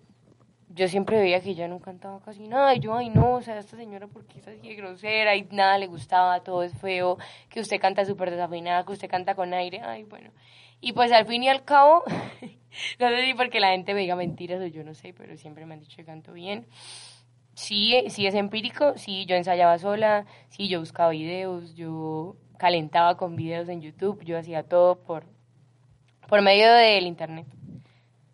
yo 0.68 0.88
siempre 0.88 1.18
veía 1.20 1.40
que 1.40 1.50
ella 1.50 1.68
no 1.68 1.78
cantaba 1.80 2.20
casi 2.20 2.48
nada, 2.48 2.74
y 2.74 2.80
yo, 2.80 2.94
ay 2.96 3.10
no, 3.10 3.34
o 3.34 3.42
sea, 3.42 3.58
esta 3.58 3.76
señora, 3.76 4.06
¿por 4.06 4.24
qué 4.26 4.38
es 4.40 4.48
así 4.48 4.68
de 4.68 4.74
grosera? 4.76 5.36
Y 5.36 5.42
nada 5.50 5.76
le 5.78 5.86
gustaba, 5.88 6.40
todo 6.42 6.62
es 6.62 6.72
feo, 6.78 7.18
que 7.48 7.60
usted 7.60 7.80
canta 7.80 8.04
súper 8.04 8.30
desafinada, 8.30 8.84
que 8.84 8.92
usted 8.92 9.08
canta 9.10 9.34
con 9.34 9.52
aire, 9.54 9.80
ay, 9.82 10.04
bueno. 10.04 10.30
Y 10.84 10.92
pues 10.92 11.10
al 11.12 11.24
fin 11.24 11.42
y 11.42 11.48
al 11.48 11.64
cabo, 11.64 12.04
no 13.00 13.08
sé 13.08 13.24
si 13.24 13.32
porque 13.32 13.58
la 13.58 13.70
gente 13.70 13.94
me 13.94 14.00
diga 14.00 14.16
mentiras 14.16 14.60
o 14.60 14.66
yo 14.66 14.84
no 14.84 14.92
sé, 14.92 15.14
pero 15.16 15.34
siempre 15.38 15.64
me 15.64 15.72
han 15.72 15.80
dicho 15.80 15.96
que 15.96 16.04
canto 16.04 16.34
bien. 16.34 16.66
Sí, 17.54 18.04
sí 18.10 18.26
es 18.26 18.34
empírico, 18.34 18.92
sí, 18.98 19.24
yo 19.24 19.34
ensayaba 19.34 19.78
sola, 19.78 20.26
sí, 20.50 20.68
yo 20.68 20.80
buscaba 20.80 21.08
videos, 21.08 21.74
yo 21.74 22.36
calentaba 22.58 23.16
con 23.16 23.34
videos 23.34 23.70
en 23.70 23.80
YouTube, 23.80 24.22
yo 24.24 24.36
hacía 24.36 24.62
todo 24.62 24.96
por, 24.96 25.24
por 26.28 26.42
medio 26.42 26.70
del 26.70 27.06
internet. 27.06 27.46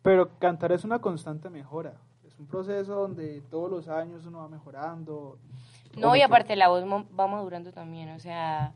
Pero 0.03 0.37
cantar 0.41 0.73
es 0.73 0.83
una 0.83 0.99
constante 0.99 1.51
mejora. 1.51 2.01
Es 2.27 2.37
un 2.37 2.49
proceso 2.49 2.97
donde 2.97 3.43
todos 3.43 3.71
los 3.71 3.87
años 3.87 4.27
uno 4.27 4.39
va 4.39 4.49
mejorando. 4.49 5.39
No, 5.97 6.17
y 6.17 6.23
aparte 6.23 6.57
la 6.57 6.67
voz 6.67 6.83
va 6.85 7.29
madurando 7.29 7.71
también, 7.71 8.11
o 8.11 8.19
sea, 8.19 8.73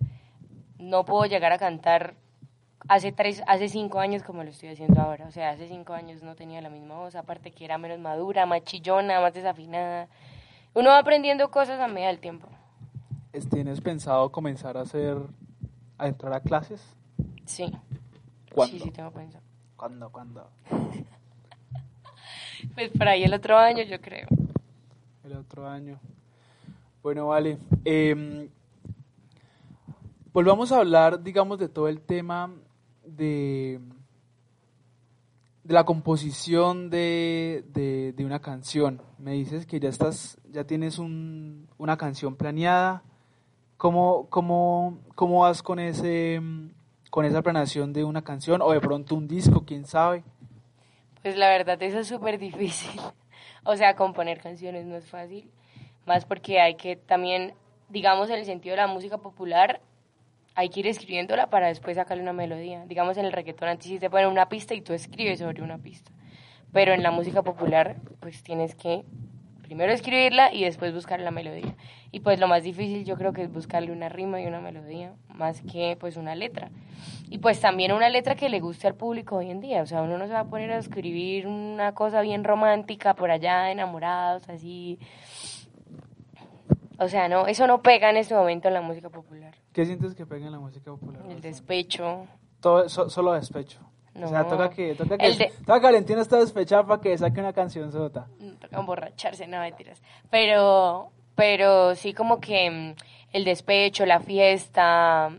no 0.78 1.04
puedo 1.04 1.26
llegar 1.26 1.50
a 1.50 1.58
cantar 1.58 2.14
hace 2.88 3.12
tres, 3.12 3.42
hace 3.46 3.68
cinco 3.68 3.98
años 4.00 4.22
como 4.22 4.42
lo 4.44 4.50
estoy 4.50 4.68
haciendo 4.70 5.00
ahora, 5.00 5.26
o 5.26 5.30
sea, 5.30 5.50
hace 5.50 5.68
cinco 5.68 5.94
años 5.94 6.22
no 6.22 6.34
tenía 6.34 6.60
la 6.60 6.70
misma 6.70 6.96
voz, 6.96 7.14
aparte 7.14 7.50
que 7.50 7.64
era 7.64 7.78
menos 7.78 7.98
madura, 7.98 8.46
más 8.46 8.62
chillona, 8.64 9.20
más 9.20 9.34
desafinada. 9.34 10.08
Uno 10.74 10.90
va 10.90 10.98
aprendiendo 10.98 11.50
cosas 11.50 11.80
a 11.80 11.88
medida 11.88 12.08
del 12.08 12.18
tiempo. 12.18 12.48
¿Es- 13.32 13.48
¿Tienes 13.48 13.80
pensado 13.80 14.30
comenzar 14.30 14.76
a 14.76 14.82
hacer, 14.82 15.16
a 15.98 16.06
entrar 16.08 16.32
a 16.34 16.40
clases? 16.40 16.84
Sí. 17.46 17.72
¿Cuándo? 18.52 18.76
Sí, 18.78 18.82
sí, 18.84 18.90
tengo 18.90 19.10
pensado. 19.10 19.42
¿Cuándo? 19.76 20.10
¿Cuándo? 20.10 20.48
Pues 22.74 22.90
por 22.90 23.06
ahí 23.08 23.22
el 23.24 23.34
otro 23.34 23.58
año, 23.58 23.82
yo 23.82 24.00
creo. 24.00 24.26
El 25.22 25.34
otro 25.34 25.68
año. 25.68 25.98
Bueno, 27.02 27.26
vale. 27.28 27.58
Eh, 27.84 28.48
volvamos 30.32 30.72
a 30.72 30.78
hablar, 30.78 31.22
digamos, 31.22 31.58
de 31.58 31.68
todo 31.68 31.88
el 31.88 32.00
tema 32.00 32.50
de, 33.06 33.80
la 35.64 35.84
composición 35.84 36.90
de, 36.90 37.64
de, 37.68 38.12
de 38.12 38.24
una 38.24 38.40
canción. 38.40 39.02
Me 39.18 39.32
dices 39.32 39.66
que 39.66 39.80
ya 39.80 39.88
estás, 39.88 40.38
ya 40.50 40.64
tienes 40.64 40.98
un, 40.98 41.68
una 41.78 41.96
canción 41.96 42.36
planeada. 42.36 43.02
¿Cómo, 43.76 44.28
cómo, 44.30 44.98
cómo 45.14 45.40
vas 45.40 45.62
con 45.62 45.78
ese 45.78 46.40
con 47.14 47.24
esa 47.24 47.42
planeación 47.42 47.92
de 47.92 48.02
una 48.02 48.22
canción 48.22 48.60
o 48.60 48.72
de 48.72 48.80
pronto 48.80 49.14
un 49.14 49.28
disco, 49.28 49.64
quién 49.64 49.84
sabe? 49.84 50.24
Pues 51.22 51.36
la 51.36 51.48
verdad 51.48 51.80
eso 51.80 52.00
es 52.00 52.08
súper 52.08 52.38
difícil. 52.38 53.00
O 53.66 53.76
sea, 53.76 53.96
componer 53.96 54.42
canciones 54.42 54.84
no 54.84 54.94
es 54.94 55.08
fácil, 55.08 55.50
más 56.04 56.26
porque 56.26 56.60
hay 56.60 56.74
que 56.74 56.96
también, 56.96 57.54
digamos, 57.88 58.28
en 58.28 58.40
el 58.40 58.44
sentido 58.44 58.74
de 58.74 58.82
la 58.82 58.88
música 58.88 59.16
popular, 59.16 59.80
hay 60.54 60.68
que 60.68 60.80
ir 60.80 60.86
escribiéndola 60.86 61.50
para 61.50 61.68
después 61.68 61.96
sacarle 61.96 62.22
una 62.22 62.32
melodía. 62.32 62.84
Digamos, 62.86 63.16
en 63.16 63.24
el 63.24 63.32
reggaetón 63.32 63.68
antes 63.68 63.88
sí 63.88 63.98
te 63.98 64.10
ponen 64.10 64.28
una 64.28 64.48
pista 64.48 64.74
y 64.74 64.80
tú 64.80 64.92
escribes 64.92 65.40
sobre 65.40 65.62
una 65.62 65.78
pista. 65.78 66.12
Pero 66.72 66.92
en 66.92 67.02
la 67.02 67.10
música 67.10 67.42
popular, 67.42 67.96
pues 68.20 68.42
tienes 68.42 68.74
que 68.74 69.04
primero 69.62 69.92
escribirla 69.92 70.52
y 70.52 70.64
después 70.64 70.92
buscar 70.92 71.20
la 71.20 71.30
melodía. 71.30 71.74
Y 72.12 72.20
pues 72.20 72.38
lo 72.38 72.46
más 72.46 72.62
difícil 72.62 73.04
yo 73.04 73.16
creo 73.16 73.32
que 73.32 73.42
es 73.42 73.52
buscarle 73.52 73.90
una 73.90 74.08
rima 74.08 74.40
y 74.40 74.46
una 74.46 74.60
melodía, 74.60 75.14
más 75.28 75.62
que 75.62 75.96
pues 75.98 76.16
una 76.16 76.34
letra. 76.34 76.70
Y 77.28 77.38
pues 77.38 77.60
también 77.60 77.92
una 77.92 78.08
letra 78.08 78.36
que 78.36 78.48
le 78.48 78.60
guste 78.60 78.86
al 78.86 78.94
público 78.94 79.36
hoy 79.36 79.50
en 79.50 79.60
día. 79.60 79.82
O 79.82 79.86
sea, 79.86 80.02
uno 80.02 80.18
no 80.18 80.26
se 80.26 80.32
va 80.32 80.40
a 80.40 80.48
poner 80.48 80.70
a 80.70 80.78
escribir 80.78 81.46
una 81.48 81.92
cosa 81.94 82.20
bien 82.20 82.44
romántica 82.44 83.14
por 83.14 83.30
allá, 83.30 83.70
enamorados, 83.70 84.48
así. 84.48 84.98
O 86.98 87.08
sea, 87.08 87.28
no, 87.28 87.48
eso 87.48 87.66
no 87.66 87.82
pega 87.82 88.10
en 88.10 88.18
este 88.18 88.34
momento 88.34 88.68
en 88.68 88.74
la 88.74 88.80
música 88.80 89.10
popular. 89.10 89.63
¿Qué 89.74 89.84
sientes 89.84 90.14
que 90.14 90.24
pega 90.24 90.46
en 90.46 90.52
la 90.52 90.58
música 90.60 90.90
popular? 90.90 91.22
El 91.28 91.42
despecho. 91.42 92.26
Todo, 92.60 92.88
so- 92.88 93.10
solo 93.10 93.32
despecho. 93.32 93.80
No. 94.14 94.26
O 94.26 94.28
sea, 94.28 94.46
toca 94.46 94.70
que, 94.70 94.94
toca 94.94 95.18
que, 95.18 95.32
de- 95.34 95.52
toca 95.66 95.80
que 95.80 95.86
Valentina 95.86 96.20
está 96.22 96.38
despechada 96.38 96.86
para 96.86 97.00
que 97.02 97.18
saque 97.18 97.40
una 97.40 97.52
canción 97.52 97.90
sota. 97.92 98.28
Mm, 98.38 98.52
toca 98.60 98.78
emborracharse, 98.78 99.46
no 99.48 99.58
mentiras. 99.58 100.00
Pero, 100.30 101.10
pero 101.34 101.94
sí 101.96 102.14
como 102.14 102.40
que 102.40 102.70
mm, 102.70 102.94
el 103.32 103.44
despecho, 103.44 104.06
la 104.06 104.20
fiesta, 104.20 105.36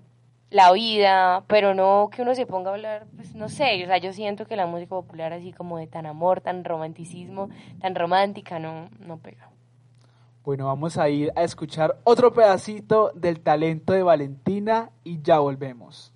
la 0.50 0.72
vida, 0.74 1.46
pero 1.48 1.74
no 1.74 2.10
que 2.12 2.22
uno 2.22 2.36
se 2.36 2.46
ponga 2.46 2.72
a 2.72 2.74
hablar, 2.74 3.08
pues 3.16 3.34
no 3.36 3.48
sé, 3.48 3.82
o 3.84 3.88
sea, 3.88 3.98
yo 3.98 4.12
siento 4.12 4.46
que 4.46 4.58
la 4.58 4.66
música 4.68 4.90
popular 4.90 5.32
así 5.34 5.54
como 5.54 5.78
de 5.78 5.88
tan 5.88 6.06
amor, 6.06 6.42
tan 6.42 6.64
romanticismo, 6.66 7.50
tan 7.80 7.96
romántica, 7.96 8.60
no, 8.60 8.90
no 9.00 9.18
pega. 9.18 9.50
Bueno, 10.46 10.68
vamos 10.68 11.00
a 11.00 11.10
ir 11.10 11.32
a 11.36 11.44
escuchar 11.44 12.00
otro 12.04 12.32
pedacito 12.32 13.12
del 13.16 13.40
talento 13.40 13.94
de 13.94 14.04
Valentina 14.04 14.92
y 15.04 15.20
ya 15.24 15.40
volvemos. 15.40 16.15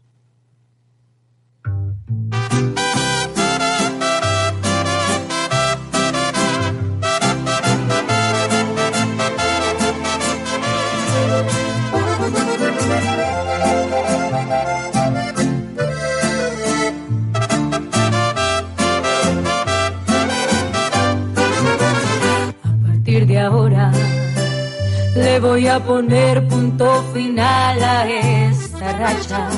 Voy 25.39 25.67
a 25.67 25.79
poner 25.79 26.47
punto 26.47 27.03
final 27.13 27.83
a 27.83 28.07
esta 28.07 28.93
racha. 28.93 29.49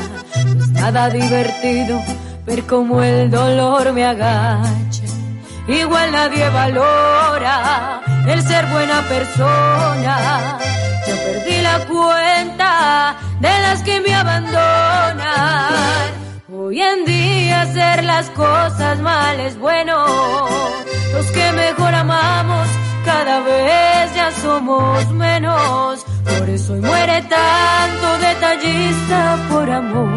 No 0.56 0.63
es 0.63 0.70
nada 0.72 1.10
divertido 1.10 2.02
ver 2.46 2.63
cómo 2.63 3.02
el 3.02 3.30
dolor 3.32 3.91
me 3.94 4.06
agacha. 4.06 5.04
Igual 5.67 6.12
nadie 6.12 6.50
valora 6.50 8.02
el 8.28 8.41
ser 8.44 8.65
buena 8.67 9.02
persona. 9.08 10.58
Yo 11.08 11.15
perdí 11.15 11.62
la 11.62 11.80
cuenta 11.86 13.17
de 13.39 13.50
las 13.50 13.82
que 13.84 14.02
me 14.02 14.13
abandonan. 14.13 15.22
Hoy 16.54 16.82
en 16.82 17.06
día 17.06 17.62
hacer 17.62 18.04
las 18.04 18.30
cosas 18.32 19.00
mal 19.00 19.39
es 19.39 19.58
bueno. 19.58 20.06
Los 21.13 21.26
que 21.28 21.52
mejor 21.52 21.94
amamos 21.94 22.67
cada 23.06 23.40
vez 23.42 24.16
ya 24.16 24.32
somos 24.42 25.10
menos. 25.12 26.06
Por 26.38 26.50
eso 26.50 26.74
muere 26.76 27.22
tanto 27.24 28.18
detallista 28.20 29.38
por 29.50 29.70
amor. 29.70 30.10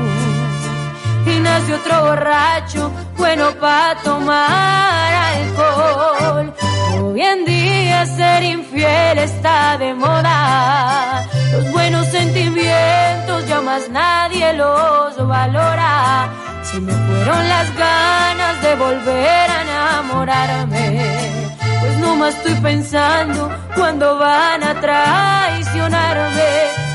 Y 1.27 1.41
nace 1.41 1.75
otro 1.75 2.05
borracho 2.05 2.91
bueno 3.17 3.51
para 3.61 4.01
tomar 4.03 5.13
alcohol. 5.33 6.55
Hoy 7.01 7.23
en 7.23 7.45
día 7.45 8.07
ser 8.07 8.43
infiel 8.43 9.19
está 9.19 9.79
de 9.79 9.95
moda. 9.95 11.27
Los 11.53 11.71
buenos 11.73 12.07
sentimientos 12.09 13.47
ya 13.49 13.61
más 13.61 13.89
nadie 13.89 14.53
los 14.55 15.27
valora. 15.27 16.29
Se 16.63 16.81
me 16.81 16.93
fueron 16.93 17.49
las 17.49 17.77
ganas 17.77 18.63
de 18.63 18.75
volver 18.77 19.51
a 19.51 19.63
enamorarme. 19.63 21.64
Pues 21.85 21.99
no 21.99 22.17
más 22.17 22.35
estoy 22.37 22.55
pensando 22.63 23.51
cuando 23.75 24.19
van 24.19 24.63
a 24.63 24.81
traicionarme. 24.81 26.51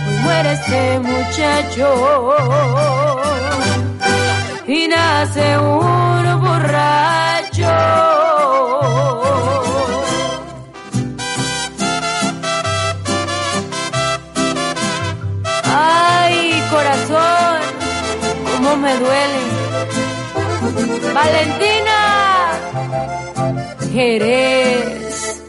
Hoy 0.07 0.17
muere 0.23 0.53
este 0.53 0.99
muchacho 0.99 2.35
y 4.65 4.87
nace 4.87 5.59
un 5.59 6.41
borracho. 6.41 7.69
Ay, 15.65 16.63
corazón, 16.71 17.59
cómo 18.51 18.75
me 18.77 18.95
duele. 18.95 19.39
Valentina 21.13 21.78
Jerez. 23.91 25.43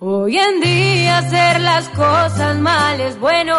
Hoy 0.00 0.38
en 0.38 0.60
día 0.60 1.18
hacer 1.18 1.60
las 1.60 1.88
cosas 1.90 2.56
mal 2.58 3.00
es 3.00 3.18
bueno. 3.20 3.54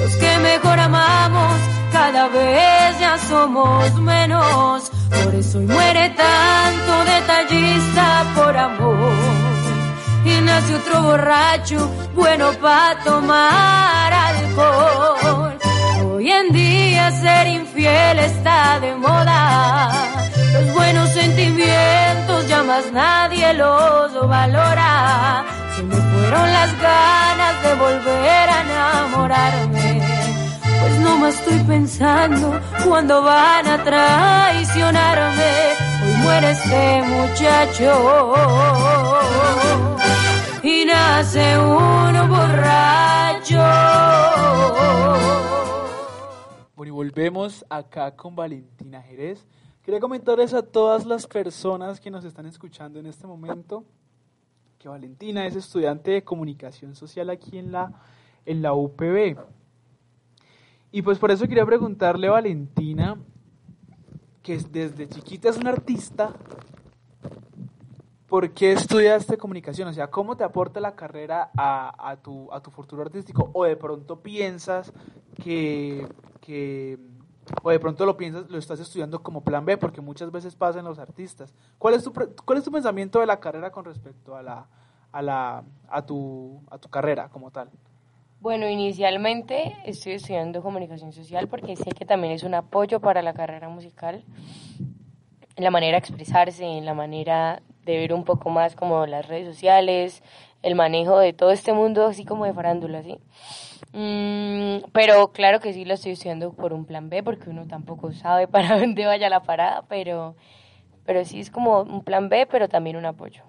Los 0.00 0.16
que 0.16 0.38
mejor 0.38 0.78
amamos 0.78 1.52
cada 1.92 2.28
vez 2.28 2.98
ya 3.00 3.16
somos 3.28 3.94
menos. 4.00 4.90
Por 5.24 5.34
eso 5.34 5.60
muere 5.60 6.10
tanto 6.10 7.04
detallista 7.04 8.24
por 8.34 8.56
amor. 8.56 9.14
Y 10.24 10.40
nace 10.40 10.74
otro 10.74 11.02
borracho 11.02 11.90
bueno 12.14 12.52
para 12.60 13.02
tomar 13.04 14.12
alcohol. 14.12 15.25
En 16.38 16.52
día 16.52 17.10
ser 17.12 17.46
infiel 17.46 18.18
está 18.18 18.78
de 18.80 18.94
moda. 18.94 19.90
Los 20.52 20.74
buenos 20.74 21.08
sentimientos 21.10 22.46
ya 22.46 22.62
más 22.62 22.92
nadie 22.92 23.54
los 23.54 24.28
valora. 24.28 25.44
Se 25.74 25.82
me 25.82 25.96
fueron 25.96 26.52
las 26.52 26.70
ganas 26.80 27.62
de 27.62 27.74
volver 27.74 28.50
a 28.50 28.60
enamorarme. 28.66 30.02
Pues 30.80 30.98
no 30.98 31.16
más 31.16 31.34
estoy 31.36 31.58
pensando 31.60 32.60
cuando 32.84 33.22
van 33.22 33.66
a 33.66 33.82
traicionarme. 33.82 35.52
Hoy 36.02 36.14
muere 36.22 36.50
este 36.50 37.02
muchacho 37.14 38.34
y 40.62 40.84
nace 40.84 41.58
un 41.58 42.28
borracho. 42.28 43.64
Bueno, 46.76 46.92
y 46.92 46.94
volvemos 46.94 47.64
acá 47.70 48.14
con 48.14 48.36
Valentina 48.36 49.00
Jerez. 49.02 49.46
Quería 49.82 50.00
comentarles 50.00 50.52
a 50.52 50.62
todas 50.62 51.06
las 51.06 51.26
personas 51.26 52.00
que 52.00 52.10
nos 52.10 52.24
están 52.24 52.46
escuchando 52.46 52.98
en 52.98 53.06
este 53.06 53.26
momento 53.26 53.84
que 54.78 54.88
Valentina 54.88 55.46
es 55.46 55.56
estudiante 55.56 56.10
de 56.10 56.22
comunicación 56.24 56.94
social 56.94 57.30
aquí 57.30 57.56
en 57.58 57.72
la, 57.72 57.92
en 58.44 58.62
la 58.62 58.74
UPB. 58.74 59.36
Y 60.92 61.02
pues 61.02 61.18
por 61.18 61.30
eso 61.30 61.46
quería 61.48 61.64
preguntarle 61.64 62.26
a 62.28 62.32
Valentina, 62.32 63.16
que 64.42 64.54
es- 64.54 64.70
desde 64.70 65.08
chiquita 65.08 65.48
es 65.48 65.56
una 65.56 65.70
artista, 65.70 66.34
¿por 68.28 68.50
qué 68.50 68.72
estudiaste 68.72 69.38
comunicación? 69.38 69.88
O 69.88 69.92
sea, 69.92 70.08
¿cómo 70.10 70.36
te 70.36 70.44
aporta 70.44 70.80
la 70.80 70.94
carrera 70.94 71.50
a, 71.56 72.10
a 72.10 72.16
tu, 72.16 72.52
a 72.52 72.60
tu 72.60 72.70
futuro 72.70 73.02
artístico? 73.02 73.50
¿O 73.54 73.64
de 73.64 73.76
pronto 73.76 74.20
piensas 74.20 74.92
que, 75.42 76.06
que, 76.46 76.96
o 77.60 77.70
de 77.70 77.80
pronto 77.80 78.06
lo 78.06 78.16
piensas, 78.16 78.48
lo 78.48 78.56
estás 78.56 78.78
estudiando 78.78 79.20
como 79.20 79.40
plan 79.40 79.64
B, 79.64 79.76
porque 79.76 80.00
muchas 80.00 80.30
veces 80.30 80.54
pasa 80.54 80.78
en 80.78 80.84
los 80.84 81.00
artistas. 81.00 81.52
¿Cuál 81.76 81.94
es 81.94 82.04
tu, 82.04 82.12
cuál 82.12 82.58
es 82.58 82.64
tu 82.64 82.70
pensamiento 82.70 83.18
de 83.18 83.26
la 83.26 83.40
carrera 83.40 83.72
con 83.72 83.84
respecto 83.84 84.36
a 84.36 84.44
la, 84.44 84.68
a 85.10 85.22
la, 85.22 85.64
a 85.88 86.06
tu, 86.06 86.62
a 86.70 86.78
tu 86.78 86.88
carrera 86.88 87.28
como 87.30 87.50
tal? 87.50 87.68
Bueno, 88.40 88.68
inicialmente 88.68 89.74
estoy 89.84 90.12
estudiando 90.12 90.62
comunicación 90.62 91.12
social 91.12 91.48
porque 91.48 91.74
sé 91.74 91.90
que 91.90 92.04
también 92.04 92.32
es 92.32 92.44
un 92.44 92.54
apoyo 92.54 93.00
para 93.00 93.22
la 93.22 93.34
carrera 93.34 93.68
musical, 93.68 94.22
en 95.56 95.64
la 95.64 95.72
manera 95.72 95.96
de 95.96 95.98
expresarse, 95.98 96.64
en 96.64 96.84
la 96.84 96.94
manera 96.94 97.60
de 97.86 97.96
ver 97.96 98.12
un 98.12 98.24
poco 98.24 98.50
más 98.50 98.74
como 98.74 99.06
las 99.06 99.26
redes 99.26 99.46
sociales, 99.46 100.22
el 100.62 100.74
manejo 100.74 101.18
de 101.18 101.32
todo 101.32 101.52
este 101.52 101.72
mundo 101.72 102.04
así 102.04 102.24
como 102.24 102.44
de 102.44 102.52
farándula, 102.52 103.02
¿sí? 103.02 103.18
Mm, 103.92 104.90
pero 104.92 105.28
claro 105.28 105.60
que 105.60 105.72
sí 105.72 105.84
lo 105.84 105.94
estoy 105.94 106.12
estudiando 106.12 106.52
por 106.52 106.72
un 106.72 106.84
plan 106.84 107.08
B 107.08 107.22
porque 107.22 107.48
uno 107.48 107.66
tampoco 107.66 108.12
sabe 108.12 108.48
para 108.54 108.78
dónde 108.78 109.06
vaya 109.06 109.30
la 109.30 109.42
parada, 109.42 109.84
pero, 109.88 110.34
pero 111.06 111.24
sí 111.24 111.40
es 111.40 111.50
como 111.50 111.82
un 111.82 112.02
plan 112.02 112.28
B, 112.28 112.46
pero 112.50 112.68
también 112.68 112.96
un 112.96 113.06
apoyo. 113.06 113.42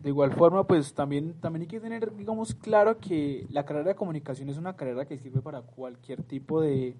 De 0.00 0.10
igual 0.10 0.32
forma, 0.32 0.64
pues 0.64 0.92
también, 0.92 1.34
también 1.40 1.62
hay 1.62 1.68
que 1.68 1.80
tener, 1.80 2.14
digamos, 2.16 2.54
claro 2.54 2.98
que 2.98 3.46
la 3.50 3.64
carrera 3.64 3.88
de 3.88 3.94
comunicación 3.94 4.50
es 4.50 4.58
una 4.58 4.76
carrera 4.76 5.06
que 5.06 5.16
sirve 5.16 5.40
para 5.40 5.62
cualquier 5.62 6.22
tipo 6.22 6.60
de, 6.60 6.96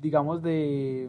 digamos, 0.00 0.42
de, 0.42 1.08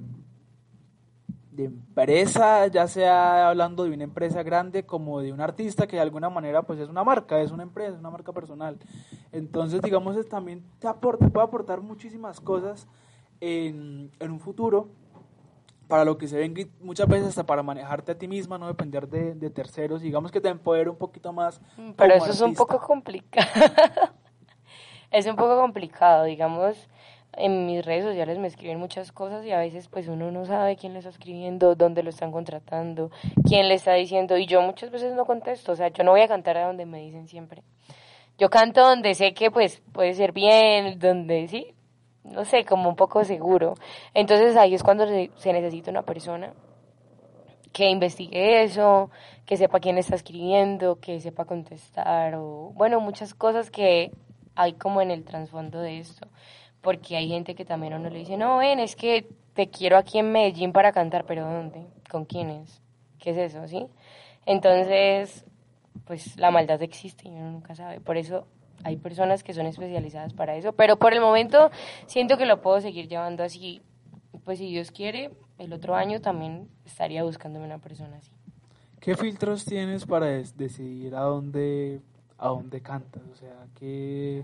de 1.60 1.66
empresa, 1.66 2.68
ya 2.68 2.88
sea 2.88 3.50
hablando 3.50 3.84
de 3.84 3.92
una 3.92 4.06
empresa 4.06 4.44
grande 4.44 4.86
como 4.86 5.20
de 5.20 5.34
un 5.34 5.42
artista 5.42 5.88
que 5.88 5.98
de 5.98 6.02
alguna 6.02 6.30
manera 6.30 6.62
pues 6.62 6.80
es 6.80 6.88
una 6.88 7.04
marca, 7.04 7.42
es 7.42 7.52
una 7.52 7.64
empresa, 7.64 7.94
es 7.94 8.00
una 8.00 8.10
marca 8.10 8.32
personal. 8.32 8.78
Entonces, 9.34 9.82
digamos, 9.82 10.16
es, 10.16 10.30
también 10.30 10.64
te, 10.80 10.88
aporta, 10.88 11.28
puede 11.28 11.46
aportar 11.46 11.82
muchísimas 11.82 12.40
cosas 12.40 12.88
en, 13.42 14.10
en 14.20 14.32
un 14.32 14.40
futuro 14.40 14.88
para 15.90 16.06
lo 16.06 16.18
que 16.18 16.28
se 16.28 16.38
venga 16.38 16.62
y 16.62 16.72
muchas 16.80 17.08
veces 17.08 17.30
hasta 17.30 17.46
para 17.46 17.62
manejarte 17.62 18.14
a 18.14 18.18
ti 18.18 18.28
misma, 18.28 18.58
no 18.58 18.68
depender 18.68 19.10
de, 19.10 19.36
de 19.36 19.50
terceros, 19.50 20.02
digamos 20.02 20.32
que 20.32 20.40
te 20.40 20.48
empodere 20.48 20.90
un 20.90 20.98
poquito 20.98 21.34
más. 21.34 21.60
Pero 21.76 21.96
como 21.98 22.26
eso 22.26 22.30
es 22.30 22.42
un 22.42 22.54
poco 22.54 22.80
complicado. 22.80 23.48
es 25.12 25.26
un 25.26 25.36
poco 25.36 25.58
complicado, 25.60 26.24
digamos, 26.24 26.88
en 27.34 27.66
mis 27.66 27.86
redes 27.86 28.04
sociales 28.06 28.38
me 28.38 28.48
escriben 28.48 28.80
muchas 28.80 29.12
cosas 29.12 29.46
y 29.46 29.52
a 29.52 29.60
veces 29.60 29.88
pues 29.88 30.08
uno 30.08 30.32
no 30.32 30.46
sabe 30.46 30.76
quién 30.76 30.94
le 30.94 31.00
está 31.00 31.10
escribiendo, 31.10 31.76
dónde 31.76 32.04
lo 32.04 32.10
están 32.10 32.32
contratando, 32.32 33.12
quién 33.48 33.68
le 33.68 33.76
está 33.76 33.94
diciendo 33.94 34.38
y 34.38 34.46
yo 34.46 34.62
muchas 34.62 34.92
veces 34.92 35.14
no 35.14 35.26
contesto, 35.26 35.72
o 35.72 35.76
sea, 35.76 35.90
yo 35.90 36.04
no 36.04 36.12
voy 36.12 36.22
a 36.22 36.28
cantar 36.28 36.58
a 36.58 36.68
donde 36.68 36.86
me 36.86 37.00
dicen 37.02 37.28
siempre. 37.28 37.64
Yo 38.38 38.50
canto 38.50 38.82
donde 38.82 39.16
sé 39.16 39.34
que 39.34 39.52
pues 39.52 39.82
puede 39.92 40.14
ser 40.14 40.32
bien, 40.32 40.98
donde 40.98 41.48
sí, 41.48 41.74
no 42.24 42.46
sé, 42.46 42.66
como 42.66 42.90
un 42.90 42.96
poco 42.96 43.24
seguro. 43.24 43.76
Entonces 44.14 44.56
ahí 44.56 44.74
es 44.74 44.84
cuando 44.84 45.06
se, 45.08 45.54
necesita 45.54 45.92
una 45.92 46.04
persona 46.04 46.54
que 47.74 47.90
investigue 47.90 48.64
eso, 48.64 49.10
que 49.46 49.58
sepa 49.58 49.80
quién 49.80 49.98
está 49.98 50.16
escribiendo, 50.16 51.00
que 51.00 51.20
sepa 51.20 51.46
contestar, 51.46 52.36
o 52.36 52.72
bueno, 52.76 53.00
muchas 53.00 53.34
cosas 53.34 53.70
que 53.70 54.12
hay 54.56 54.74
como 54.74 55.02
en 55.02 55.12
el 55.12 55.24
trasfondo 55.24 55.80
de 55.80 56.00
esto. 56.00 56.28
Porque 56.82 57.18
hay 57.18 57.28
gente 57.28 57.56
que 57.56 57.66
también 57.66 57.94
a 57.94 57.98
uno 57.98 58.10
le 58.10 58.20
dice, 58.20 58.38
no, 58.38 58.58
ven, 58.58 58.80
es 58.80 58.96
que 58.96 59.28
te 59.54 59.70
quiero 59.70 59.98
aquí 59.98 60.20
en 60.20 60.32
Medellín 60.32 60.72
para 60.72 60.92
cantar, 60.92 61.26
pero 61.26 61.46
¿dónde? 61.46 61.88
¿Con 62.10 62.26
quiénes? 62.26 62.82
¿Qué 63.20 63.32
es 63.32 63.38
eso? 63.38 63.68
¿Sí? 63.68 63.86
Entonces, 64.46 65.46
pues 66.06 66.38
la 66.38 66.52
maldad 66.52 66.82
existe 66.82 67.28
y 67.28 67.32
uno 67.32 67.52
nunca 67.52 67.76
sabe. 67.76 68.00
Por 68.00 68.18
eso 68.18 68.48
hay 68.84 68.98
personas 68.98 69.44
que 69.44 69.54
son 69.54 69.66
especializadas 69.66 70.34
para 70.34 70.56
eso, 70.56 70.74
pero 70.74 70.98
por 70.98 71.14
el 71.14 71.22
momento 71.22 71.70
siento 72.06 72.38
que 72.38 72.46
lo 72.46 72.62
puedo 72.62 72.80
seguir 72.82 73.08
llevando 73.08 73.44
así. 73.44 73.82
Pues 74.46 74.60
si 74.60 74.70
Dios 74.70 74.92
quiere, 74.92 75.32
el 75.58 75.74
otro 75.74 75.96
año 75.96 76.22
también 76.22 76.70
estaría 76.86 77.24
buscándome 77.24 77.66
una 77.66 77.80
persona 77.80 78.18
así. 78.18 78.32
¿Qué 79.00 79.16
filtros 79.16 79.66
tienes 79.66 80.06
para 80.06 80.28
decidir 80.28 81.16
a 81.16 81.22
dónde, 81.22 82.02
a 82.38 82.50
dónde 82.50 82.82
cantas? 82.82 83.24
O 83.32 83.36
sea, 83.36 83.68
que 83.76 84.44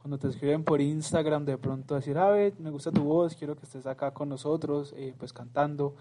cuando 0.00 0.18
te 0.18 0.28
escriben 0.28 0.64
por 0.64 0.80
Instagram 0.80 1.44
de 1.44 1.58
pronto 1.58 1.94
decir, 1.94 2.16
a 2.16 2.30
ver, 2.30 2.54
me 2.58 2.70
gusta 2.70 2.90
tu 2.90 3.04
voz, 3.04 3.36
quiero 3.36 3.54
que 3.54 3.64
estés 3.64 3.86
acá 3.86 4.12
con 4.12 4.28
nosotros, 4.28 4.94
eh, 4.96 5.14
pues 5.18 5.32
cantando. 5.32 5.94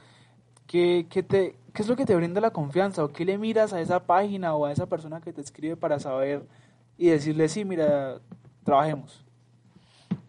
¿Qué, 0.67 1.07
qué, 1.09 1.23
te, 1.23 1.55
¿Qué 1.73 1.81
es 1.81 1.87
lo 1.87 1.95
que 1.95 2.05
te 2.05 2.15
brinda 2.15 2.39
la 2.39 2.51
confianza? 2.51 3.03
¿O 3.03 3.09
qué 3.09 3.25
le 3.25 3.37
miras 3.37 3.73
a 3.73 3.81
esa 3.81 4.01
página 4.01 4.55
o 4.55 4.65
a 4.65 4.71
esa 4.71 4.85
persona 4.85 5.19
que 5.19 5.33
te 5.33 5.41
escribe 5.41 5.75
para 5.75 5.99
saber 5.99 6.43
y 6.97 7.07
decirle, 7.07 7.49
sí, 7.49 7.65
mira, 7.65 8.19
trabajemos? 8.63 9.25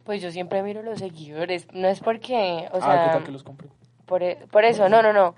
Pues 0.05 0.21
yo 0.21 0.33
siempre 0.33 0.63
miro 0.63 0.83
los 0.83 0.99
seguidores, 0.99 1.69
no 1.73 1.87
es 1.87 2.01
porque, 2.01 2.69
o 2.73 2.79
ah, 2.79 2.81
sea, 2.81 3.05
¿qué 3.05 3.11
tal 3.11 3.25
que 3.25 3.33
los 3.33 3.45
compré? 3.45 3.69
por, 4.11 4.25
e- 4.25 4.39
por 4.51 4.65
eso, 4.65 4.89
no, 4.89 5.03
no, 5.03 5.13
no. 5.13 5.37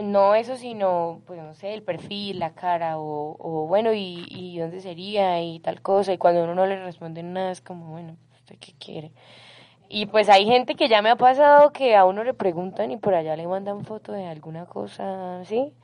No 0.00 0.34
eso, 0.34 0.56
sino, 0.56 1.20
pues 1.26 1.40
no 1.42 1.54
sé, 1.54 1.74
el 1.74 1.82
perfil, 1.82 2.38
la 2.38 2.54
cara, 2.54 2.98
o, 2.98 3.36
o 3.38 3.66
bueno, 3.66 3.92
y, 3.92 4.26
y 4.28 4.58
dónde 4.58 4.80
sería, 4.80 5.42
y 5.42 5.60
tal 5.60 5.82
cosa. 5.82 6.12
Y 6.12 6.18
cuando 6.18 6.44
uno 6.44 6.54
no 6.54 6.66
le 6.66 6.82
responde 6.82 7.22
nada, 7.22 7.50
es 7.50 7.60
como, 7.60 7.86
bueno, 7.92 8.16
¿usted 8.34 8.56
qué 8.58 8.72
quiere? 8.78 9.12
Y 9.88 10.06
pues 10.06 10.28
hay 10.28 10.46
gente 10.46 10.76
que 10.76 10.88
ya 10.88 11.02
me 11.02 11.10
ha 11.10 11.16
pasado 11.16 11.72
que 11.72 11.96
a 11.96 12.04
uno 12.04 12.24
le 12.24 12.34
preguntan 12.34 12.92
y 12.92 12.96
por 12.96 13.14
allá 13.14 13.36
le 13.36 13.46
mandan 13.48 13.84
foto 13.84 14.12
de 14.12 14.26
alguna 14.26 14.66
cosa, 14.66 15.44
¿sí? 15.44 15.74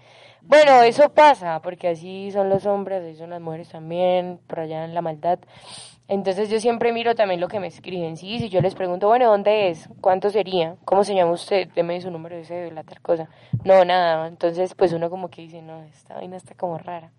Bueno, 0.42 0.82
eso 0.82 1.10
pasa, 1.12 1.60
porque 1.62 1.88
así 1.88 2.30
son 2.30 2.48
los 2.48 2.66
hombres, 2.66 3.02
así 3.02 3.16
son 3.16 3.30
las 3.30 3.40
mujeres 3.40 3.68
también, 3.70 4.38
por 4.46 4.60
allá 4.60 4.84
en 4.84 4.94
la 4.94 5.02
maldad. 5.02 5.40
Entonces 6.08 6.48
yo 6.50 6.60
siempre 6.60 6.92
miro 6.92 7.14
también 7.16 7.40
lo 7.40 7.48
que 7.48 7.58
me 7.58 7.66
escriben, 7.66 8.16
sí, 8.16 8.38
si 8.38 8.48
yo 8.48 8.60
les 8.60 8.76
pregunto, 8.76 9.08
bueno, 9.08 9.28
¿dónde 9.28 9.70
es? 9.70 9.88
¿Cuánto 10.00 10.30
sería? 10.30 10.76
¿Cómo 10.84 11.02
se 11.02 11.14
llama 11.16 11.32
usted? 11.32 11.68
Deme 11.74 12.00
su 12.00 12.10
número 12.12 12.36
de 12.36 12.44
cédula, 12.44 12.84
tal 12.84 13.00
cosa. 13.02 13.28
No, 13.64 13.84
nada, 13.84 14.28
entonces 14.28 14.74
pues 14.74 14.92
uno 14.92 15.10
como 15.10 15.30
que 15.30 15.42
dice, 15.42 15.62
no, 15.62 15.82
esta 15.82 16.14
vaina 16.14 16.36
está 16.36 16.54
como 16.54 16.78
rara. 16.78 17.10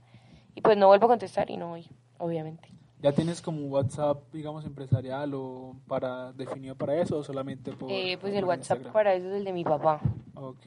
Y 0.55 0.61
pues 0.61 0.77
no 0.77 0.87
vuelvo 0.87 1.05
a 1.05 1.09
contestar 1.09 1.49
y 1.51 1.57
no 1.57 1.67
voy, 1.69 1.85
obviamente. 2.17 2.69
¿Ya 2.99 3.11
tienes 3.11 3.41
como 3.41 3.59
un 3.59 3.71
WhatsApp, 3.71 4.23
digamos, 4.33 4.65
empresarial 4.65 5.31
o 5.35 5.75
para 5.87 6.31
definido 6.33 6.73
para 6.75 6.95
eso 6.99 7.19
o 7.19 7.23
solamente 7.23 7.71
por 7.73 7.91
Eh, 7.91 8.17
pues 8.19 8.33
el 8.33 8.39
por 8.39 8.49
WhatsApp 8.49 8.77
Instagram? 8.77 8.93
para 8.93 9.13
eso 9.13 9.27
es 9.29 9.35
el 9.35 9.43
de 9.43 9.53
mi 9.53 9.63
papá. 9.63 9.99
Ok. 10.33 10.65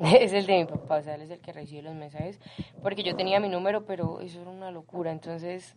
Es 0.00 0.32
el 0.32 0.46
de 0.46 0.58
mi 0.58 0.64
papá, 0.64 0.96
o 0.96 1.02
sea, 1.02 1.14
él 1.14 1.22
es 1.22 1.30
el 1.30 1.40
que 1.40 1.52
recibe 1.52 1.82
los 1.82 1.94
mensajes. 1.94 2.38
Porque 2.82 3.02
yo 3.02 3.14
tenía 3.16 3.38
mi 3.38 3.48
número, 3.48 3.84
pero 3.86 4.20
eso 4.20 4.40
era 4.40 4.50
una 4.50 4.70
locura, 4.72 5.12
entonces... 5.12 5.76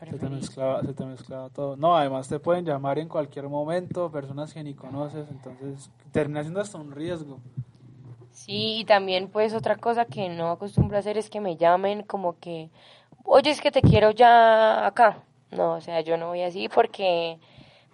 Se 0.00 0.18
te, 0.18 0.28
mezclaba, 0.28 0.82
se 0.82 0.92
te 0.92 1.04
mezclaba 1.06 1.48
todo. 1.48 1.76
No, 1.76 1.96
además 1.96 2.28
te 2.28 2.38
pueden 2.38 2.64
llamar 2.64 2.98
en 2.98 3.08
cualquier 3.08 3.48
momento, 3.48 4.10
personas 4.10 4.52
que 4.52 4.62
ni 4.62 4.74
conoces, 4.74 5.28
entonces 5.30 5.90
termina 6.12 6.42
siendo 6.42 6.60
hasta 6.60 6.78
un 6.78 6.92
riesgo. 6.92 7.38
Sí, 8.30 8.80
y 8.80 8.84
también 8.84 9.28
pues 9.28 9.54
otra 9.54 9.76
cosa 9.76 10.04
que 10.04 10.28
no 10.28 10.50
acostumbro 10.50 10.96
a 10.96 11.00
hacer 11.00 11.16
es 11.16 11.30
que 11.30 11.40
me 11.40 11.56
llamen 11.56 12.02
como 12.02 12.38
que, 12.38 12.68
oye, 13.24 13.50
es 13.50 13.60
que 13.60 13.70
te 13.70 13.80
quiero 13.80 14.10
ya 14.10 14.86
acá. 14.86 15.22
No, 15.50 15.74
o 15.74 15.80
sea, 15.80 16.00
yo 16.00 16.16
no 16.16 16.28
voy 16.28 16.42
así 16.42 16.68
porque, 16.68 17.38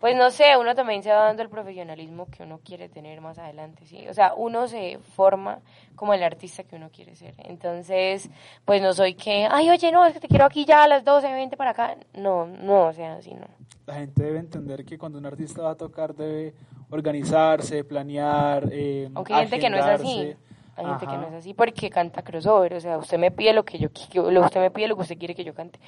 pues 0.01 0.17
no 0.17 0.31
sé, 0.31 0.57
uno 0.57 0.75
también 0.75 1.03
se 1.03 1.11
va 1.11 1.25
dando 1.25 1.43
el 1.43 1.51
profesionalismo 1.51 2.27
que 2.31 2.43
uno 2.43 2.61
quiere 2.65 2.89
tener 2.89 3.21
más 3.21 3.39
adelante, 3.39 3.85
¿sí? 3.87 4.09
O 4.09 4.15
sea, 4.15 4.33
uno 4.35 4.67
se 4.67 4.99
forma 5.15 5.59
como 5.95 6.15
el 6.15 6.23
artista 6.23 6.65
que 6.65 6.77
uno 6.77 6.89
quiere 6.91 7.15
ser. 7.15 7.35
Entonces, 7.37 8.31
pues 8.65 8.81
no 8.81 8.95
soy 8.95 9.13
que, 9.13 9.47
ay, 9.51 9.69
oye, 9.69 9.93
no, 9.93 10.07
es 10.07 10.15
que 10.15 10.21
te 10.21 10.29
quiero 10.29 10.47
aquí 10.47 10.65
ya 10.65 10.85
a 10.85 10.89
las 10.89 11.05
12, 11.05 11.31
vente 11.35 11.59
para 11.59 11.73
acá. 11.73 11.97
No, 12.15 12.47
no, 12.47 12.87
o 12.87 12.93
sea, 12.95 13.17
así 13.17 13.35
no. 13.35 13.47
La 13.85 13.95
gente 13.97 14.23
debe 14.23 14.39
entender 14.39 14.87
que 14.87 14.97
cuando 14.97 15.19
un 15.19 15.27
artista 15.27 15.63
va 15.63 15.73
a 15.73 15.77
tocar 15.77 16.15
debe 16.15 16.55
organizarse, 16.89 17.85
planear, 17.85 18.71
eh, 18.73 19.11
Aunque 19.15 19.35
hay 19.35 19.43
gente 19.43 19.59
que 19.59 19.71
no 19.71 19.77
es 19.77 19.85
así. 19.85 20.35
Hay 20.77 20.87
gente 20.87 21.07
que 21.07 21.13
Ajá. 21.13 21.21
no 21.21 21.29
es 21.29 21.35
así 21.35 21.53
porque 21.53 21.91
canta 21.91 22.23
crossover, 22.23 22.73
o 22.73 22.81
sea, 22.81 22.97
usted 22.97 23.19
me 23.19 23.31
pide 23.31 23.53
lo 23.53 23.67
que 23.67 23.79
yo 23.79 23.89
usted 23.91 24.61
me 24.61 24.71
pide 24.71 24.89
lo 24.89 24.97
que 24.97 25.03
usted 25.03 25.19
quiere 25.19 25.35
que 25.35 25.45
yo 25.45 25.53
cante. 25.53 25.79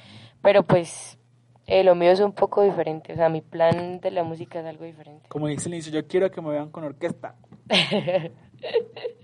Pero 0.43 0.61
pues 0.61 1.17
eh, 1.65 1.83
lo 1.83 1.95
mío 1.95 2.11
es 2.11 2.19
un 2.19 2.33
poco 2.33 2.63
diferente, 2.63 3.13
o 3.13 3.15
sea, 3.15 3.29
mi 3.29 3.41
plan 3.41 3.99
de 3.99 4.11
la 4.11 4.23
música 4.23 4.59
es 4.59 4.65
algo 4.65 4.85
diferente. 4.85 5.27
Como 5.29 5.47
dice 5.47 5.69
el 5.69 5.75
inicio, 5.75 5.93
yo 5.93 6.07
quiero 6.07 6.29
que 6.29 6.41
me 6.41 6.49
vean 6.49 6.69
con 6.69 6.83
orquesta. 6.83 7.35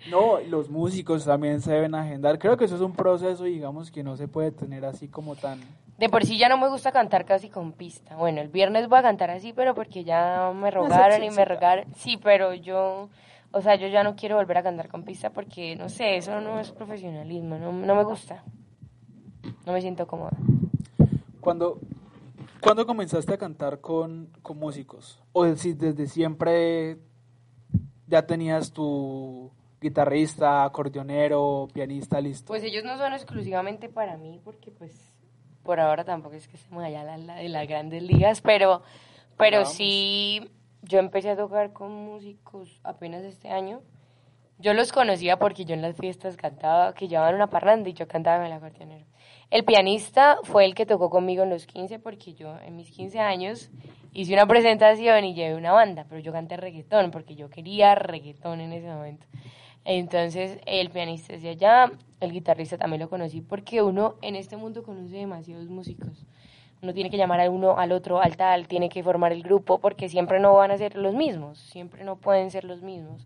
No, 0.10 0.40
los 0.40 0.70
músicos 0.70 1.26
también 1.26 1.62
se 1.62 1.72
deben 1.72 1.96
agendar. 1.96 2.40
Creo 2.40 2.58
que 2.58 2.66
eso 2.66 2.76
es 2.76 2.82
un 2.82 2.94
proceso, 2.94 3.44
digamos, 3.44 3.92
que 3.92 4.04
no 4.04 4.18
se 4.18 4.28
puede 4.28 4.52
tener 4.52 4.86
así 4.86 5.08
como 5.08 5.36
tan... 5.36 5.60
De 5.98 6.10
por 6.10 6.26
sí 6.26 6.38
ya 6.38 6.48
no 6.48 6.58
me 6.58 6.70
gusta 6.70 6.92
cantar 6.92 7.26
casi 7.26 7.50
con 7.50 7.74
pista. 7.74 8.16
Bueno, 8.16 8.40
el 8.42 8.48
viernes 8.48 8.88
voy 8.88 9.00
a 9.00 9.04
cantar 9.04 9.30
así, 9.30 9.52
pero 9.54 9.76
porque 9.76 10.04
ya 10.04 10.52
me 10.56 10.72
rogaron 10.72 11.24
y 11.24 11.30
me 11.30 11.44
rogaron. 11.44 11.86
Sí, 11.96 12.18
pero 12.22 12.54
yo, 12.54 13.10
o 13.52 13.62
sea, 13.62 13.76
yo 13.76 13.88
ya 13.88 14.04
no 14.04 14.16
quiero 14.16 14.38
volver 14.38 14.58
a 14.58 14.64
cantar 14.64 14.88
con 14.88 15.04
pista 15.04 15.30
porque, 15.30 15.76
no 15.76 15.90
sé, 15.90 16.16
eso 16.16 16.40
no 16.40 16.60
es 16.60 16.72
profesionalismo, 16.72 17.58
no, 17.58 17.74
no 17.74 17.96
me 17.96 18.04
gusta. 18.04 18.44
No 19.66 19.74
me 19.74 19.82
siento 19.82 20.08
cómoda. 20.08 20.32
Cuando, 21.42 21.80
¿Cuándo 22.62 22.86
comenzaste 22.86 23.34
a 23.34 23.38
cantar 23.38 23.80
con, 23.82 24.30
con 24.42 24.58
músicos? 24.58 25.20
O 25.34 25.46
si 25.56 25.74
desde 25.74 26.08
siempre 26.08 26.98
ya 28.08 28.26
tenías 28.26 28.72
tu 28.72 29.52
guitarrista, 29.82 30.64
acordeonero, 30.66 31.68
pianista 31.74 32.20
listo. 32.20 32.48
Pues 32.48 32.64
ellos 32.64 32.84
no 32.84 32.98
son 32.98 33.14
exclusivamente 33.14 33.88
para 33.88 34.18
mí, 34.18 34.42
porque 34.44 34.72
pues 34.72 34.94
por 35.64 35.80
ahora 35.80 36.04
tampoco 36.04 36.36
es 36.36 36.48
que 36.48 36.58
estemos 36.58 36.84
allá 36.84 37.04
la, 37.04 37.18
la- 37.18 37.36
de 37.36 37.50
las 37.50 37.68
grandes 37.68 38.04
ligas, 38.04 38.42
pero, 38.42 38.82
pero 39.38 39.60
Vamos. 39.60 39.74
sí, 39.74 40.50
yo 40.82 41.00
empecé 41.00 41.30
a 41.30 41.38
tocar 41.38 41.72
con 41.72 41.92
músicos 41.94 42.80
apenas 42.84 43.24
este 43.24 43.50
año. 43.50 43.82
Yo 44.58 44.74
los 44.74 44.92
conocía 44.92 45.40
porque 45.40 45.64
yo 45.64 45.74
en 45.76 45.82
las 45.82 45.96
fiestas 45.96 46.36
cantaba, 46.36 46.94
que 46.94 47.08
llevaban 47.08 47.36
una 47.36 47.48
parranda 47.50 47.88
y 47.90 47.94
yo 47.94 48.08
cantaba 48.10 48.40
en 48.46 48.52
el 48.52 48.58
acordeonero. 48.58 49.06
El 49.52 49.66
pianista 49.66 50.38
fue 50.44 50.66
el 50.66 50.76
que 50.76 50.86
tocó 50.86 51.10
conmigo 51.10 51.42
en 51.42 51.50
los 51.50 51.66
15 51.66 51.98
porque 51.98 52.36
yo 52.36 52.56
en 52.60 52.76
mis 52.76 52.92
15 52.92 53.20
años 53.20 53.72
hice 54.14 54.34
una 54.34 54.46
presentación 54.46 55.26
y 55.26 55.34
llevé 55.34 55.56
una 55.56 55.72
banda, 55.72 56.06
pero 56.08 56.22
yo 56.22 56.32
canté 56.32 56.56
reggaetón 56.56 57.10
porque 57.10 57.36
yo 57.36 57.50
quería 57.50 57.96
reggaetón 57.96 58.62
en 58.62 58.74
ese 58.74 58.88
momento. 58.88 59.26
Entonces 59.86 60.60
el 60.68 60.92
pianista 60.92 61.34
es 61.34 61.42
de 61.42 61.50
allá, 61.50 61.92
el 62.20 62.32
guitarrista 62.32 62.78
también 62.78 63.02
lo 63.02 63.10
conocí 63.10 63.42
porque 63.42 63.82
uno 63.82 64.18
en 64.22 64.36
este 64.36 64.56
mundo 64.56 64.84
conoce 64.84 65.16
demasiados 65.16 65.68
músicos. 65.68 66.28
Uno 66.84 66.94
tiene 66.94 67.10
que 67.10 67.18
llamar 67.18 67.40
al 67.40 67.50
uno 67.50 67.80
al 67.80 67.92
otro, 67.92 68.22
al 68.22 68.38
tal, 68.38 68.68
tiene 68.68 68.88
que 68.88 69.02
formar 69.02 69.32
el 69.32 69.42
grupo 69.42 69.80
porque 69.80 70.10
siempre 70.10 70.40
no 70.40 70.54
van 70.54 70.70
a 70.70 70.78
ser 70.78 70.96
los 70.96 71.16
mismos, 71.16 71.58
siempre 71.58 72.04
no 72.04 72.18
pueden 72.18 72.52
ser 72.52 72.66
los 72.66 72.84
mismos. 72.84 73.26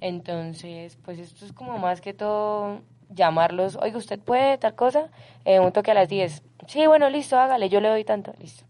Entonces, 0.00 0.96
pues 1.04 1.18
esto 1.18 1.44
es 1.44 1.52
como 1.52 1.76
más 1.76 2.00
que 2.00 2.14
todo 2.14 2.80
llamarlos, 3.10 3.76
oiga, 3.76 3.98
¿usted 3.98 4.18
puede 4.18 4.58
tal 4.58 4.74
cosa? 4.74 5.10
Eh, 5.44 5.60
un 5.60 5.72
toque 5.72 5.90
a 5.90 5.94
las 5.94 6.08
10. 6.08 6.42
Sí, 6.66 6.86
bueno, 6.86 7.08
listo, 7.10 7.38
hágale, 7.38 7.68
yo 7.68 7.80
le 7.80 7.88
doy 7.88 8.04
tanto, 8.04 8.32
listo. 8.38 8.64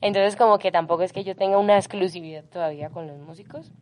Entonces, 0.00 0.36
como 0.36 0.58
que 0.58 0.70
tampoco 0.70 1.02
es 1.02 1.12
que 1.12 1.24
yo 1.24 1.34
tenga 1.34 1.58
una 1.58 1.76
exclusividad 1.76 2.44
todavía 2.44 2.90
con 2.90 3.06
los 3.06 3.18
músicos. 3.18 3.72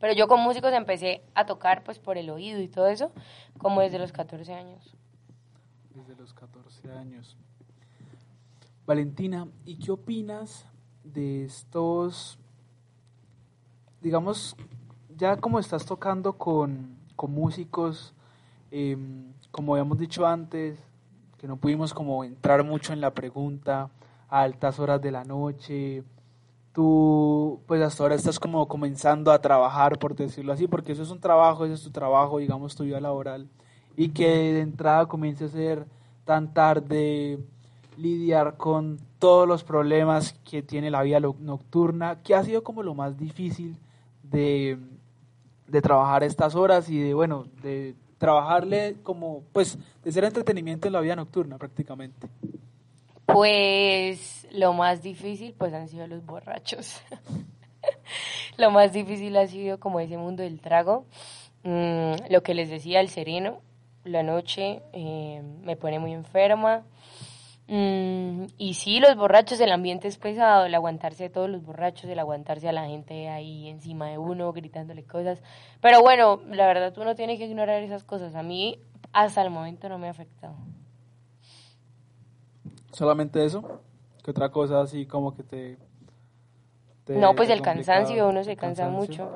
Pero 0.00 0.12
yo 0.12 0.28
con 0.28 0.40
músicos 0.40 0.72
empecé 0.72 1.22
a 1.34 1.46
tocar 1.46 1.82
pues 1.82 1.98
por 1.98 2.18
el 2.18 2.28
oído 2.30 2.60
y 2.60 2.68
todo 2.68 2.88
eso, 2.88 3.12
como 3.58 3.80
desde 3.80 3.98
los 3.98 4.12
14 4.12 4.52
años. 4.52 4.94
Desde 5.94 6.14
los 6.16 6.34
14 6.34 6.90
años. 6.92 7.36
Valentina, 8.86 9.48
¿y 9.64 9.78
qué 9.78 9.92
opinas 9.92 10.66
de 11.04 11.44
estos, 11.44 12.38
digamos, 14.02 14.56
ya 15.16 15.36
como 15.36 15.58
estás 15.58 15.86
tocando 15.86 16.34
con, 16.34 16.98
con 17.16 17.32
músicos, 17.32 18.14
eh, 18.76 18.96
como 19.52 19.74
habíamos 19.74 19.98
dicho 19.98 20.26
antes, 20.26 20.76
que 21.38 21.46
no 21.46 21.56
pudimos 21.56 21.94
como 21.94 22.24
entrar 22.24 22.64
mucho 22.64 22.92
en 22.92 23.00
la 23.00 23.14
pregunta 23.14 23.88
a 24.28 24.42
altas 24.42 24.80
horas 24.80 25.00
de 25.00 25.12
la 25.12 25.22
noche, 25.22 26.02
tú 26.72 27.60
pues 27.68 27.80
hasta 27.80 28.02
ahora 28.02 28.16
estás 28.16 28.40
como 28.40 28.66
comenzando 28.66 29.30
a 29.30 29.40
trabajar, 29.40 29.96
por 30.00 30.16
decirlo 30.16 30.52
así, 30.52 30.66
porque 30.66 30.90
eso 30.90 31.04
es 31.04 31.10
un 31.10 31.20
trabajo, 31.20 31.64
ese 31.64 31.74
es 31.74 31.82
tu 31.84 31.92
trabajo, 31.92 32.38
digamos, 32.38 32.74
tu 32.74 32.82
vida 32.82 33.00
laboral, 33.00 33.48
y 33.96 34.08
que 34.08 34.28
de 34.28 34.62
entrada 34.62 35.06
comience 35.06 35.44
a 35.44 35.48
ser 35.48 35.86
tan 36.24 36.52
tarde, 36.52 37.38
lidiar 37.96 38.56
con 38.56 38.98
todos 39.20 39.46
los 39.46 39.62
problemas 39.62 40.32
que 40.44 40.64
tiene 40.64 40.90
la 40.90 41.02
vida 41.02 41.20
nocturna, 41.20 42.22
que 42.22 42.34
ha 42.34 42.42
sido 42.42 42.64
como 42.64 42.82
lo 42.82 42.96
más 42.96 43.16
difícil 43.16 43.78
de, 44.24 44.78
de 45.68 45.80
trabajar 45.80 46.24
estas 46.24 46.56
horas 46.56 46.90
y 46.90 46.98
de, 46.98 47.14
bueno, 47.14 47.46
de 47.62 47.94
trabajarle 48.18 48.96
como, 49.02 49.42
pues, 49.52 49.78
de 50.02 50.12
ser 50.12 50.24
entretenimiento 50.24 50.86
en 50.88 50.92
la 50.92 51.00
vida 51.00 51.16
nocturna 51.16 51.58
prácticamente. 51.58 52.28
Pues 53.26 54.46
lo 54.52 54.72
más 54.72 55.02
difícil 55.02 55.54
pues 55.56 55.72
han 55.72 55.88
sido 55.88 56.06
los 56.06 56.24
borrachos. 56.24 57.00
lo 58.58 58.70
más 58.70 58.92
difícil 58.92 59.36
ha 59.36 59.46
sido 59.46 59.80
como 59.80 60.00
ese 60.00 60.16
mundo 60.16 60.42
del 60.42 60.60
trago. 60.60 61.06
Mm, 61.62 62.30
lo 62.30 62.42
que 62.42 62.54
les 62.54 62.68
decía, 62.68 63.00
el 63.00 63.08
sereno, 63.08 63.60
la 64.04 64.22
noche 64.22 64.82
eh, 64.92 65.42
me 65.62 65.76
pone 65.76 65.98
muy 65.98 66.12
enferma. 66.12 66.84
Mm, 67.66 68.44
y 68.58 68.74
sí, 68.74 69.00
los 69.00 69.16
borrachos, 69.16 69.58
el 69.60 69.72
ambiente 69.72 70.06
es 70.06 70.18
pesado, 70.18 70.66
el 70.66 70.74
aguantarse 70.74 71.24
de 71.24 71.30
todos 71.30 71.48
los 71.48 71.64
borrachos, 71.64 72.10
el 72.10 72.18
aguantarse 72.18 72.68
a 72.68 72.72
la 72.72 72.86
gente 72.86 73.28
ahí 73.28 73.68
encima 73.68 74.08
de 74.08 74.18
uno, 74.18 74.52
gritándole 74.52 75.04
cosas. 75.04 75.42
Pero 75.80 76.02
bueno, 76.02 76.40
la 76.50 76.66
verdad 76.66 76.92
uno 76.98 77.14
tiene 77.14 77.38
que 77.38 77.46
ignorar 77.46 77.82
esas 77.82 78.04
cosas. 78.04 78.34
A 78.34 78.42
mí 78.42 78.78
hasta 79.12 79.42
el 79.42 79.50
momento 79.50 79.88
no 79.88 79.98
me 79.98 80.08
ha 80.08 80.10
afectado. 80.10 80.56
¿Solamente 82.92 83.44
eso? 83.44 83.80
¿Qué 84.22 84.30
otra 84.30 84.50
cosa 84.50 84.80
así 84.82 85.06
como 85.06 85.34
que 85.34 85.42
te... 85.42 85.78
te 87.04 87.16
No, 87.16 87.34
pues 87.34 87.48
el 87.48 87.62
cansancio, 87.62 88.28
uno 88.28 88.44
se 88.44 88.56
cansa 88.56 88.88
mucho. 88.88 89.30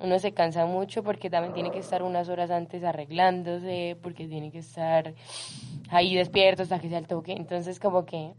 Uno 0.00 0.18
se 0.18 0.32
cansa 0.32 0.66
mucho 0.66 1.02
porque 1.02 1.30
también 1.30 1.54
tiene 1.54 1.70
que 1.70 1.78
estar 1.78 2.02
unas 2.02 2.28
horas 2.28 2.50
antes 2.50 2.82
arreglándose, 2.82 3.96
porque 4.02 4.26
tiene 4.26 4.50
que 4.50 4.58
estar 4.58 5.14
ahí 5.88 6.14
despierto 6.16 6.62
hasta 6.62 6.80
que 6.80 6.88
sea 6.88 6.98
el 6.98 7.06
toque. 7.06 7.32
Entonces, 7.32 7.78
como 7.78 8.04
que 8.04 8.32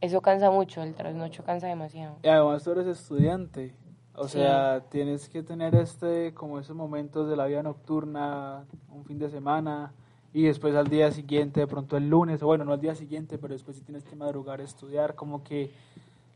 eso 0.00 0.20
cansa 0.20 0.50
mucho, 0.50 0.82
el 0.82 0.94
trasnocho 0.94 1.44
cansa 1.44 1.66
demasiado. 1.68 2.16
Y 2.22 2.28
además 2.28 2.64
tú 2.64 2.72
eres 2.72 2.86
estudiante, 2.86 3.74
o 4.14 4.26
Sí. 4.28 4.38
sea, 4.38 4.84
tienes 4.90 5.28
que 5.28 5.42
tener 5.42 5.74
este, 5.76 6.34
como 6.34 6.58
esos 6.58 6.76
momentos 6.76 7.28
de 7.28 7.36
la 7.36 7.46
vida 7.46 7.62
nocturna, 7.62 8.64
un 8.92 9.04
fin 9.04 9.18
de 9.18 9.30
semana, 9.30 9.92
y 10.34 10.42
después 10.42 10.74
al 10.74 10.88
día 10.88 11.10
siguiente, 11.10 11.60
de 11.60 11.66
pronto 11.66 11.96
el 11.96 12.08
lunes, 12.08 12.42
o 12.42 12.46
bueno, 12.46 12.64
no 12.64 12.72
al 12.72 12.80
día 12.80 12.94
siguiente, 12.94 13.38
pero 13.38 13.54
después 13.54 13.76
sí 13.76 13.82
tienes 13.82 14.04
que 14.04 14.14
madrugar 14.14 14.60
estudiar, 14.60 15.14
como 15.14 15.42
que 15.42 15.70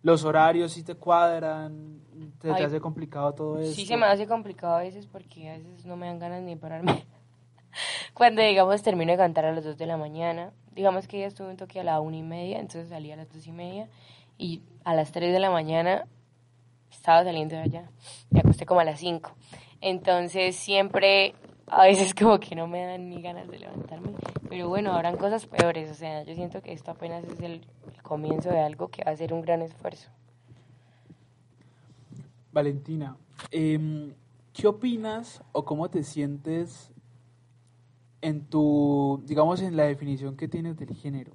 los 0.02 0.24
horarios 0.24 0.72
sí 0.72 0.82
te 0.82 0.94
cuadran, 0.94 2.00
te, 2.40 2.48
te 2.48 2.54
Ay, 2.54 2.64
hace 2.64 2.80
complicado 2.80 3.32
todo 3.34 3.58
eso. 3.58 3.74
Sí 3.74 3.86
se 3.86 3.96
me 3.96 4.06
hace 4.06 4.26
complicado 4.26 4.76
a 4.76 4.80
veces 4.80 5.06
porque 5.06 5.50
a 5.50 5.58
veces 5.58 5.86
no 5.86 5.96
me 5.96 6.06
dan 6.06 6.18
ganas 6.18 6.42
ni 6.42 6.54
de 6.54 6.60
pararme. 6.60 7.04
Cuando, 8.14 8.42
digamos, 8.42 8.82
termino 8.82 9.12
de 9.12 9.18
cantar 9.18 9.46
a 9.46 9.52
las 9.52 9.64
2 9.64 9.78
de 9.78 9.86
la 9.86 9.96
mañana, 9.96 10.52
digamos 10.74 11.06
que 11.06 11.20
ya 11.20 11.26
estuve 11.26 11.48
un 11.48 11.56
toque 11.56 11.80
a 11.80 11.84
la 11.84 12.00
una 12.00 12.16
y 12.16 12.22
media, 12.22 12.58
entonces 12.58 12.88
salí 12.88 13.10
a 13.12 13.16
las 13.16 13.32
dos 13.32 13.46
y 13.46 13.52
media 13.52 13.88
y 14.38 14.62
a 14.84 14.94
las 14.94 15.12
3 15.12 15.32
de 15.32 15.38
la 15.38 15.50
mañana 15.50 16.06
estaba 16.90 17.24
saliendo 17.24 17.56
de 17.56 17.62
allá. 17.62 17.90
Me 18.30 18.40
acosté 18.40 18.66
como 18.66 18.80
a 18.80 18.84
las 18.84 19.00
5. 19.00 19.30
Entonces 19.80 20.56
siempre, 20.56 21.34
a 21.66 21.85
veces 21.85 22.14
como 22.14 22.38
que 22.38 22.55
no 22.55 22.66
me 22.66 22.85
dan 22.85 23.09
ni 23.09 23.22
ganas 23.22 23.48
de 23.48 23.59
levantarme. 23.59 24.12
Pero 24.48 24.68
bueno, 24.68 24.92
habrán 24.92 25.16
cosas 25.16 25.46
peores. 25.46 25.90
O 25.90 25.94
sea, 25.94 26.22
yo 26.25 26.35
siento 26.35 26.61
que 26.62 26.72
esto 26.72 26.90
apenas 26.90 27.25
es 27.25 27.40
el, 27.40 27.66
el 27.92 28.03
comienzo 28.03 28.51
de 28.51 28.61
algo 28.61 28.88
que 28.88 29.05
va 29.05 29.12
a 29.12 29.16
ser 29.16 29.33
un 29.33 29.42
gran 29.42 29.62
esfuerzo. 29.62 30.11
Valentina, 32.53 33.16
em, 33.51 34.12
¿qué 34.53 34.66
opinas 34.66 35.42
o 35.53 35.64
cómo 35.64 35.88
te 35.88 36.03
sientes 36.03 36.92
en 38.20 38.44
tu, 38.44 39.22
digamos, 39.25 39.62
en 39.62 39.77
la 39.77 39.85
definición 39.85 40.37
que 40.37 40.48
tienes 40.48 40.77
del 40.77 40.94
género? 40.94 41.33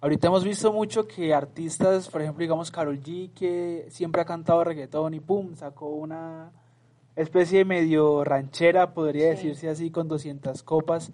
Ahorita 0.00 0.28
hemos 0.28 0.44
visto 0.44 0.72
mucho 0.72 1.08
que 1.08 1.34
artistas, 1.34 2.08
por 2.08 2.22
ejemplo, 2.22 2.42
digamos, 2.42 2.70
Carol 2.70 3.00
G, 3.00 3.32
que 3.34 3.86
siempre 3.90 4.22
ha 4.22 4.24
cantado 4.24 4.62
reggaetón 4.62 5.14
y 5.14 5.20
pum, 5.20 5.56
sacó 5.56 5.88
una 5.88 6.52
especie 7.22 7.58
de 7.58 7.64
medio 7.64 8.24
ranchera, 8.24 8.94
podría 8.94 9.24
Sí. 9.24 9.30
decirse 9.48 9.68
así, 9.68 9.90
con 9.90 10.08
200 10.08 10.62
copas. 10.62 11.12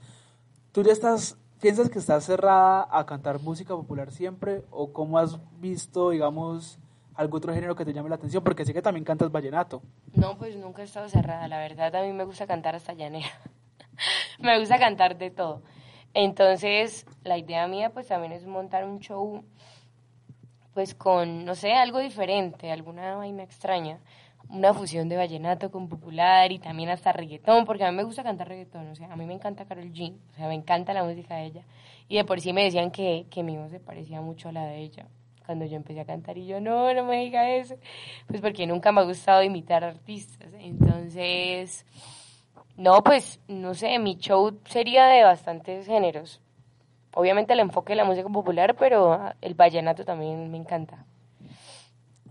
¿Tú 0.72 0.82
ya 0.82 0.92
estás, 0.92 1.36
piensas 1.60 1.88
que 1.90 1.98
estás 1.98 2.24
cerrada 2.24 2.86
a 2.90 3.06
cantar 3.06 3.40
música 3.40 3.74
popular 3.74 4.10
siempre? 4.10 4.62
¿O 4.70 4.92
cómo 4.92 5.18
has 5.18 5.38
visto, 5.60 6.10
digamos, 6.10 6.78
algún 7.14 7.38
otro 7.38 7.54
género 7.54 7.74
que 7.76 7.84
te 7.84 7.92
llame 7.92 8.08
la 8.08 8.16
atención? 8.16 8.42
Porque 8.44 8.64
sé 8.64 8.72
que 8.74 8.82
también 8.82 9.04
cantas 9.04 9.30
vallenato. 9.32 9.82
No, 10.14 10.36
pues 10.36 10.56
nunca 10.56 10.82
he 10.82 10.84
estado 10.84 11.08
cerrada, 11.08 11.48
la 11.48 11.58
verdad 11.58 11.94
a 11.96 12.02
mí 12.02 12.12
me 12.12 12.24
gusta 12.24 12.46
cantar 12.46 12.74
hasta 12.74 12.92
llanera. 12.92 13.28
me 14.40 14.58
gusta 14.58 14.78
cantar 14.78 15.16
de 15.16 15.30
todo. 15.30 15.62
Entonces, 16.12 17.06
la 17.24 17.38
idea 17.38 17.66
mía 17.66 17.90
pues 17.90 18.08
también 18.08 18.32
es 18.32 18.46
montar 18.46 18.84
un 18.84 19.00
show 19.00 19.42
pues 20.74 20.94
con, 20.94 21.44
no 21.44 21.54
sé, 21.54 21.72
algo 21.72 22.00
diferente, 22.00 22.72
alguna 22.72 23.14
vaina 23.14 23.44
extraña, 23.44 24.00
una 24.48 24.74
fusión 24.74 25.08
de 25.08 25.16
vallenato 25.16 25.70
con 25.70 25.88
popular 25.88 26.52
y 26.52 26.58
también 26.58 26.88
hasta 26.90 27.12
reggaetón, 27.12 27.64
porque 27.64 27.84
a 27.84 27.90
mí 27.90 27.96
me 27.96 28.04
gusta 28.04 28.22
cantar 28.22 28.48
reggaetón, 28.48 28.88
o 28.88 28.94
sea, 28.94 29.12
a 29.12 29.16
mí 29.16 29.26
me 29.26 29.34
encanta 29.34 29.64
Carol 29.64 29.92
G, 29.92 30.14
o 30.32 30.34
sea, 30.36 30.48
me 30.48 30.54
encanta 30.54 30.92
la 30.92 31.04
música 31.04 31.36
de 31.36 31.46
ella. 31.46 31.62
Y 32.08 32.16
de 32.16 32.24
por 32.24 32.40
sí 32.40 32.52
me 32.52 32.64
decían 32.64 32.90
que, 32.90 33.26
que 33.30 33.42
mi 33.42 33.56
voz 33.56 33.70
se 33.70 33.80
parecía 33.80 34.20
mucho 34.20 34.48
a 34.48 34.52
la 34.52 34.66
de 34.66 34.78
ella 34.78 35.06
cuando 35.44 35.66
yo 35.66 35.76
empecé 35.76 36.00
a 36.00 36.04
cantar 36.04 36.38
y 36.38 36.46
yo, 36.46 36.60
no, 36.60 36.92
no 36.94 37.04
me 37.04 37.20
diga 37.20 37.50
eso, 37.50 37.76
pues 38.26 38.40
porque 38.40 38.66
nunca 38.66 38.92
me 38.92 39.00
ha 39.00 39.04
gustado 39.04 39.42
imitar 39.42 39.84
artistas. 39.84 40.48
Entonces, 40.58 41.84
no, 42.76 43.02
pues, 43.02 43.40
no 43.46 43.74
sé, 43.74 43.98
mi 43.98 44.16
show 44.16 44.58
sería 44.64 45.06
de 45.06 45.22
bastantes 45.22 45.86
géneros. 45.86 46.40
Obviamente 47.14 47.52
el 47.52 47.60
enfoque 47.60 47.92
de 47.92 47.96
la 47.96 48.04
música 48.04 48.28
popular, 48.28 48.74
pero 48.76 49.12
ah, 49.12 49.36
el 49.40 49.54
vallenato 49.54 50.04
también 50.04 50.50
me 50.50 50.56
encanta. 50.56 51.04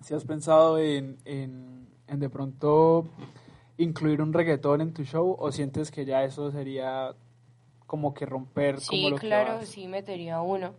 Si 0.02 0.14
has 0.14 0.26
pensado 0.26 0.78
en, 0.80 1.18
en, 1.24 1.83
en 2.14 2.20
de 2.20 2.30
pronto 2.30 3.06
incluir 3.78 4.22
un 4.22 4.34
reggaetón 4.34 4.82
en 4.82 4.94
tu 4.94 5.04
show 5.04 5.36
o 5.40 5.52
sientes 5.52 5.92
que 5.92 6.06
ya 6.06 6.24
eso 6.24 6.52
sería 6.52 7.14
como 7.88 8.14
que 8.14 8.26
romper 8.26 8.76
como 8.76 8.86
Sí, 8.86 9.10
lo 9.10 9.16
que 9.18 9.28
claro, 9.28 9.56
vas? 9.56 9.68
sí 9.68 9.88
metería 9.88 10.42
uno. 10.42 10.74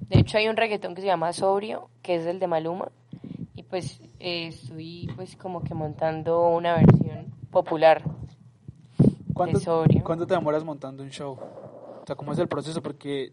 De 0.00 0.20
hecho 0.20 0.38
hay 0.38 0.48
un 0.48 0.56
reggaetón 0.56 0.94
que 0.94 1.00
se 1.00 1.06
llama 1.06 1.32
Sobrio, 1.32 1.88
que 2.02 2.16
es 2.16 2.26
el 2.26 2.38
de 2.38 2.46
Maluma, 2.46 2.90
y 3.54 3.62
pues 3.64 4.00
eh, 4.20 4.48
estoy 4.48 5.08
pues 5.16 5.36
como 5.36 5.62
que 5.62 5.74
montando 5.74 6.48
una 6.48 6.74
versión 6.76 7.26
popular 7.50 8.02
¿Cuánto, 9.34 9.58
de 9.58 9.64
Sobrio. 9.64 10.04
¿Cuánto 10.04 10.26
te 10.26 10.34
demoras 10.34 10.64
montando 10.64 11.02
un 11.02 11.10
show? 11.10 11.32
O 12.02 12.06
sea, 12.06 12.16
¿cómo 12.16 12.32
es 12.32 12.38
el 12.38 12.48
proceso? 12.48 12.82
Porque 12.82 13.30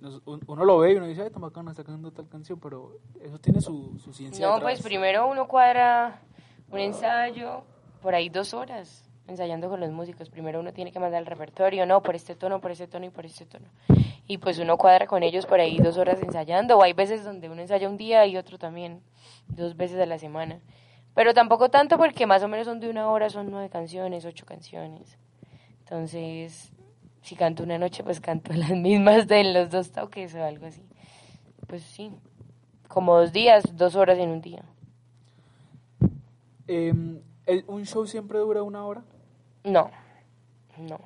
uno 0.47 0.65
lo 0.65 0.79
ve 0.79 0.93
y 0.93 0.95
uno 0.97 1.07
dice, 1.07 1.21
ay, 1.23 1.29
Tamacano 1.29 1.71
está 1.71 1.83
cantando 1.83 2.11
tal 2.11 2.27
canción, 2.27 2.59
pero 2.59 2.97
eso 3.21 3.39
tiene 3.39 3.61
su, 3.61 3.97
su 4.03 4.11
ciencia 4.13 4.45
No, 4.45 4.55
detrás. 4.55 4.73
pues 4.73 4.83
primero 4.83 5.27
uno 5.29 5.47
cuadra 5.47 6.19
Un 6.71 6.79
ensayo, 6.79 7.63
por 8.01 8.15
ahí 8.15 8.29
dos 8.29 8.53
horas, 8.53 9.09
ensayando 9.27 9.69
con 9.69 9.79
los 9.79 9.91
músicos. 9.91 10.29
Primero 10.29 10.59
uno 10.59 10.73
tiene 10.73 10.91
que 10.91 10.99
mandar 10.99 11.21
el 11.21 11.25
repertorio, 11.25 11.85
no, 11.85 12.01
por 12.01 12.15
este 12.15 12.35
tono, 12.35 12.59
por 12.61 12.71
este 12.71 12.87
tono 12.87 13.05
y 13.05 13.09
por 13.09 13.25
este 13.25 13.45
tono. 13.45 13.67
Y 14.27 14.37
pues 14.39 14.59
uno 14.59 14.77
cuadra 14.77 15.07
con 15.07 15.23
ellos 15.23 15.45
por 15.45 15.59
ahí 15.59 15.77
dos 15.77 15.97
horas 15.97 16.21
ensayando. 16.21 16.77
O 16.77 16.83
hay 16.83 16.93
veces 16.93 17.23
donde 17.23 17.49
uno 17.49 17.61
ensaya 17.61 17.87
un 17.87 17.97
día 17.97 18.25
y 18.25 18.37
otro 18.37 18.57
también, 18.57 19.01
dos 19.47 19.77
veces 19.77 19.99
a 19.99 20.05
la 20.05 20.17
semana. 20.17 20.59
Pero 21.13 21.33
tampoco 21.33 21.69
tanto 21.69 21.97
porque 21.97 22.25
más 22.25 22.43
o 22.43 22.47
menos 22.47 22.65
son 22.65 22.79
de 22.79 22.89
una 22.89 23.09
hora, 23.09 23.29
son 23.29 23.49
nueve 23.49 23.69
canciones, 23.69 24.25
ocho 24.25 24.45
canciones. 24.45 25.17
Entonces, 25.79 26.71
si 27.21 27.35
canto 27.35 27.63
una 27.63 27.77
noche, 27.77 28.03
pues 28.03 28.19
canto 28.19 28.53
las 28.53 28.71
mismas 28.71 29.27
de 29.27 29.43
los 29.45 29.69
dos 29.69 29.91
toques 29.91 30.35
o 30.35 30.43
algo 30.43 30.65
así. 30.65 30.83
Pues 31.67 31.83
sí, 31.83 32.11
como 32.87 33.17
dos 33.17 33.31
días, 33.31 33.63
dos 33.75 33.95
horas 33.95 34.17
en 34.19 34.29
un 34.29 34.41
día. 34.41 34.63
Em, 36.67 37.21
el- 37.45 37.63
¿Un 37.67 37.85
show 37.85 38.05
siempre 38.07 38.39
dura 38.39 38.63
una 38.63 38.85
hora? 38.85 39.03
No, 39.63 39.89
no. 40.77 40.99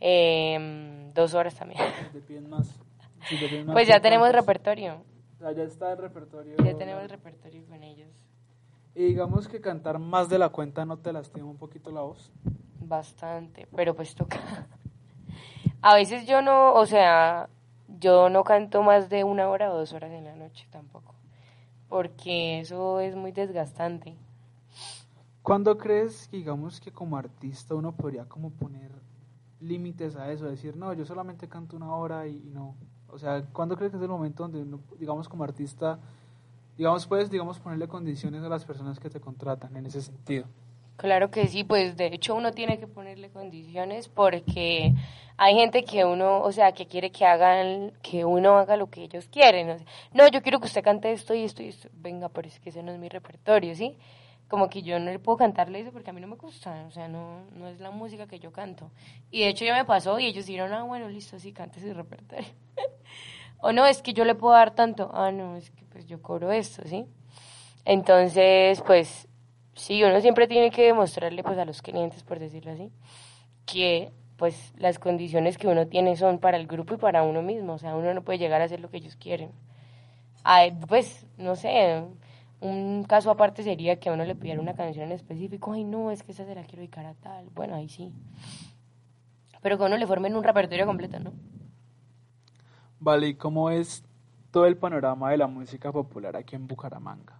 Em, 0.00 1.12
dos 1.12 1.34
horas 1.34 1.54
también. 1.54 1.80
¿Te 2.12 2.20
piden 2.20 2.48
más? 2.48 2.68
Si 3.28 3.34
más, 3.64 3.72
Pues 3.72 3.88
ya 3.88 4.00
tenemos 4.00 4.30
repertorio. 4.32 5.02
O 5.36 5.38
sea, 5.38 5.52
ya 5.52 5.64
está 5.64 5.92
el 5.92 5.98
repertorio. 5.98 6.56
Ya 6.64 6.76
tenemos 6.76 7.08
repertorio 7.10 7.64
con 7.66 7.82
ellos. 7.82 8.10
Y 8.94 9.04
digamos 9.04 9.48
que 9.48 9.60
cantar 9.60 9.98
más 9.98 10.28
de 10.28 10.38
la 10.38 10.50
cuenta 10.50 10.84
no 10.84 10.98
te 10.98 11.12
lastima 11.12 11.46
un 11.46 11.56
poquito 11.56 11.90
la 11.90 12.02
voz. 12.02 12.30
Bastante, 12.80 13.66
pero 13.74 13.94
pues 13.94 14.14
toca. 14.14 14.38
A 15.82 15.94
veces 15.94 16.26
yo 16.26 16.40
no, 16.40 16.72
o 16.74 16.86
sea, 16.86 17.48
yo 18.00 18.30
no 18.30 18.44
canto 18.44 18.82
más 18.82 19.08
de 19.10 19.24
una 19.24 19.48
hora 19.48 19.70
o 19.72 19.76
dos 19.78 19.92
horas 19.92 20.12
en 20.12 20.24
la 20.24 20.34
noche 20.34 20.66
tampoco, 20.70 21.14
porque 21.88 22.60
eso 22.60 23.00
es 23.00 23.16
muy 23.16 23.32
desgastante. 23.32 24.16
¿Cuándo 25.44 25.76
crees 25.76 26.30
digamos, 26.30 26.80
que 26.80 26.90
como 26.90 27.18
artista 27.18 27.74
uno 27.74 27.92
podría 27.92 28.24
como 28.24 28.48
poner 28.48 28.90
límites 29.60 30.16
a 30.16 30.32
eso? 30.32 30.46
Decir, 30.46 30.74
no, 30.74 30.94
yo 30.94 31.04
solamente 31.04 31.48
canto 31.48 31.76
una 31.76 31.94
hora 31.94 32.26
y, 32.26 32.40
no. 32.54 32.74
O 33.08 33.18
sea, 33.18 33.42
¿cuándo 33.52 33.76
crees 33.76 33.92
que 33.92 33.98
es 33.98 34.02
el 34.02 34.08
momento 34.08 34.44
donde 34.44 34.62
uno, 34.62 34.80
digamos, 34.98 35.28
como 35.28 35.44
artista, 35.44 35.98
digamos, 36.78 37.06
puedes, 37.06 37.30
digamos, 37.30 37.60
ponerle 37.60 37.86
condiciones 37.88 38.42
a 38.42 38.48
las 38.48 38.64
personas 38.64 38.98
que 38.98 39.10
te 39.10 39.20
contratan 39.20 39.76
en 39.76 39.84
ese 39.84 40.00
sentido? 40.00 40.46
Claro 40.96 41.30
que 41.30 41.46
sí, 41.46 41.62
pues 41.62 41.94
de 41.98 42.06
hecho 42.06 42.34
uno 42.34 42.52
tiene 42.52 42.78
que 42.78 42.86
ponerle 42.86 43.28
condiciones 43.28 44.08
porque 44.08 44.94
hay 45.36 45.54
gente 45.56 45.84
que 45.84 46.06
uno, 46.06 46.40
o 46.40 46.52
sea, 46.52 46.72
que 46.72 46.86
quiere 46.86 47.12
que 47.12 47.26
hagan, 47.26 47.92
que 48.00 48.24
uno 48.24 48.56
haga 48.56 48.78
lo 48.78 48.88
que 48.88 49.02
ellos 49.02 49.28
quieren. 49.28 49.68
o 49.68 49.76
no, 50.14 50.26
yo 50.28 50.40
quiero 50.40 50.58
que 50.58 50.68
usted 50.68 50.82
cante 50.82 51.12
esto 51.12 51.34
y 51.34 51.44
esto 51.44 51.62
y 51.62 51.68
esto. 51.68 51.90
Venga, 51.92 52.30
pero 52.30 52.48
es 52.48 52.58
que 52.60 52.70
ese 52.70 52.82
no 52.82 52.92
es 52.92 52.98
mi 52.98 53.10
repertorio, 53.10 53.74
¿sí? 53.74 53.98
Como 54.54 54.70
que 54.70 54.82
yo 54.82 55.00
no 55.00 55.10
le 55.10 55.18
puedo 55.18 55.36
cantarle 55.36 55.80
eso 55.80 55.90
porque 55.90 56.10
a 56.10 56.12
mí 56.12 56.20
no 56.20 56.28
me 56.28 56.36
gusta, 56.36 56.84
o 56.86 56.90
sea, 56.92 57.08
no, 57.08 57.40
no 57.56 57.66
es 57.66 57.80
la 57.80 57.90
música 57.90 58.28
que 58.28 58.38
yo 58.38 58.52
canto. 58.52 58.92
Y 59.32 59.40
de 59.40 59.48
hecho 59.48 59.64
ya 59.64 59.74
me 59.74 59.84
pasó 59.84 60.20
y 60.20 60.26
ellos 60.26 60.46
dijeron, 60.46 60.72
ah, 60.72 60.84
bueno, 60.84 61.08
listo, 61.08 61.40
sí, 61.40 61.52
cante 61.52 61.80
su 61.80 61.92
repertorio. 61.92 62.46
o 63.58 63.72
no, 63.72 63.84
es 63.84 64.00
que 64.00 64.12
yo 64.12 64.24
le 64.24 64.36
puedo 64.36 64.54
dar 64.54 64.72
tanto, 64.72 65.10
ah, 65.12 65.32
no, 65.32 65.56
es 65.56 65.72
que 65.72 65.84
pues 65.86 66.06
yo 66.06 66.22
cobro 66.22 66.52
esto, 66.52 66.82
¿sí? 66.86 67.04
Entonces, 67.84 68.80
pues 68.82 69.26
sí, 69.74 70.04
uno 70.04 70.20
siempre 70.20 70.46
tiene 70.46 70.70
que 70.70 70.84
demostrarle 70.84 71.42
pues 71.42 71.58
a 71.58 71.64
los 71.64 71.82
clientes, 71.82 72.22
por 72.22 72.38
decirlo 72.38 72.70
así, 72.70 72.92
que 73.66 74.12
pues 74.36 74.72
las 74.76 75.00
condiciones 75.00 75.58
que 75.58 75.66
uno 75.66 75.88
tiene 75.88 76.14
son 76.14 76.38
para 76.38 76.58
el 76.58 76.68
grupo 76.68 76.94
y 76.94 76.98
para 76.98 77.24
uno 77.24 77.42
mismo, 77.42 77.72
o 77.72 77.78
sea, 77.78 77.96
uno 77.96 78.14
no 78.14 78.22
puede 78.22 78.38
llegar 78.38 78.62
a 78.62 78.66
hacer 78.66 78.78
lo 78.78 78.88
que 78.88 78.98
ellos 78.98 79.16
quieren. 79.16 79.50
Ay, 80.44 80.78
pues, 80.86 81.26
no 81.38 81.56
sé, 81.56 82.04
un 82.60 83.04
caso 83.04 83.30
aparte 83.30 83.62
sería 83.62 83.98
que 84.00 84.08
a 84.08 84.12
uno 84.12 84.24
le 84.24 84.34
pidiera 84.34 84.60
una 84.60 84.74
canción 84.74 85.06
en 85.06 85.12
específico, 85.12 85.72
ay 85.72 85.84
no, 85.84 86.10
es 86.10 86.22
que 86.22 86.32
esa 86.32 86.44
se 86.44 86.54
la 86.54 86.62
quiero 86.62 86.78
dedicar 86.78 87.06
a 87.06 87.14
tal, 87.14 87.46
bueno, 87.54 87.74
ahí 87.74 87.88
sí. 87.88 88.12
Pero 89.60 89.76
que 89.76 89.84
a 89.84 89.86
uno 89.86 89.96
le 89.96 90.06
formen 90.06 90.36
un 90.36 90.44
repertorio 90.44 90.86
completo, 90.86 91.18
¿no? 91.20 91.32
Vale, 93.00 93.28
¿y 93.28 93.34
cómo 93.34 93.70
es 93.70 94.04
todo 94.50 94.66
el 94.66 94.76
panorama 94.76 95.30
de 95.30 95.36
la 95.36 95.46
música 95.46 95.92
popular 95.92 96.36
aquí 96.36 96.56
en 96.56 96.66
Bucaramanga? 96.66 97.38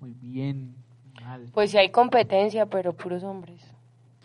Muy 0.00 0.12
bien, 0.12 0.74
mal. 1.22 1.48
Pues 1.52 1.70
sí 1.70 1.78
hay 1.78 1.90
competencia, 1.90 2.66
pero 2.66 2.92
puros 2.92 3.22
hombres. 3.24 3.62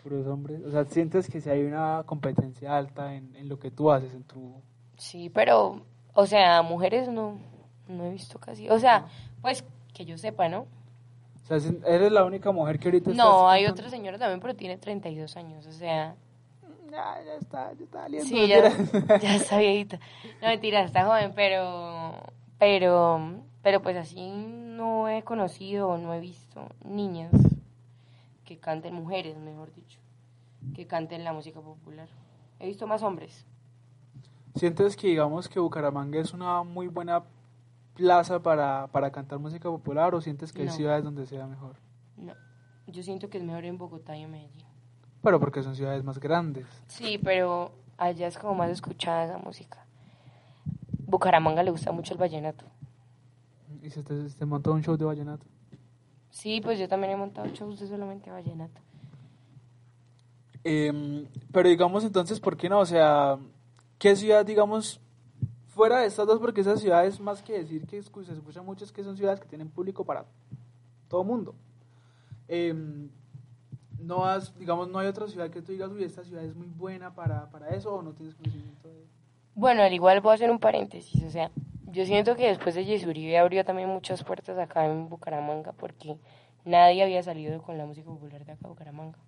Puros 0.02 0.26
hombres. 0.26 0.62
O 0.64 0.70
sea, 0.70 0.84
¿sientes 0.84 1.30
que 1.30 1.40
si 1.40 1.48
hay 1.48 1.62
una 1.62 2.02
competencia 2.04 2.76
alta 2.76 3.14
en, 3.14 3.34
en 3.36 3.48
lo 3.48 3.58
que 3.58 3.70
tú 3.70 3.90
haces, 3.90 4.12
en 4.12 4.24
tu... 4.24 4.60
Sí, 4.96 5.30
pero, 5.30 5.80
o 6.12 6.26
sea, 6.26 6.62
mujeres 6.62 7.08
no, 7.08 7.38
no 7.88 8.04
he 8.04 8.10
visto 8.10 8.38
casi. 8.38 8.68
O 8.68 8.78
sea, 8.78 9.06
pues 9.40 9.64
que 9.94 10.04
yo 10.04 10.18
sepa, 10.18 10.48
¿no? 10.48 10.66
O 11.42 11.46
sea, 11.46 11.72
¿eres 11.86 12.12
la 12.12 12.24
única 12.24 12.50
mujer 12.52 12.78
que 12.78 12.88
ahorita 12.88 13.12
No, 13.12 13.48
hay 13.48 13.66
otra 13.66 13.88
señora 13.88 14.18
también, 14.18 14.40
pero 14.40 14.54
tiene 14.54 14.76
32 14.76 15.36
años, 15.36 15.66
o 15.66 15.72
sea... 15.72 16.14
Ya, 16.90 17.22
ya 17.24 17.34
está, 17.40 17.72
ya 17.72 17.84
está 17.84 18.02
saliendo. 18.02 18.28
Sí, 18.28 18.46
ya, 18.46 19.18
ya 19.18 19.36
está 19.36 19.58
viejita. 19.58 19.98
No, 20.40 20.48
mentira, 20.48 20.84
está 20.84 21.04
joven, 21.04 21.32
pero, 21.34 22.14
pero, 22.58 23.40
pero 23.62 23.82
pues 23.82 23.96
así 23.96 24.30
no 24.30 25.08
he 25.08 25.22
conocido 25.22 25.96
no 25.98 26.14
he 26.14 26.20
visto 26.20 26.68
niñas 26.84 27.32
que 28.44 28.58
canten, 28.58 28.94
mujeres, 28.94 29.36
mejor 29.38 29.74
dicho, 29.74 29.98
que 30.74 30.86
canten 30.86 31.24
la 31.24 31.32
música 31.32 31.60
popular. 31.60 32.08
He 32.60 32.66
visto 32.66 32.86
más 32.86 33.02
hombres. 33.02 33.46
¿Sientes 34.54 34.96
que 34.96 35.08
digamos 35.08 35.48
que 35.48 35.58
Bucaramanga 35.58 36.20
es 36.20 36.32
una 36.32 36.62
muy 36.62 36.86
buena 36.86 37.24
plaza 37.94 38.42
para, 38.42 38.88
para 38.88 39.10
cantar 39.10 39.38
música 39.38 39.68
popular 39.68 40.14
o 40.14 40.20
sientes 40.20 40.52
que 40.52 40.62
hay 40.62 40.70
ciudades 40.70 41.04
donde 41.04 41.26
sea 41.26 41.46
mejor? 41.46 41.76
No, 42.16 42.34
yo 42.86 43.02
siento 43.02 43.30
que 43.30 43.38
es 43.38 43.44
mejor 43.44 43.64
en 43.64 43.78
Bogotá 43.78 44.16
y 44.16 44.22
en 44.22 44.30
Medellín. 44.30 44.66
Pero 45.22 45.40
porque 45.40 45.62
son 45.62 45.74
ciudades 45.74 46.04
más 46.04 46.18
grandes. 46.18 46.66
Sí, 46.86 47.18
pero 47.18 47.72
allá 47.96 48.26
es 48.26 48.36
como 48.36 48.54
más 48.54 48.70
escuchada 48.70 49.24
esa 49.24 49.38
música. 49.38 49.86
Bucaramanga 51.06 51.62
le 51.62 51.70
gusta 51.70 51.92
mucho 51.92 52.12
el 52.14 52.20
vallenato. 52.20 52.64
Y 53.82 53.90
se 53.90 54.02
te, 54.02 54.28
se 54.28 54.36
te 54.36 54.44
monta 54.44 54.70
un 54.70 54.82
show 54.82 54.96
de 54.96 55.04
vallenato. 55.04 55.46
Sí, 56.30 56.60
pues 56.60 56.78
yo 56.78 56.88
también 56.88 57.12
he 57.12 57.16
montado 57.16 57.46
shows 57.48 57.78
de 57.78 57.86
solamente 57.86 58.30
vallenato. 58.30 58.80
Em, 60.64 61.26
pero 61.52 61.68
digamos 61.68 62.04
entonces, 62.04 62.40
¿por 62.40 62.56
qué 62.56 62.68
no? 62.68 62.80
O 62.80 62.86
sea, 62.86 63.38
¿qué 63.98 64.16
ciudad, 64.16 64.44
digamos, 64.44 65.00
fuera 65.74 66.00
de 66.00 66.06
estas 66.06 66.26
dos? 66.26 66.38
Porque 66.38 66.60
esas 66.60 66.80
ciudades, 66.80 67.20
más 67.20 67.42
que 67.42 67.58
decir 67.58 67.86
que 67.86 68.00
se 68.02 68.32
escucha 68.32 68.62
mucho, 68.62 68.84
es 68.84 68.92
que 68.92 69.04
son 69.04 69.16
ciudades 69.16 69.40
que 69.40 69.48
tienen 69.48 69.68
público 69.68 70.04
para 70.04 70.24
todo 71.08 71.24
mundo. 71.24 71.54
Em, 72.48 73.10
no 73.98 74.24
has, 74.24 74.56
digamos, 74.58 74.88
no 74.88 74.98
hay 74.98 75.08
otra 75.08 75.26
ciudad 75.26 75.50
que 75.50 75.62
tú 75.62 75.72
digas, 75.72 75.90
uy, 75.90 76.04
esta 76.04 76.24
ciudad 76.24 76.44
es 76.44 76.54
muy 76.54 76.68
buena 76.68 77.14
para, 77.14 77.50
para 77.50 77.70
eso, 77.70 77.94
o 77.94 78.02
no 78.02 78.12
tienes 78.12 78.34
conocimiento 78.34 78.88
de 78.88 79.04
Bueno, 79.54 79.82
al 79.82 79.92
igual 79.92 80.20
voy 80.20 80.32
a 80.32 80.34
hacer 80.34 80.50
un 80.50 80.58
paréntesis, 80.58 81.22
o 81.24 81.30
sea, 81.30 81.50
yo 81.86 82.04
siento 82.04 82.34
que 82.34 82.48
después 82.48 82.74
de 82.74 82.84
Yesuribe 82.84 83.38
abrió 83.38 83.64
también 83.64 83.88
muchas 83.88 84.24
puertas 84.24 84.58
acá 84.58 84.84
en 84.86 85.08
Bucaramanga 85.08 85.72
porque 85.72 86.18
nadie 86.64 87.02
había 87.02 87.22
salido 87.22 87.62
con 87.62 87.78
la 87.78 87.86
música 87.86 88.06
popular 88.06 88.44
de 88.44 88.52
acá, 88.52 88.68
Bucaramanga. 88.68 89.18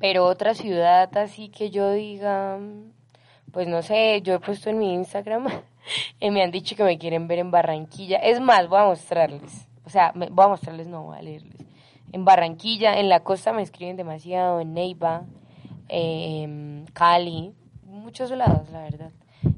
Pero 0.00 0.24
otra 0.24 0.54
ciudad 0.54 1.14
así 1.18 1.50
que 1.50 1.70
yo 1.70 1.92
diga, 1.92 2.58
pues 3.56 3.66
no 3.68 3.80
sé, 3.80 4.20
yo 4.20 4.34
he 4.34 4.38
puesto 4.38 4.68
en 4.68 4.76
mi 4.76 4.92
Instagram 4.92 5.46
y 6.20 6.30
me 6.30 6.42
han 6.42 6.50
dicho 6.50 6.76
que 6.76 6.84
me 6.84 6.98
quieren 6.98 7.26
ver 7.26 7.38
en 7.38 7.50
Barranquilla. 7.50 8.18
Es 8.18 8.38
más, 8.38 8.68
voy 8.68 8.80
a 8.80 8.84
mostrarles, 8.84 9.66
o 9.86 9.88
sea, 9.88 10.12
me- 10.14 10.28
voy 10.28 10.44
a 10.44 10.48
mostrarles, 10.48 10.86
no, 10.88 11.04
voy 11.04 11.16
a 11.16 11.22
leerles. 11.22 11.64
En 12.12 12.26
Barranquilla, 12.26 12.98
en 13.00 13.08
la 13.08 13.20
costa 13.20 13.54
me 13.54 13.62
escriben 13.62 13.96
demasiado, 13.96 14.60
en 14.60 14.74
Neiva, 14.74 15.22
em, 15.88 16.84
Cali, 16.92 17.54
muchos 17.86 18.30
lados, 18.30 18.68
la 18.70 18.82
verdad. 18.82 19.10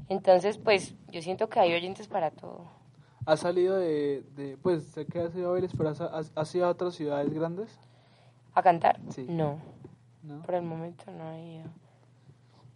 Entonces, 0.07 0.57
pues 0.57 0.95
yo 1.11 1.21
siento 1.21 1.49
que 1.49 1.59
hay 1.59 1.73
oyentes 1.73 2.07
para 2.07 2.31
todo. 2.31 2.67
¿Has 3.25 3.41
salido 3.41 3.75
de, 3.77 4.23
de 4.37 4.55
pues 4.61 4.85
sé 4.85 5.05
que 5.07 5.19
has 5.19 5.35
ido 5.35 5.49
a 5.49 5.53
Vélez, 5.55 5.71
pero 5.77 5.89
has, 5.89 5.99
has, 5.99 6.31
has 6.35 6.55
ido 6.55 6.67
a 6.67 6.69
otras 6.69 6.95
ciudades 6.95 7.33
grandes? 7.33 7.77
¿A 8.55 8.61
cantar? 8.63 8.97
Sí. 9.09 9.25
No. 9.27 9.57
¿No? 10.23 10.41
Por 10.43 10.55
el 10.55 10.61
momento 10.61 11.03
no 11.11 11.31
he 11.33 11.55
ido. 11.55 11.65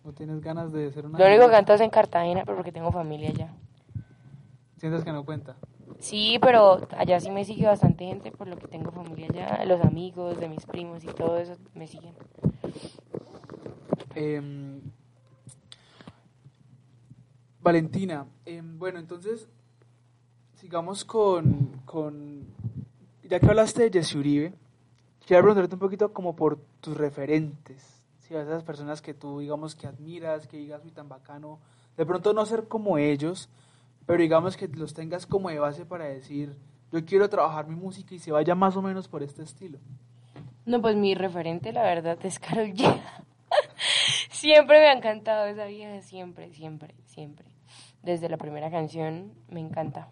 ¿No 0.04 0.12
tienes 0.14 0.42
ganas 0.42 0.72
de 0.72 0.92
ser 0.92 1.06
una... 1.06 1.18
Lo 1.18 1.26
único 1.26 1.46
que 1.46 1.52
canto 1.52 1.74
es 1.74 1.82
en 1.82 1.90
Cartagena, 1.90 2.44
pero 2.44 2.58
porque 2.58 2.72
tengo 2.72 2.92
familia 2.92 3.30
allá. 3.30 3.54
¿Sientes 4.78 5.04
que 5.04 5.14
no 5.14 5.24
cuenta? 5.24 5.56
Sí, 6.00 6.38
pero 6.42 6.86
allá 6.98 7.22
sí 7.22 7.32
me 7.32 7.46
sigue 7.46 7.66
bastante 7.66 8.06
gente, 8.06 8.32
por 8.32 8.48
lo 8.48 8.58
que 8.58 8.68
tengo 8.68 8.92
familia 8.92 9.28
allá. 9.30 9.66
Los 9.66 9.80
amigos 9.82 10.38
de 10.40 10.50
mis 10.50 10.66
primos 10.66 11.04
y 11.06 11.08
todo 11.08 11.38
eso 11.38 11.56
me 11.74 11.88
siguen. 11.88 12.14
Em, 14.14 14.82
Valentina, 17.62 18.26
em, 18.46 18.78
bueno, 18.78 19.00
entonces 19.00 19.48
sigamos 20.56 21.06
con, 21.06 21.82
con, 21.86 22.46
ya 23.24 23.40
que 23.40 23.46
hablaste 23.46 23.90
de 23.90 24.00
Jesse 24.00 24.16
Uribe, 24.16 24.54
quiero 25.26 25.44
preguntarte 25.44 25.76
un 25.76 25.80
poquito 25.80 26.12
como 26.12 26.36
por 26.36 26.60
tus 26.82 26.98
referentes, 26.98 28.03
a 28.38 28.42
esas 28.44 28.64
personas 28.64 29.02
que 29.02 29.14
tú 29.14 29.40
digamos 29.40 29.76
que 29.76 29.88
admiras, 29.88 30.48
que 30.48 30.58
digas, 30.58 30.82
uy, 30.84 30.92
tan 30.92 31.10
bacano, 31.10 31.60
de 31.98 32.06
pronto 32.06 32.34
no 32.34 32.46
ser 32.46 32.68
como 32.68 32.98
ellos, 32.98 33.50
pero 34.06 34.22
digamos 34.22 34.58
que 34.58 34.68
los 34.68 34.94
tengas 34.94 35.26
como 35.26 35.50
de 35.50 35.60
base 35.60 35.86
para 35.86 36.06
decir, 36.06 36.56
yo 36.92 37.04
quiero 37.06 37.30
trabajar 37.30 37.68
mi 37.68 37.76
música 37.76 38.14
y 38.16 38.20
se 38.20 38.32
vaya 38.32 38.56
más 38.56 38.76
o 38.76 38.82
menos 38.82 39.08
por 39.08 39.24
este 39.24 39.44
estilo? 39.44 39.80
No, 40.66 40.82
pues 40.82 40.96
mi 40.96 41.14
referente, 41.16 41.72
la 41.74 41.84
verdad, 41.84 42.18
es 42.24 42.40
Carol 42.40 42.68
G. 42.74 43.02
siempre 44.30 44.80
me 44.80 44.88
ha 44.88 44.94
encantado 44.94 45.46
esa 45.46 45.66
vieja, 45.66 46.02
siempre, 46.02 46.52
siempre, 46.54 46.94
siempre. 47.06 47.46
Desde 48.02 48.30
la 48.30 48.38
primera 48.38 48.70
canción 48.70 49.34
me 49.50 49.60
encanta. 49.60 50.10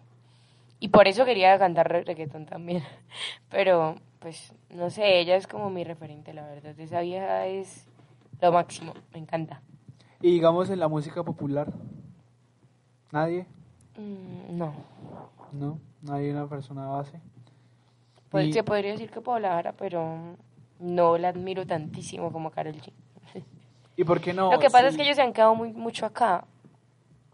Y 0.80 0.88
por 0.88 1.06
eso 1.06 1.24
quería 1.24 1.58
cantar 1.58 1.88
re- 1.88 2.04
reggaetón 2.04 2.46
también. 2.46 2.82
Pero, 3.50 3.96
pues, 4.18 4.52
no 4.70 4.90
sé, 4.90 5.20
ella 5.20 5.36
es 5.36 5.46
como 5.46 5.70
mi 5.70 5.84
referente, 5.84 6.32
la 6.34 6.46
verdad. 6.46 6.78
Esa 6.78 7.00
vieja 7.00 7.46
es 7.46 7.86
lo 8.42 8.52
máximo, 8.52 8.92
me 9.12 9.20
encanta. 9.20 9.62
Y 10.20 10.32
digamos 10.32 10.68
en 10.68 10.80
la 10.80 10.88
música 10.88 11.22
popular, 11.22 11.72
¿nadie? 13.12 13.46
Mm, 13.96 14.56
no, 14.58 14.74
No, 15.52 15.78
nadie 16.02 16.32
una 16.32 16.46
persona 16.48 16.86
base. 16.86 17.20
pues 18.30 18.48
Y- 18.48 18.52
se 18.52 18.62
podría 18.64 18.92
decir 18.92 19.10
que 19.10 19.20
Paola 19.20 19.50
Jara, 19.50 19.72
pero 19.72 20.36
no 20.80 21.18
la 21.18 21.28
admiro 21.28 21.66
tantísimo 21.66 22.32
como 22.32 22.50
Carol 22.50 22.74
G. 22.74 22.92
¿Y 23.96 24.04
por 24.04 24.20
qué 24.20 24.32
no? 24.34 24.50
Lo 24.50 24.58
que 24.58 24.70
pasa 24.70 24.86
es 24.88 24.92
Sí. 24.94 24.96
que 24.98 25.04
ellos 25.04 25.16
se 25.16 25.22
han 25.22 25.32
quedado 25.32 25.54
muy, 25.54 25.72
mucho 25.72 26.04
acá. 26.06 26.44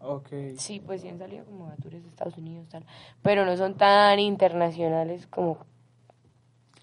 Ok. 0.01 0.27
Sí, 0.57 0.79
pues 0.79 1.01
sí 1.01 1.09
han 1.09 1.17
salido 1.17 1.45
como 1.45 1.67
a 1.67 1.75
tours 1.77 2.01
de 2.03 2.09
Estados 2.09 2.37
Unidos, 2.37 2.67
tal. 2.69 2.85
Pero 3.21 3.45
no 3.45 3.55
son 3.57 3.75
tan 3.75 4.19
internacionales 4.19 5.25
como 5.27 5.57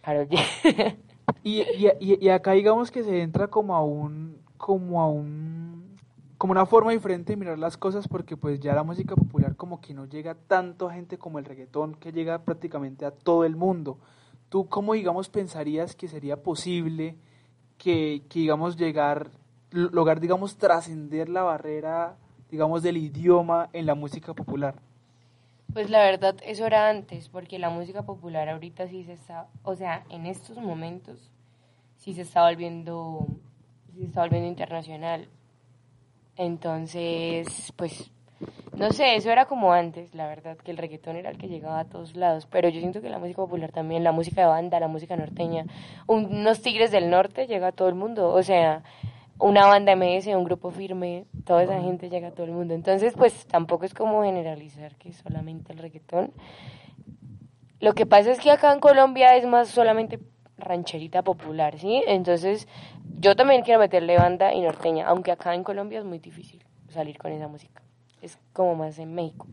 Karol 0.02 0.28
G. 0.28 0.36
Y, 1.46 1.60
y, 1.62 1.88
y- 2.00 2.28
acá 2.30 2.52
digamos 2.52 2.90
que 2.90 3.04
se 3.04 3.22
entra 3.22 3.46
como 3.48 3.76
a 3.76 3.84
un, 3.84 4.36
como 4.56 5.00
a 5.00 5.08
un, 5.08 5.96
como 6.38 6.50
una 6.50 6.66
forma 6.66 6.90
diferente 6.90 7.32
de 7.32 7.36
mirar 7.36 7.56
las 7.58 7.76
cosas 7.76 8.08
porque 8.08 8.36
pues 8.36 8.58
ya 8.58 8.74
la 8.74 8.82
música 8.82 9.14
popular 9.14 9.54
como 9.54 9.80
que 9.80 9.94
no 9.94 10.06
llega 10.06 10.34
tanto 10.34 10.88
a 10.88 10.94
gente 10.94 11.18
como 11.18 11.38
el 11.38 11.44
reggaetón 11.44 11.94
que 11.94 12.10
llega 12.12 12.42
prácticamente 12.44 13.06
a 13.06 13.12
todo 13.12 13.44
el 13.44 13.54
mundo. 13.54 13.98
¿Tú 14.48 14.68
cómo 14.68 14.94
digamos 14.94 15.28
pensarías 15.28 15.94
que 15.94 16.08
sería 16.08 16.42
posible 16.42 17.16
que, 17.78 18.22
que 18.28 18.40
digamos 18.40 18.76
llegar, 18.76 19.30
lograr 19.70 20.20
digamos 20.20 20.56
trascender 20.58 21.28
la 21.28 21.42
barrera 21.44 22.16
digamos 22.50 22.82
del 22.82 22.96
idioma 22.96 23.70
en 23.72 23.86
la 23.86 23.94
música 23.94 24.34
popular? 24.34 24.76
Pues 25.72 25.90
la 25.90 26.00
verdad, 26.02 26.36
eso 26.42 26.66
era 26.66 26.88
antes, 26.88 27.28
porque 27.28 27.58
la 27.60 27.70
música 27.70 28.02
popular 28.02 28.48
ahorita 28.48 28.88
sí 28.88 29.04
se 29.04 29.12
está, 29.12 29.48
o 29.62 29.76
sea, 29.76 30.04
en 30.10 30.26
estos 30.26 30.56
momentos 30.58 31.30
sí 31.96 32.14
se 32.14 32.22
está 32.22 32.42
volviendo, 32.44 33.26
sí 33.92 34.00
se 34.00 34.06
está 34.06 34.20
volviendo 34.22 34.48
internacional. 34.48 35.28
Entonces, 36.36 37.72
pues, 37.76 38.10
no 38.76 38.90
sé, 38.92 39.16
eso 39.16 39.30
era 39.30 39.46
como 39.46 39.72
antes, 39.72 40.14
la 40.14 40.26
verdad, 40.28 40.58
que 40.58 40.70
el 40.70 40.76
reggaetón 40.76 41.16
era 41.16 41.30
el 41.30 41.38
que 41.38 41.48
llegaba 41.48 41.80
a 41.80 41.84
todos 41.86 42.14
lados, 42.14 42.46
pero 42.50 42.68
yo 42.68 42.78
siento 42.80 43.00
que 43.00 43.08
la 43.08 43.18
música 43.18 43.36
popular 43.38 43.72
también, 43.72 44.04
la 44.04 44.12
música 44.12 44.42
de 44.42 44.46
banda, 44.48 44.78
la 44.78 44.88
música 44.88 45.16
norteña, 45.16 45.64
un- 46.06 46.26
unos 46.26 46.60
tigres 46.60 46.90
del 46.90 47.08
norte 47.08 47.46
llega 47.46 47.68
a 47.68 47.72
todo 47.72 47.88
el 47.88 47.94
mundo, 47.94 48.32
o 48.34 48.42
sea, 48.42 48.82
una 49.38 49.66
banda 49.66 49.92
MS, 49.92 50.34
un 50.36 50.44
grupo 50.44 50.70
firme, 50.70 51.24
toda 51.44 51.62
esa 51.62 51.80
gente 51.80 52.10
llega 52.10 52.28
a 52.28 52.32
todo 52.32 52.44
el 52.44 52.52
mundo. 52.52 52.74
Entonces, 52.74 53.14
pues 53.16 53.46
tampoco 53.46 53.84
es 53.86 53.94
como 53.94 54.22
generalizar 54.22 54.94
que 54.96 55.12
solamente 55.12 55.72
el 55.72 55.78
reggaetón. 55.78 56.32
Lo 57.80 57.94
que 57.94 58.06
pasa 58.06 58.30
es 58.30 58.40
que 58.40 58.50
acá 58.50 58.72
en 58.72 58.80
Colombia 58.80 59.36
es 59.36 59.46
más 59.46 59.68
solamente 59.68 60.18
rancherita 60.58 61.22
popular, 61.22 61.78
¿sí? 61.78 62.02
Entonces, 62.06 62.68
yo 63.18 63.36
también 63.36 63.62
quiero 63.62 63.80
meterle 63.80 64.16
banda 64.16 64.54
y 64.54 64.60
norteña, 64.60 65.06
aunque 65.06 65.32
acá 65.32 65.54
en 65.54 65.64
Colombia 65.64 65.98
es 65.98 66.04
muy 66.04 66.18
difícil 66.18 66.62
salir 66.88 67.18
con 67.18 67.32
esa 67.32 67.48
música. 67.48 67.82
Es 68.22 68.38
como 68.52 68.74
más 68.74 68.98
en 68.98 69.14
México. 69.14 69.46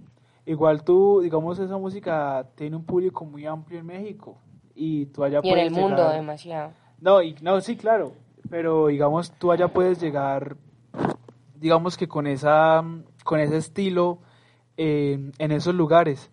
Igual 0.45 0.83
tú, 0.83 1.21
digamos, 1.21 1.59
esa 1.59 1.77
música 1.77 2.45
tiene 2.55 2.75
un 2.75 2.83
público 2.83 3.25
muy 3.25 3.45
amplio 3.45 3.79
en 3.79 3.85
México 3.85 4.37
y 4.75 5.05
tú 5.07 5.23
allá 5.23 5.39
Y 5.43 5.49
en 5.49 5.53
puedes 5.53 5.67
el 5.67 5.73
mundo 5.73 6.09
demasiado. 6.09 6.71
No, 6.99 7.21
y, 7.21 7.35
no, 7.41 7.59
sí, 7.61 7.75
claro, 7.77 8.13
pero 8.49 8.87
digamos, 8.87 9.31
tú 9.31 9.51
allá 9.51 9.67
puedes 9.67 10.01
llegar, 10.01 10.57
digamos 11.55 11.97
que 11.97 12.07
con 12.07 12.27
esa, 12.27 12.83
con 13.23 13.39
ese 13.39 13.57
estilo 13.57 14.19
eh, 14.77 15.31
en 15.37 15.51
esos 15.51 15.75
lugares. 15.75 16.29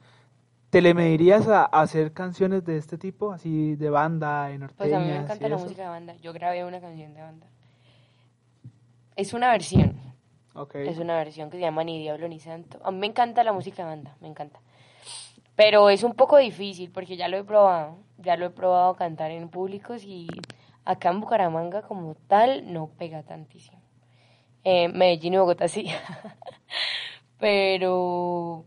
¿Te 0.71 0.81
le 0.81 0.95
medirías 0.95 1.49
a, 1.49 1.65
a 1.65 1.81
hacer 1.81 2.13
canciones 2.13 2.65
de 2.65 2.77
este 2.77 2.97
tipo, 2.97 3.33
así 3.33 3.75
de 3.75 3.91
banda, 3.91 4.47
de 4.47 4.59
norteñas? 4.59 4.77
Pues 4.77 4.93
a 4.93 4.99
mí 5.01 5.07
me 5.07 5.17
encanta 5.17 5.49
la 5.49 5.57
eso? 5.57 5.65
música 5.65 5.83
de 5.83 5.89
banda. 5.89 6.17
Yo 6.23 6.33
grabé 6.33 6.65
una 6.65 6.81
canción 6.81 7.13
de 7.13 7.21
banda. 7.21 7.47
Es 9.17 9.35
una 9.35 9.51
versión. 9.51 9.99
Ok. 10.55 10.77
Es 10.77 10.99
una 10.99 11.17
versión 11.17 11.51
que 11.51 11.57
se 11.57 11.63
llama 11.63 11.83
Ni 11.85 11.99
Diablo 11.99 12.29
ni 12.29 12.39
Santo. 12.39 12.79
A 12.85 12.91
mí 12.93 12.99
me 12.99 13.07
encanta 13.09 13.43
la 13.43 13.53
música 13.53 13.83
de 13.83 13.89
banda, 13.89 14.17
me 14.21 14.29
encanta. 14.29 14.61
Pero 15.57 15.91
es 15.91 16.05
un 16.05 16.15
poco 16.15 16.39
difícil 16.39 16.91
porque 16.91 17.17
ya 17.17 17.29
lo 17.29 17.37
he 17.37 17.45
probado. 17.45 17.99
Ya 18.19 18.37
lo 18.37 18.47
he 18.47 18.51
probado 18.51 18.95
cantar 18.95 19.31
en 19.33 19.49
públicos 19.49 20.05
y 20.05 20.29
acá 20.85 21.11
en 21.11 21.21
Bucaramanga 21.21 21.83
como 21.83 22.15
tal 22.15 22.73
no 22.73 22.89
pega 22.97 23.23
tantísimo. 23.25 23.81
Eh, 24.63 24.89
Medellín 24.89 25.35
y 25.35 25.39
Bogotá 25.39 25.69
sí. 25.69 25.87
Pero 27.39 28.65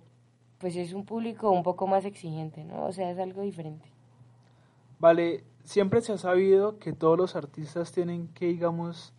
pues 0.64 0.78
es 0.78 0.94
un 0.94 1.04
público 1.04 1.52
un 1.52 1.62
poco 1.62 1.88
más 1.88 2.06
exigente, 2.06 2.64
¿no? 2.64 2.86
O 2.86 2.94
sea, 2.94 3.12
es 3.12 3.20
algo 3.20 3.42
diferente. 3.42 3.86
Vale, 4.98 5.44
siempre 5.66 6.00
se 6.00 6.14
ha 6.14 6.18
sabido 6.18 6.80
que 6.80 6.94
todos 6.94 7.18
los 7.18 7.36
artistas 7.36 7.92
tienen 7.92 8.30
que, 8.30 8.46
digamos, 8.46 9.12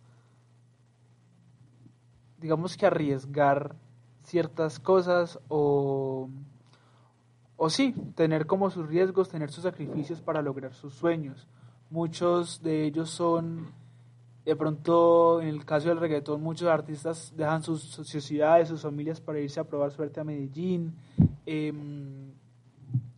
digamos 2.39 2.75
que 2.75 2.87
arriesgar 2.87 3.75
ciertas 4.23 4.79
cosas 4.79 5.39
o, 5.47 6.29
o 7.57 7.69
sí, 7.69 7.93
tener 8.15 8.47
como 8.47 8.71
sus 8.71 8.87
riesgos, 8.87 9.29
tener 9.29 9.51
sus 9.51 9.65
sacrificios 9.65 10.21
para 10.21 10.41
lograr 10.41 10.73
sus 10.73 10.95
sueños. 10.95 11.47
Muchos 11.91 12.63
de 12.63 12.85
ellos 12.85 13.11
son, 13.11 13.71
de 14.45 14.55
pronto, 14.55 15.41
en 15.41 15.47
el 15.47 15.65
caso 15.65 15.89
del 15.89 15.99
reggaetón, 15.99 16.41
muchos 16.41 16.67
artistas 16.67 17.33
dejan 17.35 17.63
sus 17.63 17.81
sociedades, 17.81 18.69
sus 18.69 18.83
familias 18.83 19.19
para 19.19 19.39
irse 19.39 19.59
a 19.59 19.63
probar 19.63 19.91
suerte 19.91 20.19
a 20.19 20.23
Medellín. 20.23 20.93
em, 21.47 22.33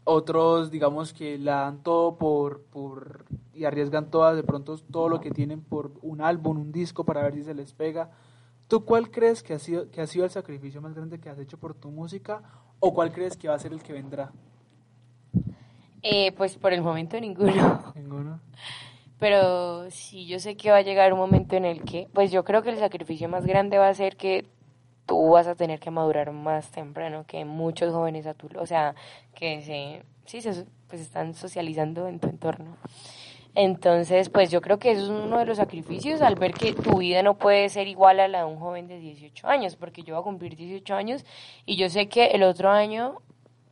otros, 0.09 0.71
digamos, 0.71 1.11
que 1.11 1.38
la 1.38 1.61
dan 1.63 1.84
todo 1.84 2.17
por, 2.17 2.63
por 2.63 3.25
y 3.53 3.65
arriesgan 3.65 4.09
todas, 4.09 4.38
de 4.38 4.43
pronto 4.43 4.78
todo 4.78 5.09
lo 5.09 5.19
que 5.19 5.32
tienen 5.32 5.61
por 5.61 5.91
un 6.01 6.21
álbum, 6.21 6.57
un 6.59 6.71
disco 6.71 7.03
para 7.03 7.23
ver 7.23 7.34
si 7.34 7.43
se 7.43 7.53
les 7.53 7.73
pega. 7.73 8.09
¿Tú 8.69 8.86
cuál 8.86 9.11
crees 9.11 9.43
que 9.43 9.53
ha 9.53 9.59
sido 9.59 9.89
que 9.91 9.99
ha 9.99 10.07
sido 10.07 10.23
el 10.23 10.32
sacrificio 10.32 10.82
más 10.82 10.93
grande 10.93 11.19
que 11.19 11.30
has 11.30 11.39
hecho 11.39 11.57
por 11.57 11.73
tu 11.73 11.89
música 11.89 12.41
o 12.80 12.93
cuál 12.93 13.11
crees 13.11 13.36
que 13.36 13.49
va 13.49 13.55
a 13.55 13.59
ser 13.59 13.73
el 13.73 13.84
que 13.84 13.91
vendrá? 13.91 14.32
Eh, 16.01 16.32
pues 16.38 16.55
por 16.55 16.71
el 16.71 16.82
momento 16.82 17.19
ninguno. 17.19 17.93
Ninguno. 17.95 18.39
Pero 19.20 19.89
sí, 19.89 20.28
yo 20.28 20.39
sé 20.39 20.55
que 20.55 20.70
va 20.70 20.78
a 20.78 20.82
llegar 20.82 21.11
un 21.13 21.20
momento 21.20 21.55
en 21.55 21.65
el 21.65 21.84
que, 21.84 22.07
pues 22.13 22.32
yo 22.32 22.43
creo 22.43 22.61
que 22.61 22.70
el 22.70 22.78
sacrificio 22.78 23.28
más 23.30 23.45
grande 23.45 23.78
va 23.78 23.89
a 23.89 23.93
ser 23.93 24.15
que 24.15 24.45
tú 25.07 25.30
vas 25.30 25.47
a 25.47 25.55
tener 25.55 25.80
que 25.80 25.89
madurar 25.89 26.32
más 26.32 26.70
temprano 26.70 27.26
que 27.26 27.45
muchos 27.45 27.93
jóvenes 27.93 28.28
a 28.28 28.34
tu, 28.36 28.49
o 28.59 28.65
sea, 28.65 28.93
que 29.34 29.61
se, 29.61 30.03
sí, 30.26 30.41
se, 30.41 30.65
pues 30.88 31.01
están 31.01 31.34
socializando 31.34 32.07
en 32.07 32.20
tu 32.20 32.28
entorno. 32.28 32.78
Entonces, 33.55 34.30
pues 34.30 34.51
yo 34.51 34.61
creo 34.61 34.78
que 34.78 34.91
eso 34.91 35.05
es 35.05 35.09
uno 35.09 35.39
de 35.39 35.45
los 35.45 35.57
sacrificios 35.57 36.22
al 36.22 36.36
ver 36.36 36.53
que 36.53 36.74
tu 36.74 36.97
vida 36.97 37.24
no 37.24 37.39
puede 37.39 37.70
ser 37.70 37.88
igual 37.88 38.20
a 38.20 38.28
la 38.28 38.39
de 38.39 38.45
un 38.45 38.59
joven 38.59 38.88
de 38.88 38.99
18 38.99 39.47
años, 39.47 39.76
porque 39.76 40.03
yo 40.03 40.13
voy 40.13 40.22
a 40.22 40.24
cumplir 40.24 40.55
18 40.55 40.93
años 40.93 41.26
y 41.65 41.76
yo 41.76 41.89
sé 41.89 42.07
que 42.07 42.28
el 42.28 42.43
otro 42.43 42.70
año 42.70 43.20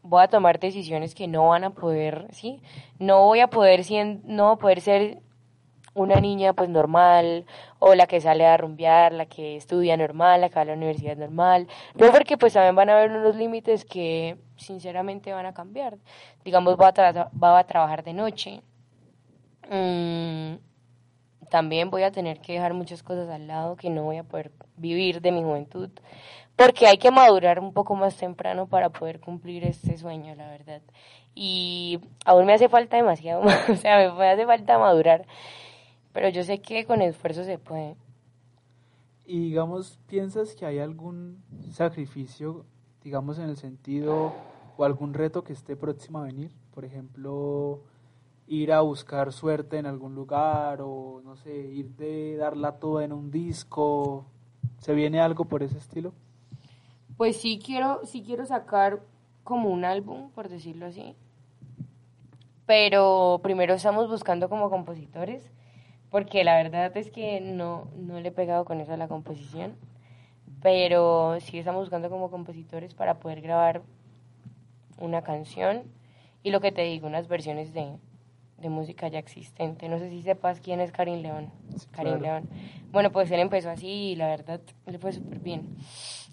voy 0.02 0.24
a 0.24 0.28
tomar 0.28 0.60
decisiones 0.60 1.14
que 1.14 1.28
no 1.28 1.50
van 1.50 1.66
a 1.66 1.70
poder, 1.70 2.26
¿sí? 2.32 2.62
No 2.98 3.26
voy 3.26 3.42
a 3.42 3.48
poder, 3.48 3.82
no 4.24 4.46
voy 4.46 4.54
a 4.54 4.58
poder 4.58 4.82
ser 4.82 5.22
una 5.96 6.20
niña 6.20 6.54
pues 6.54 6.70
normal 6.70 7.46
o 7.80 7.96
la 7.96 8.06
que 8.06 8.22
sale 8.22 8.46
a 8.46 8.58
rumbear, 8.58 9.14
la 9.14 9.26
que 9.26 9.56
estudia 9.56 9.98
normal, 9.98 10.42
la 10.42 10.50
que 10.50 10.56
va 10.56 10.62
a 10.62 10.66
la 10.66 10.74
universidad 10.74 11.18
normal. 11.18 11.68
No 11.96 12.12
porque 12.12 12.38
pues 12.38 12.54
también 12.54 12.76
van 12.76 12.90
a 12.90 12.98
haber 12.98 13.12
unos 13.12 13.36
límites 13.36 13.86
que 13.86 14.38
sinceramente 14.58 15.34
van 15.34 15.46
a 15.48 15.54
cambiar. 15.54 15.98
Digamos, 16.44 16.78
va 16.78 16.90
a, 16.90 17.64
trabajar 17.64 18.04
de 18.04 18.14
noche. 18.14 18.62
Mm, 19.72 20.56
también 21.50 21.90
voy 21.90 22.04
a 22.04 22.12
tener 22.12 22.40
que 22.42 22.54
dejar 22.54 22.74
muchas 22.74 23.02
cosas 23.02 23.30
al 23.30 23.48
lado 23.48 23.78
que 23.78 23.90
no 23.90 24.04
voy 24.04 24.18
a 24.18 24.24
poder 24.24 24.52
vivir 24.76 25.22
de 25.22 25.32
mi 25.32 25.42
juventud. 25.44 25.90
Porque 26.58 26.88
hay 26.88 26.98
que 26.98 27.12
madurar 27.12 27.60
un 27.60 27.74
poco 27.74 27.96
más 27.96 28.16
temprano 28.18 28.68
para 28.68 28.90
poder 28.90 29.20
cumplir 29.20 29.64
este 29.66 29.98
sueño, 29.98 30.36
la 30.36 30.50
verdad. 30.50 30.82
Y 31.34 32.00
aún 32.26 32.46
me 32.46 32.54
hace 32.54 32.70
falta 32.70 32.98
demasiado, 32.98 33.42
o 33.70 33.76
sea, 33.76 34.12
me 34.14 34.30
hace 34.30 34.46
falta 34.46 34.78
madurar. 34.78 35.26
Pero 36.16 36.30
yo 36.30 36.46
sé 36.46 36.62
que 36.62 36.86
con 36.86 37.02
esfuerzo 37.02 37.44
se 37.44 37.58
puede. 37.58 37.98
Y 39.26 39.38
digamos, 39.50 40.00
¿piensas 40.08 40.56
que 40.56 40.66
hay 40.66 40.80
algún 40.80 41.44
sacrificio, 41.72 42.66
digamos, 43.04 43.38
en 43.38 43.50
el 43.50 43.58
sentido 43.58 44.32
o 44.78 44.86
algún 44.86 45.14
reto 45.14 45.44
que 45.44 45.52
esté 45.52 45.76
próximo 45.76 46.20
a 46.20 46.24
venir? 46.24 46.52
Por 46.74 46.86
ejemplo, 46.86 47.82
ir 48.48 48.72
a 48.72 48.80
buscar 48.80 49.34
suerte 49.34 49.78
en 49.78 49.88
algún 49.88 50.16
lugar 50.16 50.80
o, 50.82 51.22
no 51.26 51.36
sé, 51.36 51.54
irte 51.54 52.38
darla 52.38 52.80
toda 52.80 53.04
en 53.04 53.12
un 53.12 53.30
disco. 53.30 54.26
¿Se 54.80 54.94
viene 54.94 55.20
algo 55.20 55.44
por 55.44 55.64
ese 55.64 55.78
estilo? 55.78 56.14
Pues 57.18 57.36
sí 57.36 57.60
quiero, 57.62 58.06
sí 58.06 58.24
quiero 58.26 58.46
sacar 58.46 59.02
como 59.44 59.70
un 59.70 59.84
álbum, 59.84 60.30
por 60.32 60.48
decirlo 60.48 60.86
así. 60.86 61.14
pero 62.66 63.42
primero 63.44 63.74
estamos 63.74 64.10
buscando 64.10 64.48
como 64.48 64.70
compositores, 64.70 65.52
porque 66.16 66.46
la 66.46 66.56
verdad 66.56 66.96
es 66.96 67.12
que 67.12 67.42
no, 67.42 67.90
no 67.98 68.22
le 68.22 68.30
he 68.30 68.32
pegado 68.32 68.64
con 68.64 68.80
eso 68.80 68.94
a 68.94 68.96
la 68.96 69.10
composición, 69.10 69.76
pero 70.62 71.38
sí 71.42 71.60
estamos 71.60 71.82
buscando 71.82 72.10
como 72.10 72.32
compositores 72.32 72.94
para 72.94 73.20
poder 73.20 73.42
grabar 73.42 73.82
una 74.98 75.24
canción 75.24 75.84
y 76.42 76.52
lo 76.52 76.62
que 76.62 76.72
te 76.72 76.84
digo, 76.84 77.06
unas 77.06 77.28
versiones 77.28 77.74
de, 77.74 77.98
de 78.60 78.70
música 78.70 79.10
ya 79.10 79.20
existente. 79.20 79.90
No 79.90 80.00
sé 80.00 80.10
si 80.10 80.22
sepas 80.22 80.62
quién 80.62 80.80
es 80.80 80.94
Karim 80.94 81.22
León. 81.22 81.52
Karim 81.92 82.20
claro. 82.20 82.46
León. 82.46 82.50
Bueno, 82.94 83.12
pues 83.12 83.30
él 83.32 83.42
empezó 83.42 83.70
así 83.70 83.86
y 83.86 84.16
la 84.16 84.28
verdad 84.28 84.62
le 84.86 84.98
fue 84.98 85.12
súper 85.12 85.40
bien. 85.40 85.76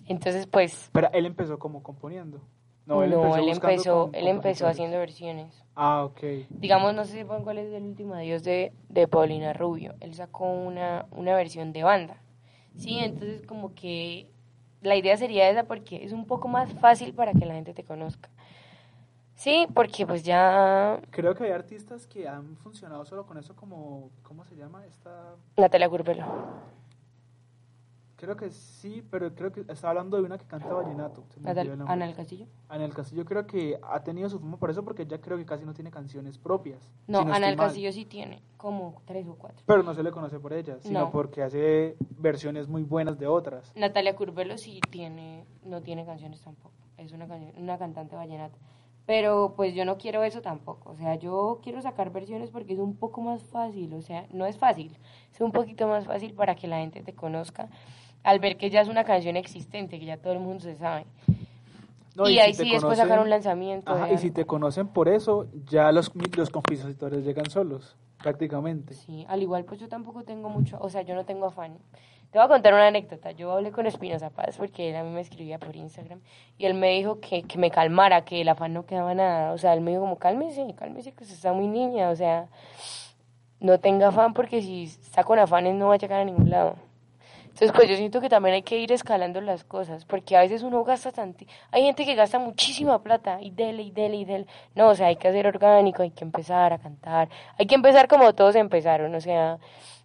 Entonces, 0.06 0.46
pues... 0.46 0.90
Pero 0.92 1.10
él 1.12 1.26
empezó 1.26 1.58
como 1.58 1.82
componiendo. 1.82 2.40
No, 2.86 3.02
él 3.02 3.12
él 3.12 3.48
empezó 3.48 4.10
él, 4.12 4.24
con- 4.24 4.28
empezó 4.28 4.66
haciendo 4.66 4.98
versiones. 4.98 5.64
Ah, 5.74 6.04
ok. 6.04 6.20
Digamos, 6.50 6.94
no 6.94 7.04
sé 7.04 7.20
si 7.20 7.24
cuál 7.24 7.58
es 7.58 7.72
el 7.72 7.82
último 7.82 8.14
adiós 8.14 8.42
de, 8.42 8.72
de 8.88 9.08
Paulina 9.08 9.52
Rubio. 9.52 9.94
Él 10.00 10.14
sacó 10.14 10.44
una, 10.50 11.06
una 11.10 11.34
versión 11.34 11.72
de 11.72 11.82
banda. 11.82 12.16
Sí, 12.76 12.98
entonces 12.98 13.42
como 13.46 13.74
que 13.74 14.28
la 14.80 14.96
idea 14.96 15.16
sería 15.16 15.48
esa 15.48 15.64
porque 15.64 16.04
es 16.04 16.12
un 16.12 16.26
poco 16.26 16.48
más 16.48 16.72
fácil 16.74 17.14
para 17.14 17.32
que 17.32 17.46
la 17.46 17.54
gente 17.54 17.74
te 17.74 17.84
conozca. 17.84 18.28
Sí, 19.34 19.66
porque 19.74 20.06
pues 20.06 20.22
ya 20.22 21.00
Creo 21.10 21.34
que 21.34 21.44
hay 21.44 21.50
artistas 21.52 22.06
que 22.06 22.28
han 22.28 22.56
funcionado 22.56 23.04
solo 23.04 23.26
con 23.26 23.38
eso 23.38 23.56
como, 23.56 24.10
¿cómo 24.22 24.44
se 24.44 24.54
llama? 24.56 24.84
Esta, 24.86 25.36
Natalia 25.56 25.88
Curbelo. 25.88 26.24
Creo 28.22 28.36
que 28.36 28.50
sí, 28.50 29.02
pero 29.10 29.34
creo 29.34 29.50
que 29.50 29.62
estaba 29.62 29.90
hablando 29.90 30.16
de 30.16 30.22
una 30.22 30.38
que 30.38 30.44
canta 30.46 30.72
vallenato. 30.72 31.24
Ana 31.88 32.06
del 32.06 32.14
Castillo. 32.14 32.46
Ana 32.68 32.82
del 32.84 32.94
Castillo 32.94 33.24
creo 33.24 33.48
que 33.48 33.80
ha 33.82 34.00
tenido 34.04 34.28
su 34.28 34.38
fama 34.38 34.58
por 34.58 34.70
eso 34.70 34.84
porque 34.84 35.04
ya 35.04 35.20
creo 35.20 35.36
que 35.36 35.44
casi 35.44 35.64
no 35.64 35.74
tiene 35.74 35.90
canciones 35.90 36.38
propias. 36.38 36.88
No, 37.08 37.18
si 37.18 37.24
Ana 37.24 37.34
estoy 37.34 37.50
del. 37.50 37.58
Castillo 37.58 37.92
sí 37.92 38.04
tiene 38.04 38.40
como 38.56 39.02
tres 39.06 39.26
o 39.26 39.34
cuatro. 39.34 39.64
Pero 39.66 39.82
no 39.82 39.92
se 39.92 40.04
le 40.04 40.12
conoce 40.12 40.38
por 40.38 40.52
ella, 40.52 40.78
sino 40.78 41.00
No. 41.00 41.10
porque 41.10 41.42
hace 41.42 41.96
versiones 42.16 42.68
muy 42.68 42.84
buenas 42.84 43.18
de 43.18 43.26
otras. 43.26 43.72
Natalia 43.74 44.14
Curbelo 44.14 44.56
sí 44.56 44.78
tiene, 44.88 45.44
no 45.64 45.82
tiene 45.82 46.06
canciones 46.06 46.40
tampoco. 46.42 46.76
Es 46.98 47.10
una, 47.10 47.26
una 47.56 47.76
cantante 47.76 48.14
vallenata. 48.14 48.56
Pero 49.04 49.54
pues 49.56 49.74
yo 49.74 49.84
no 49.84 49.98
quiero 49.98 50.22
eso 50.22 50.42
tampoco. 50.42 50.90
O 50.90 50.94
sea, 50.96 51.16
yo 51.16 51.58
quiero 51.60 51.82
sacar 51.82 52.12
versiones 52.12 52.52
porque 52.52 52.74
es 52.74 52.78
un 52.78 52.94
poco 52.94 53.20
más 53.20 53.42
fácil. 53.42 53.92
O 53.94 54.00
sea, 54.00 54.28
no 54.32 54.46
es 54.46 54.56
fácil. 54.58 54.96
Es 55.34 55.40
un 55.40 55.50
poquito 55.50 55.88
más 55.88 56.06
fácil 56.06 56.34
para 56.34 56.54
que 56.54 56.68
la 56.68 56.78
gente 56.78 57.02
te 57.02 57.12
conozca 57.16 57.68
al 58.22 58.38
ver 58.38 58.56
que 58.56 58.70
ya 58.70 58.80
es 58.80 58.88
una 58.88 59.04
canción 59.04 59.36
existente, 59.36 59.98
que 59.98 60.06
ya 60.06 60.16
todo 60.16 60.32
el 60.32 60.40
mundo 60.40 60.60
se 60.60 60.76
sabe. 60.76 61.06
No, 62.14 62.28
y, 62.28 62.34
si 62.34 62.38
ahí 62.40 62.52
te 62.52 62.64
sí 62.64 62.70
después 62.70 62.98
sacar 62.98 63.20
un 63.20 63.30
lanzamiento. 63.30 63.90
Ajá, 63.90 64.12
y 64.12 64.18
si 64.18 64.30
te 64.30 64.44
conocen 64.44 64.88
por 64.88 65.08
eso, 65.08 65.46
ya 65.66 65.90
los, 65.92 66.12
los 66.36 66.50
compositores 66.50 67.24
llegan 67.24 67.48
solos, 67.48 67.96
prácticamente. 68.22 68.94
Sí, 68.94 69.24
al 69.28 69.42
igual 69.42 69.64
pues 69.64 69.80
yo 69.80 69.88
tampoco 69.88 70.22
tengo 70.22 70.50
mucho, 70.50 70.78
o 70.80 70.90
sea, 70.90 71.02
yo 71.02 71.14
no 71.14 71.24
tengo 71.24 71.46
afán. 71.46 71.78
Te 72.30 72.38
voy 72.38 72.46
a 72.46 72.48
contar 72.48 72.72
una 72.72 72.86
anécdota. 72.86 73.32
Yo 73.32 73.52
hablé 73.52 73.72
con 73.72 73.86
Espinoza 73.86 74.30
Paz 74.30 74.56
porque 74.56 74.88
él 74.88 74.96
a 74.96 75.04
mí 75.04 75.10
me 75.10 75.20
escribía 75.20 75.58
por 75.58 75.76
Instagram 75.76 76.20
y 76.56 76.64
él 76.64 76.72
me 76.72 76.90
dijo 76.92 77.20
que, 77.20 77.42
que 77.42 77.58
me 77.58 77.70
calmara, 77.70 78.24
que 78.24 78.40
el 78.40 78.48
afán 78.48 78.72
no 78.72 78.86
quedaba 78.86 79.14
nada. 79.14 79.52
O 79.52 79.58
sea, 79.58 79.74
él 79.74 79.82
me 79.82 79.90
dijo 79.90 80.00
como 80.00 80.16
cálmese, 80.16 80.66
cálmese 80.74 81.12
que 81.12 81.24
usted 81.24 81.36
está 81.36 81.52
muy 81.52 81.68
niña, 81.68 82.08
o 82.08 82.16
sea, 82.16 82.46
no 83.60 83.80
tenga 83.80 84.08
afán 84.08 84.32
porque 84.32 84.62
si 84.62 84.84
está 84.84 85.24
con 85.24 85.38
afanes 85.38 85.74
no 85.74 85.88
va 85.88 85.94
a 85.94 85.98
llegar 85.98 86.20
a 86.20 86.24
ningún 86.24 86.48
lado. 86.48 86.76
Entonces, 87.52 87.72
pues 87.72 87.88
yo 87.88 87.96
siento 87.96 88.22
que 88.22 88.30
también 88.30 88.54
hay 88.54 88.62
que 88.62 88.78
ir 88.78 88.92
escalando 88.92 89.40
las 89.42 89.62
cosas, 89.62 90.06
porque 90.06 90.36
a 90.36 90.40
veces 90.40 90.62
uno 90.62 90.82
gasta 90.84 91.12
tanto. 91.12 91.44
Hay 91.70 91.82
gente 91.82 92.06
que 92.06 92.14
gasta 92.14 92.38
muchísima 92.38 93.02
plata 93.02 93.42
y 93.42 93.50
dele 93.50 93.82
y 93.82 93.90
dele 93.90 94.16
y 94.16 94.24
dele. 94.24 94.46
No, 94.74 94.88
o 94.88 94.94
sea, 94.94 95.08
hay 95.08 95.16
que 95.16 95.28
hacer 95.28 95.46
orgánico, 95.46 96.02
hay 96.02 96.12
que 96.12 96.24
empezar 96.24 96.72
a 96.72 96.78
cantar. 96.78 97.28
Hay 97.58 97.66
que 97.66 97.74
empezar 97.74 98.08
como 98.08 98.34
todos 98.34 98.56
empezaron, 98.56 99.14
o 99.14 99.20
sea, 99.20 99.58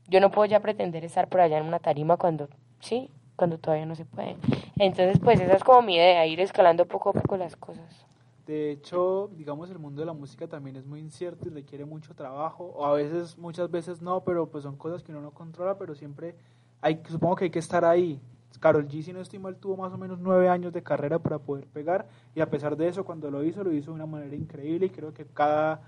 yo 0.09 0.19
no 0.19 0.29
puedo 0.29 0.45
ya 0.45 0.59
pretender 0.59 1.05
estar 1.05 1.29
por 1.29 1.39
allá 1.39 1.57
en 1.57 1.65
una 1.65 1.79
tarima 1.79 2.17
cuando, 2.17 2.49
sí, 2.81 3.09
cuando 3.37 3.57
todavía 3.57 3.85
no 3.85 3.95
se 3.95 4.03
puede. 4.03 4.35
Entonces, 4.77 5.17
pues 5.19 5.39
esa 5.39 5.53
es 5.53 5.63
como 5.63 5.81
mi 5.83 5.95
idea, 5.95 6.25
ir 6.25 6.41
escalando 6.41 6.85
poco 6.85 7.11
a 7.11 7.13
poco 7.13 7.37
las 7.37 7.55
cosas. 7.55 8.05
De 8.45 8.71
hecho, 8.71 9.29
digamos, 9.33 9.69
el 9.69 9.79
mundo 9.79 10.01
de 10.01 10.05
la 10.05 10.13
música 10.13 10.47
también 10.47 10.75
es 10.75 10.85
muy 10.85 10.99
incierto 10.99 11.47
y 11.47 11.51
requiere 11.51 11.85
mucho 11.85 12.13
trabajo, 12.13 12.73
o 12.75 12.85
a 12.85 12.93
veces, 12.93 13.37
muchas 13.37 13.69
veces 13.71 14.01
no, 14.01 14.23
pero 14.23 14.49
pues 14.49 14.63
son 14.63 14.77
cosas 14.77 15.03
que 15.03 15.11
uno 15.11 15.21
no 15.21 15.31
controla, 15.31 15.77
pero 15.77 15.95
siempre 15.95 16.35
hay, 16.81 17.01
supongo 17.09 17.35
que 17.35 17.45
hay 17.45 17.51
que 17.51 17.59
estar 17.59 17.85
ahí. 17.85 18.19
Carol 18.59 18.87
G, 18.87 19.03
si 19.03 19.13
no 19.13 19.21
estoy 19.21 19.39
mal, 19.39 19.55
tuvo 19.55 19.77
más 19.77 19.93
o 19.93 19.97
menos 19.97 20.19
nueve 20.19 20.49
años 20.49 20.73
de 20.73 20.81
carrera 20.81 21.19
para 21.19 21.37
poder 21.37 21.65
pegar, 21.67 22.07
y 22.33 22.41
a 22.41 22.49
pesar 22.49 22.75
de 22.75 22.87
eso, 22.87 23.05
cuando 23.05 23.29
lo 23.29 23.43
hizo, 23.43 23.63
lo 23.63 23.71
hizo 23.71 23.91
de 23.91 23.95
una 23.95 24.05
manera 24.07 24.35
increíble, 24.35 24.87
y 24.87 24.89
creo 24.89 25.13
que 25.13 25.25
cada, 25.25 25.81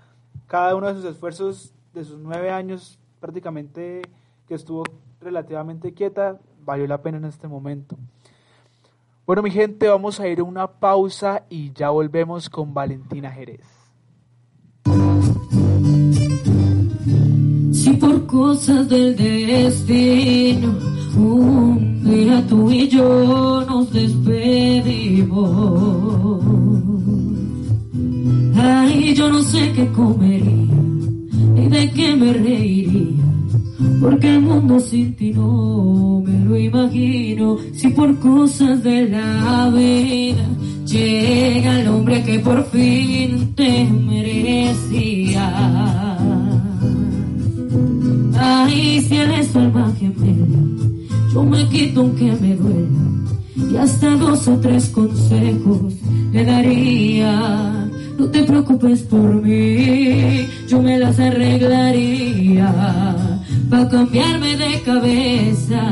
cada 0.46 0.76
uno 0.76 0.86
de 0.86 0.94
sus 0.94 1.04
esfuerzos 1.04 1.74
de 1.94 2.04
sus 2.04 2.18
nueve 2.18 2.50
años 2.50 2.98
prácticamente 3.18 4.02
que 4.46 4.54
estuvo 4.54 4.84
relativamente 5.20 5.92
quieta, 5.92 6.38
valió 6.64 6.86
la 6.86 7.02
pena 7.02 7.18
en 7.18 7.24
este 7.24 7.48
momento. 7.48 7.96
Bueno, 9.26 9.42
mi 9.42 9.50
gente, 9.50 9.88
vamos 9.88 10.18
a 10.18 10.28
ir 10.28 10.40
a 10.40 10.44
una 10.44 10.66
pausa 10.66 11.44
y 11.48 11.72
ya 11.72 11.90
volvemos 11.90 12.48
con 12.48 12.72
Valentina 12.74 13.30
Jerez. 13.30 13.79
Si 17.80 17.92
por 17.94 18.26
cosas 18.26 18.86
del 18.90 19.16
destino 19.16 20.74
un 21.16 22.04
día 22.04 22.46
tú 22.46 22.70
y 22.70 22.86
yo 22.88 23.64
nos 23.66 23.90
despedimos. 23.90 25.40
Ay, 28.54 29.14
yo 29.14 29.30
no 29.30 29.40
sé 29.42 29.72
qué 29.72 29.86
comería 29.92 30.74
ni 31.54 31.68
de 31.68 31.90
qué 31.92 32.16
me 32.16 32.34
reiría. 32.34 33.16
Porque 33.98 34.34
el 34.34 34.42
mundo 34.42 34.78
sin 34.78 35.16
ti 35.16 35.32
no 35.32 36.22
me 36.26 36.44
lo 36.44 36.58
imagino. 36.58 37.56
Si 37.72 37.88
por 37.88 38.14
cosas 38.18 38.82
de 38.82 39.08
la 39.08 39.70
vida 39.70 40.46
llega 40.84 41.80
el 41.80 41.88
hombre 41.88 42.22
que 42.24 42.40
por 42.40 42.62
fin 42.66 43.54
te 43.54 43.84
merecía. 43.84 45.48
Ay, 48.52 49.00
si 49.06 49.16
eres 49.16 49.46
salvaje 49.46 50.10
yo 51.32 51.44
me 51.44 51.68
quito 51.68 52.00
aunque 52.00 52.32
me 52.40 52.56
duela. 52.56 53.04
Y 53.72 53.76
hasta 53.76 54.16
dos 54.16 54.48
o 54.48 54.56
tres 54.58 54.88
consejos 54.88 55.94
le 56.32 56.44
daría. 56.44 57.88
No 58.18 58.26
te 58.26 58.42
preocupes 58.42 59.02
por 59.02 59.40
mí, 59.40 60.48
yo 60.68 60.82
me 60.82 60.98
las 60.98 61.20
arreglaría. 61.20 62.74
Pa' 63.70 63.88
cambiarme 63.88 64.56
de 64.56 64.80
cabeza, 64.82 65.82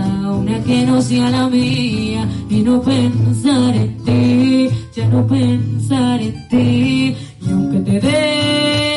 una 0.43 0.61
que 0.65 0.85
no 0.85 1.01
sea 1.01 1.31
la 1.31 1.49
mía. 1.49 2.29
Y 2.51 2.63
no 2.63 2.83
pensar 2.83 3.77
en 3.77 3.97
ti, 4.05 4.69
ya 4.97 5.07
no 5.09 5.25
pensar 5.29 6.21
en 6.21 6.49
ti. 6.49 7.15
Y 7.41 7.51
aunque 7.51 7.79
te 7.79 8.01
den 8.01 8.88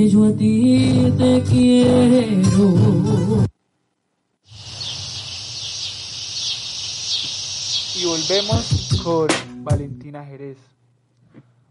que 0.00 0.08
yo 0.08 0.24
a 0.24 0.32
ti 0.32 1.12
te 1.18 1.42
quiero. 1.42 2.72
Y 7.94 8.06
volvemos 8.06 8.98
con 9.04 9.28
Valentina 9.62 10.24
Jerez. 10.24 10.56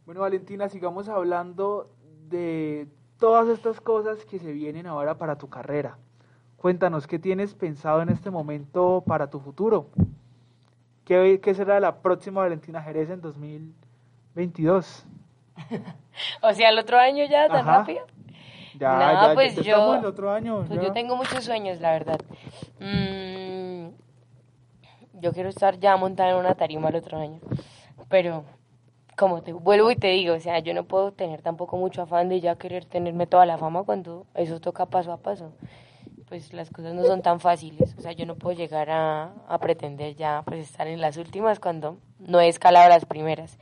Bueno, 0.05 0.21
Valentina, 0.21 0.69
sigamos 0.69 1.09
hablando 1.09 1.89
de 2.29 2.87
todas 3.17 3.47
estas 3.47 3.81
cosas 3.81 4.23
que 4.25 4.37
se 4.37 4.53
vienen 4.53 4.85
ahora 4.85 5.17
para 5.17 5.39
tu 5.39 5.49
carrera. 5.49 5.97
Cuéntanos, 6.57 7.07
¿qué 7.07 7.17
tienes 7.17 7.55
pensado 7.55 8.03
en 8.03 8.09
este 8.09 8.29
momento 8.29 9.03
para 9.07 9.31
tu 9.31 9.39
futuro? 9.39 9.87
¿Qué, 11.03 11.39
qué 11.41 11.55
será 11.55 11.79
la 11.79 11.95
próxima 12.03 12.41
Valentina 12.41 12.79
Jerez 12.83 13.09
en 13.09 13.21
2022? 13.21 15.03
O 16.41 16.53
sea, 16.53 16.69
el 16.69 16.77
otro 16.77 16.97
año 16.97 17.23
ya 17.29 17.47
tan 17.47 17.61
Ajá. 17.61 17.77
rápido. 17.79 18.05
Ya, 18.79 18.93
No, 18.97 19.27
ya, 19.27 19.33
pues 19.33 19.55
yo- 19.57 19.95
el 19.95 20.05
otro 20.05 20.31
año. 20.31 20.63
Pues 20.65 20.79
ya. 20.79 20.87
yo 20.87 20.93
tengo 20.93 21.15
muchos 21.17 21.43
sueños, 21.43 21.81
la 21.81 21.91
verdad. 21.91 22.19
Mm, 22.79 23.89
yo 25.19 25.33
quiero 25.33 25.49
estar 25.49 25.77
ya 25.79 25.97
montada 25.97 26.29
en 26.31 26.37
una 26.37 26.55
tarima 26.55 26.89
el 26.89 26.95
otro 26.95 27.17
año. 27.19 27.39
Pero 28.07 28.45
como 29.17 29.41
te 29.41 29.51
vuelvo 29.51 29.91
y 29.91 29.97
te 29.97 30.07
digo, 30.07 30.33
o 30.35 30.39
sea, 30.39 30.59
yo 30.59 30.73
no 30.73 30.85
puedo 30.85 31.11
tener 31.11 31.41
tampoco 31.41 31.75
mucho 31.75 32.01
afán 32.01 32.29
de 32.29 32.39
ya 32.39 32.55
querer 32.55 32.85
tenerme 32.85 33.27
toda 33.27 33.45
la 33.45 33.57
fama 33.57 33.83
cuando 33.83 34.25
eso 34.33 34.61
toca 34.61 34.85
paso 34.85 35.11
a 35.11 35.17
paso. 35.17 35.51
Pues 36.29 36.53
las 36.53 36.69
cosas 36.69 36.93
no 36.93 37.03
son 37.05 37.23
tan 37.23 37.39
fáciles, 37.39 37.95
o 37.97 38.01
sea, 38.01 38.11
yo 38.11 38.27
no 38.27 38.35
puedo 38.35 38.55
llegar 38.55 38.91
a, 38.91 39.33
a 39.47 39.57
pretender 39.57 40.15
ya 40.15 40.43
pues 40.45 40.59
estar 40.59 40.87
en 40.87 41.01
las 41.01 41.17
últimas 41.17 41.59
cuando 41.59 41.97
no 42.19 42.39
he 42.39 42.47
escalado 42.47 42.87
las 42.87 43.05
primeras. 43.05 43.57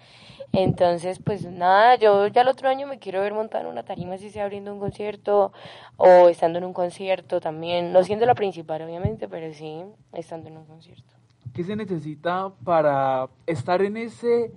Entonces, 0.51 1.19
pues 1.19 1.45
nada, 1.45 1.95
yo 1.95 2.27
ya 2.27 2.41
el 2.41 2.47
otro 2.47 2.67
año 2.69 2.87
me 2.87 2.99
quiero 2.99 3.21
ver 3.21 3.33
montada 3.33 3.63
en 3.63 3.69
una 3.69 3.83
tarima, 3.83 4.17
si 4.17 4.29
sea 4.29 4.43
abriendo 4.43 4.73
un 4.73 4.79
concierto 4.79 5.51
o 5.97 6.29
estando 6.29 6.57
en 6.57 6.65
un 6.65 6.73
concierto 6.73 7.39
también, 7.39 7.93
no 7.93 8.03
siendo 8.03 8.25
la 8.25 8.35
principal 8.35 8.81
obviamente, 8.81 9.27
pero 9.27 9.53
sí 9.53 9.83
estando 10.13 10.49
en 10.49 10.57
un 10.57 10.65
concierto. 10.65 11.13
¿Qué 11.53 11.63
se 11.63 11.75
necesita 11.75 12.51
para 12.63 13.29
estar 13.45 13.81
en 13.81 13.97
ese 13.97 14.51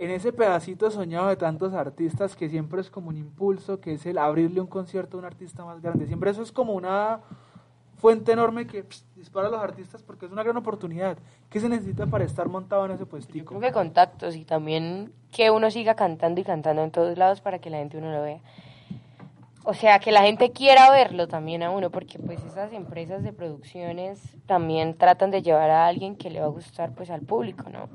en 0.00 0.10
ese 0.10 0.32
pedacito 0.32 0.90
soñado 0.90 1.28
de 1.28 1.36
tantos 1.36 1.74
artistas 1.74 2.34
que 2.34 2.48
siempre 2.48 2.80
es 2.80 2.88
como 2.88 3.10
un 3.10 3.18
impulso, 3.18 3.80
que 3.80 3.92
es 3.92 4.06
el 4.06 4.16
abrirle 4.16 4.62
un 4.62 4.66
concierto 4.66 5.18
a 5.18 5.20
un 5.20 5.26
artista 5.26 5.62
más 5.62 5.82
grande? 5.82 6.06
Siempre 6.06 6.30
eso 6.30 6.42
es 6.42 6.50
como 6.50 6.72
una 6.72 7.20
fuente 7.98 8.32
enorme 8.32 8.66
que 8.66 8.86
dispara 9.14 9.48
a 9.48 9.50
los 9.50 9.60
artistas 9.60 10.02
porque 10.02 10.24
es 10.24 10.32
una 10.32 10.42
gran 10.42 10.56
oportunidad. 10.56 11.18
¿Qué 11.50 11.60
se 11.60 11.68
necesita 11.68 12.06
para 12.06 12.24
estar 12.24 12.48
montado 12.48 12.86
en 12.86 12.92
ese 12.92 13.04
puestico? 13.04 13.50
Creo 13.50 13.60
que 13.60 13.72
contactos 13.72 14.36
y 14.36 14.46
también 14.46 15.12
que 15.30 15.50
uno 15.50 15.70
siga 15.70 15.94
cantando 15.94 16.40
y 16.40 16.44
cantando 16.44 16.82
en 16.82 16.90
todos 16.90 17.18
lados 17.18 17.42
para 17.42 17.58
que 17.58 17.68
la 17.68 17.76
gente 17.76 17.98
uno 17.98 18.10
lo 18.10 18.22
vea. 18.22 18.40
O 19.64 19.74
sea, 19.74 19.98
que 19.98 20.10
la 20.10 20.22
gente 20.22 20.52
quiera 20.52 20.90
verlo 20.90 21.28
también 21.28 21.62
a 21.62 21.70
uno, 21.70 21.90
porque 21.90 22.18
pues 22.18 22.42
esas 22.44 22.72
empresas 22.72 23.22
de 23.22 23.32
producciones 23.32 24.36
también 24.46 24.96
tratan 24.96 25.30
de 25.30 25.42
llevar 25.42 25.70
a 25.70 25.86
alguien 25.86 26.16
que 26.16 26.30
le 26.30 26.40
va 26.40 26.46
a 26.46 26.50
gustar 26.50 26.92
pues 26.94 27.10
al 27.10 27.20
público, 27.20 27.68
¿no? 27.68 27.88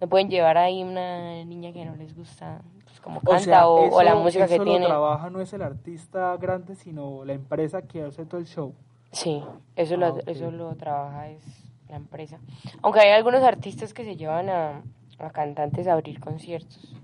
No 0.00 0.08
pueden 0.08 0.30
llevar 0.30 0.56
ahí 0.56 0.82
una 0.82 1.44
niña 1.44 1.72
que 1.72 1.84
no 1.84 1.94
les 1.94 2.16
gusta 2.16 2.62
pues, 2.84 3.00
como 3.02 3.20
canta 3.20 3.36
o, 3.36 3.40
sea, 3.40 3.68
o 3.68 3.86
eso- 3.88 4.02
la 4.02 4.14
música 4.14 4.46
que 4.48 4.54
eso 4.54 4.64
lo 4.64 4.70
tiene. 4.70 4.86
trabaja 4.86 5.28
no 5.28 5.40
es 5.42 5.52
el 5.52 5.60
artista 5.62 6.36
grande, 6.38 6.74
sino 6.74 7.22
la 7.26 7.34
empresa 7.34 7.82
que 7.82 8.02
hace 8.02 8.24
todo 8.24 8.40
el 8.40 8.46
show. 8.46 8.74
Sí, 9.12 9.42
eso, 9.76 9.96
lo, 9.98 10.06
Ah, 10.06 10.20
eso 10.26 10.50
lo 10.50 10.74
trabaja 10.76 11.28
es 11.28 11.42
la 11.90 11.96
empresa. 11.96 12.38
Aunque 12.80 13.00
hay 13.00 13.10
algunos 13.10 13.42
artistas 13.42 13.92
que 13.92 14.04
se 14.04 14.16
llevan 14.16 14.48
a, 14.48 14.80
a 15.18 15.30
cantantes 15.30 15.86
a 15.86 15.92
abrir 15.92 16.18
conciertos. 16.18 16.94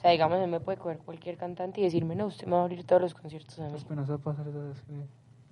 O 0.00 0.02
sea, 0.02 0.12
digamos, 0.12 0.38
él 0.38 0.48
me 0.50 0.60
puede 0.60 0.78
coger 0.78 0.96
cualquier 0.96 1.36
cantante 1.36 1.82
y 1.82 1.84
decirme, 1.84 2.14
no, 2.14 2.28
usted 2.28 2.46
me 2.46 2.52
va 2.52 2.60
a 2.60 2.62
abrir 2.62 2.84
todos 2.84 3.02
los 3.02 3.12
conciertos 3.12 3.58
a 3.58 3.68
mí. 3.68 3.76
Espinosa 3.76 4.16
Paz 4.16 4.38
ahorita 4.38 4.70
escribe. 4.72 5.06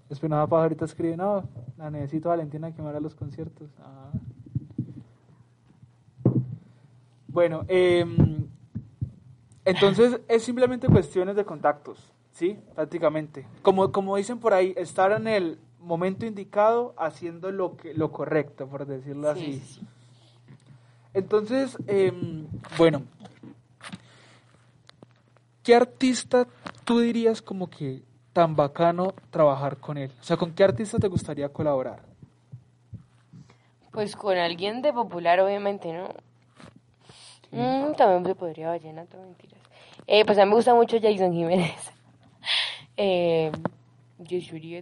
Espinosa 0.08 0.46
Paz 0.46 0.62
ahorita 0.62 0.84
escribe, 0.86 1.16
no, 1.18 1.44
la 1.76 1.90
necesito 1.90 2.30
a 2.30 2.32
Valentina 2.36 2.72
que 2.72 2.80
me 2.80 2.88
haga 2.88 2.98
los 2.98 3.14
conciertos. 3.14 3.68
Ah. 3.82 4.10
Bueno, 7.26 7.66
em, 7.68 8.48
entonces 9.66 10.18
es 10.28 10.42
simplemente 10.42 10.88
cuestiones 10.88 11.36
de 11.36 11.44
contactos, 11.44 12.10
¿sí? 12.32 12.58
Prácticamente. 12.74 13.46
Como, 13.60 13.92
como 13.92 14.16
dicen 14.16 14.38
por 14.38 14.54
ahí, 14.54 14.72
estar 14.78 15.12
en 15.12 15.26
el 15.28 15.58
momento 15.78 16.24
indicado 16.24 16.94
haciendo 16.96 17.52
lo, 17.52 17.76
que, 17.76 17.92
lo 17.92 18.12
correcto, 18.12 18.66
por 18.66 18.86
decirlo 18.86 19.34
Sí, 19.34 19.40
así. 19.42 19.52
sí, 19.60 19.74
sí. 19.74 19.86
Entonces, 21.12 21.76
em, 21.86 22.46
bueno, 22.78 23.02
¿qué 25.68 25.74
artista 25.74 26.46
tú 26.86 27.00
dirías 27.00 27.42
como 27.42 27.68
que 27.68 28.00
tan 28.32 28.56
bacano 28.56 29.12
trabajar 29.28 29.76
con 29.76 29.98
él? 29.98 30.10
O 30.18 30.24
sea, 30.24 30.38
¿con 30.38 30.54
qué 30.54 30.64
artista 30.64 30.98
te 30.98 31.08
gustaría 31.08 31.46
colaborar? 31.50 32.00
Pues 33.92 34.16
con 34.16 34.38
alguien 34.38 34.80
de 34.80 34.94
popular, 34.94 35.40
obviamente, 35.40 35.92
¿no? 35.92 36.08
Mm, 37.50 37.92
también 37.96 38.24
se 38.24 38.34
podría 38.34 38.68
vallenato, 38.68 39.18
mentiras. 39.18 39.60
Eh, 40.06 40.24
pues 40.24 40.38
a 40.38 40.46
mí 40.46 40.48
me 40.48 40.56
gusta 40.56 40.74
mucho 40.74 40.96
Jason 41.02 41.34
Jiménez. 41.34 41.92
eh, 42.96 43.52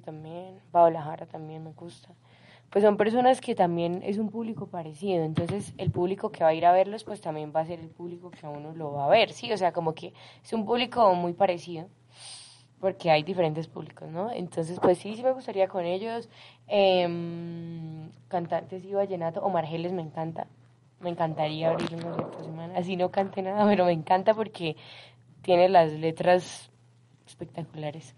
también, 0.05 0.61
Paola 0.71 1.03
Jara 1.03 1.27
también 1.27 1.65
me 1.65 1.73
gusta. 1.73 2.11
Pues 2.71 2.85
son 2.85 2.97
personas 2.97 3.41
que 3.41 3.55
también 3.55 4.03
es 4.05 4.19
un 4.19 4.29
público 4.29 4.67
parecido, 4.67 5.25
entonces 5.25 5.73
el 5.79 5.91
público 5.91 6.31
que 6.31 6.45
va 6.45 6.51
a 6.51 6.55
ir 6.55 6.67
a 6.67 6.73
verlos, 6.73 7.05
pues 7.05 7.21
también 7.21 7.53
va 7.55 7.61
a 7.61 7.67
ser 7.67 7.81
el 7.81 7.89
público 7.89 8.31
que 8.31 8.45
a 8.45 8.51
uno 8.51 8.73
lo 8.73 8.93
va 8.93 9.07
a 9.07 9.09
ver, 9.09 9.33
¿sí? 9.33 9.53
O 9.53 9.57
sea, 9.57 9.73
como 9.73 9.95
que 9.95 10.13
es 10.43 10.53
un 10.53 10.67
público 10.67 11.15
muy 11.15 11.33
parecido 11.33 11.89
porque 12.81 13.11
hay 13.11 13.23
diferentes 13.23 13.67
públicos, 13.69 14.09
¿no? 14.11 14.31
Entonces, 14.31 14.79
pues 14.81 14.99
sí, 14.99 15.17
sí 15.17 15.23
me 15.23 15.33
gustaría 15.33 15.69
con 15.69 15.85
ellos. 15.85 16.29
Em, 16.67 18.11
cantantes 18.29 18.85
y 18.85 18.93
vallenato, 18.93 19.41
Omar 19.41 19.67
Geles 19.67 19.93
me 19.93 20.03
encanta. 20.03 20.47
Me 21.01 21.11
encantaría 21.11 21.71
abrir 21.71 21.95
un 21.95 22.03
concierto 22.03 22.45
semana. 22.45 22.79
Así 22.79 22.97
no 22.97 23.11
cante 23.11 23.43
nada, 23.43 23.67
pero 23.67 23.85
me 23.87 23.93
encanta 23.93 24.35
porque 24.35 24.77
tiene 25.43 25.69
las 25.69 25.93
letras 25.93 26.71
espectaculares. 27.27 28.15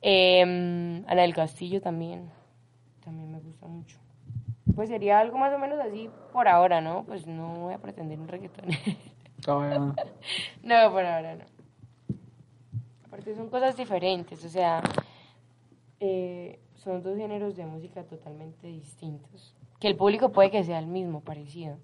Em, 0.00 1.04
Ana 1.06 1.22
del 1.22 1.34
Castillo 1.34 1.80
también. 1.80 2.30
También 3.04 3.30
me 3.30 3.40
gusta 3.40 3.66
mucho. 3.66 3.98
Pues 4.74 4.88
sería 4.88 5.18
algo 5.18 5.38
más 5.38 5.52
o 5.52 5.58
menos 5.58 5.78
así 5.80 6.10
por 6.32 6.48
ahora, 6.48 6.80
¿no? 6.80 7.04
Pues 7.04 7.26
no 7.26 7.54
voy 7.54 7.74
a 7.74 7.78
pretender 7.78 8.18
un 8.18 8.28
reggaetón. 8.28 8.66
No, 10.62 10.92
por 10.92 11.04
ahora 11.04 11.36
no. 11.36 11.44
Aparte 13.06 13.34
son 13.34 13.48
cosas 13.48 13.76
diferentes, 13.76 14.44
o 14.44 14.48
sea, 14.48 14.82
eh, 15.98 16.60
son 16.74 17.02
dos 17.02 17.16
géneros 17.16 17.56
de 17.56 17.66
música 17.66 18.04
totalmente 18.04 18.68
distintos. 18.68 19.54
Que 19.80 19.88
el 19.88 19.96
público 19.96 20.30
puede 20.30 20.50
que 20.50 20.62
sea 20.62 20.78
el 20.78 20.86
mismo, 20.86 21.20
parecido, 21.20 21.78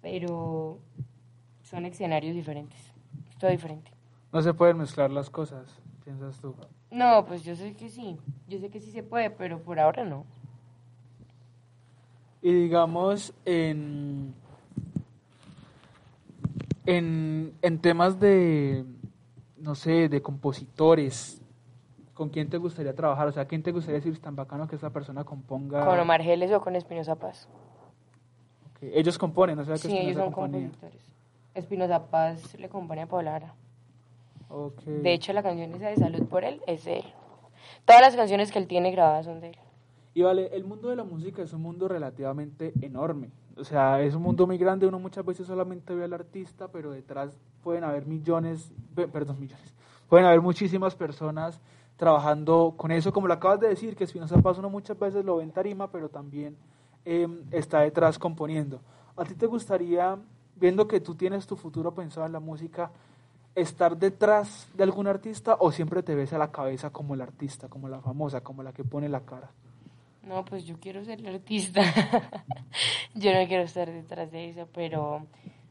pero 0.00 0.78
son 1.62 1.86
escenarios 1.86 2.34
diferentes. 2.34 2.92
Es 3.28 3.36
todo 3.38 3.50
diferente. 3.50 3.90
No 4.32 4.40
se 4.42 4.54
pueden 4.54 4.78
mezclar 4.78 5.10
las 5.10 5.30
cosas, 5.30 5.80
piensas 6.04 6.38
tú. 6.40 6.54
No, 6.90 7.24
pues 7.24 7.42
yo 7.42 7.56
sé 7.56 7.74
que 7.74 7.88
sí, 7.88 8.18
yo 8.48 8.58
sé 8.58 8.70
que 8.70 8.80
sí 8.80 8.92
se 8.92 9.02
puede, 9.02 9.30
pero 9.30 9.62
por 9.62 9.80
ahora 9.80 10.04
no. 10.04 10.26
Y 12.42 12.52
digamos, 12.52 13.32
en, 13.44 14.34
en, 16.86 17.52
en 17.62 17.78
temas 17.78 18.18
de, 18.18 18.84
no 19.58 19.74
sé, 19.74 20.08
de 20.08 20.20
compositores, 20.22 21.40
¿con 22.14 22.30
quién 22.30 22.50
te 22.50 22.58
gustaría 22.58 22.94
trabajar? 22.94 23.28
O 23.28 23.32
sea, 23.32 23.46
¿quién 23.46 23.62
te 23.62 23.70
gustaría 23.72 24.00
decir 24.00 24.18
tan 24.20 24.34
bacano 24.34 24.66
que 24.66 24.76
esa 24.76 24.90
persona 24.90 25.24
componga? 25.24 25.84
Con 25.86 25.98
Omar 25.98 26.22
Geles 26.22 26.50
o 26.52 26.60
con 26.60 26.74
Espinoza 26.76 27.14
Paz. 27.14 27.48
Ellos 28.80 29.16
componen, 29.16 29.58
o 29.60 29.64
sea, 29.64 29.74
que 29.74 29.80
Sí, 29.82 29.88
ellos 29.92 30.00
Espinosa 30.08 30.24
son 30.24 30.32
componía. 30.32 30.68
compositores. 30.68 31.02
Espinoza 31.54 32.06
Paz 32.06 32.58
le 32.58 32.68
compone 32.68 33.02
a 33.02 33.06
Paola. 33.06 33.54
De 34.84 35.12
hecho, 35.12 35.32
la 35.32 35.42
canción 35.42 35.72
esa 35.74 35.88
de 35.88 35.96
Salud 35.96 36.26
por 36.26 36.44
él 36.44 36.60
es 36.66 36.84
de 36.84 36.98
él. 36.98 37.04
Todas 37.84 38.02
las 38.02 38.16
canciones 38.16 38.50
que 38.50 38.58
él 38.58 38.66
tiene 38.66 38.90
grabadas 38.90 39.26
son 39.26 39.40
de 39.40 39.50
él. 39.50 39.56
Y 40.14 40.22
vale, 40.22 40.48
el 40.54 40.64
mundo 40.64 40.88
de 40.88 40.96
la 40.96 41.04
música 41.04 41.42
es 41.42 41.52
un 41.52 41.62
mundo 41.62 41.88
relativamente 41.88 42.74
enorme. 42.82 43.30
O 43.56 43.64
sea, 43.64 44.00
es 44.02 44.14
un 44.14 44.22
mundo 44.22 44.46
muy 44.46 44.58
grande, 44.58 44.86
uno 44.86 44.98
muchas 44.98 45.24
veces 45.24 45.46
solamente 45.46 45.94
ve 45.94 46.04
al 46.04 46.12
artista, 46.12 46.68
pero 46.68 46.90
detrás 46.90 47.34
pueden 47.62 47.84
haber 47.84 48.06
millones, 48.06 48.70
pe- 48.94 49.08
perdón, 49.08 49.40
millones, 49.40 49.74
pueden 50.08 50.26
haber 50.26 50.40
muchísimas 50.42 50.94
personas 50.94 51.60
trabajando 51.96 52.74
con 52.76 52.90
eso, 52.90 53.12
como 53.12 53.26
lo 53.26 53.34
acabas 53.34 53.60
de 53.60 53.68
decir, 53.68 53.94
que 53.96 54.04
Espinoza 54.04 54.40
Paz 54.42 54.58
uno 54.58 54.68
muchas 54.70 54.98
veces 54.98 55.24
lo 55.24 55.36
ve 55.36 55.44
en 55.44 55.52
tarima, 55.52 55.90
pero 55.90 56.08
también 56.08 56.56
eh, 57.04 57.28
está 57.50 57.80
detrás 57.80 58.18
componiendo. 58.18 58.80
¿A 59.16 59.24
ti 59.24 59.34
te 59.34 59.46
gustaría, 59.46 60.18
viendo 60.56 60.88
que 60.88 61.00
tú 61.00 61.14
tienes 61.14 61.46
tu 61.46 61.56
futuro 61.56 61.94
pensado 61.94 62.26
en 62.26 62.32
la 62.32 62.40
música, 62.40 62.90
estar 63.54 63.96
detrás 63.98 64.68
de 64.74 64.82
algún 64.82 65.06
artista 65.06 65.56
o 65.60 65.70
siempre 65.72 66.02
te 66.02 66.14
ves 66.14 66.32
a 66.32 66.38
la 66.38 66.50
cabeza 66.50 66.90
como 66.90 67.14
el 67.14 67.20
artista, 67.20 67.68
como 67.68 67.88
la 67.88 68.00
famosa, 68.00 68.40
como 68.42 68.62
la 68.62 68.72
que 68.72 68.84
pone 68.84 69.08
la 69.08 69.20
cara? 69.20 69.50
No, 70.24 70.44
pues 70.44 70.64
yo 70.64 70.78
quiero 70.78 71.04
ser 71.04 71.26
artista. 71.26 71.82
yo 73.14 73.32
no 73.32 73.46
quiero 73.46 73.64
estar 73.64 73.90
detrás 73.90 74.30
de 74.30 74.50
eso, 74.50 74.68
pero, 74.72 75.26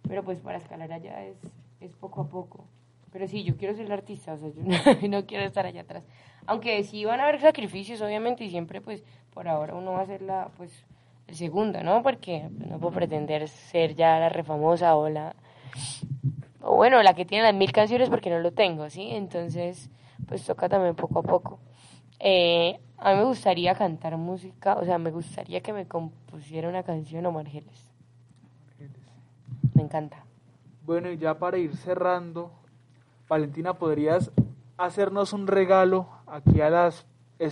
pero 0.07 0.23
pues 0.23 0.39
para 0.39 0.57
escalar 0.57 0.91
allá 0.91 1.23
es, 1.23 1.37
es 1.79 1.95
poco 1.95 2.21
a 2.21 2.27
poco. 2.27 2.65
Pero 3.11 3.27
sí, 3.27 3.43
yo 3.43 3.57
quiero 3.57 3.75
ser 3.75 3.91
artista, 3.91 4.33
o 4.33 4.37
sea, 4.37 4.49
yo 4.49 5.07
no, 5.09 5.25
quiero 5.25 5.45
estar 5.45 5.65
allá 5.65 5.81
atrás. 5.81 6.03
Aunque 6.45 6.83
sí 6.83 7.05
van 7.05 7.19
a 7.19 7.23
haber 7.23 7.41
sacrificios, 7.41 8.01
obviamente, 8.01 8.43
y 8.43 8.49
siempre, 8.49 8.81
pues, 8.81 9.03
por 9.33 9.47
ahora 9.47 9.75
uno 9.75 9.93
va 9.93 10.01
a 10.01 10.05
ser 10.05 10.21
la, 10.21 10.49
pues, 10.57 10.85
el 11.27 11.35
segundo, 11.35 11.83
¿no? 11.83 12.03
Porque 12.03 12.49
no 12.49 12.79
puedo 12.79 12.93
pretender 12.93 13.47
ser 13.47 13.95
ya 13.95 14.19
la 14.19 14.29
refamosa 14.29 14.95
o 14.95 15.09
la, 15.09 15.35
o 16.61 16.75
bueno, 16.75 17.01
la 17.03 17.13
que 17.13 17.25
tiene 17.25 17.43
las 17.43 17.53
mil 17.53 17.71
canciones 17.71 18.09
porque 18.09 18.29
no 18.29 18.39
lo 18.39 18.51
tengo, 18.51 18.89
¿sí? 18.89 19.09
Entonces, 19.11 19.89
pues 20.27 20.45
toca 20.45 20.69
también 20.69 20.95
poco 20.95 21.19
a 21.19 21.23
poco. 21.23 21.59
Eh, 22.23 22.79
a 22.97 23.13
mí 23.13 23.17
me 23.17 23.23
gustaría 23.23 23.73
cantar 23.73 24.15
música, 24.15 24.75
o 24.75 24.85
sea, 24.85 24.99
me 24.99 25.09
gustaría 25.09 25.61
que 25.61 25.73
me 25.73 25.87
compusiera 25.87 26.69
una 26.69 26.83
canción 26.83 27.25
Omar 27.25 27.47
Geles. 27.47 27.89
Me 29.73 29.81
encanta. 29.81 30.23
Bueno, 30.85 31.09
y 31.09 31.17
ya 31.17 31.39
para 31.39 31.57
ir 31.57 31.75
cerrando, 31.75 32.51
Valentina, 33.27 33.73
¿podrías 33.73 34.31
hacernos 34.77 35.33
un 35.33 35.47
regalo 35.47 36.09
aquí 36.27 36.61
a 36.61 36.69
las 36.69 37.07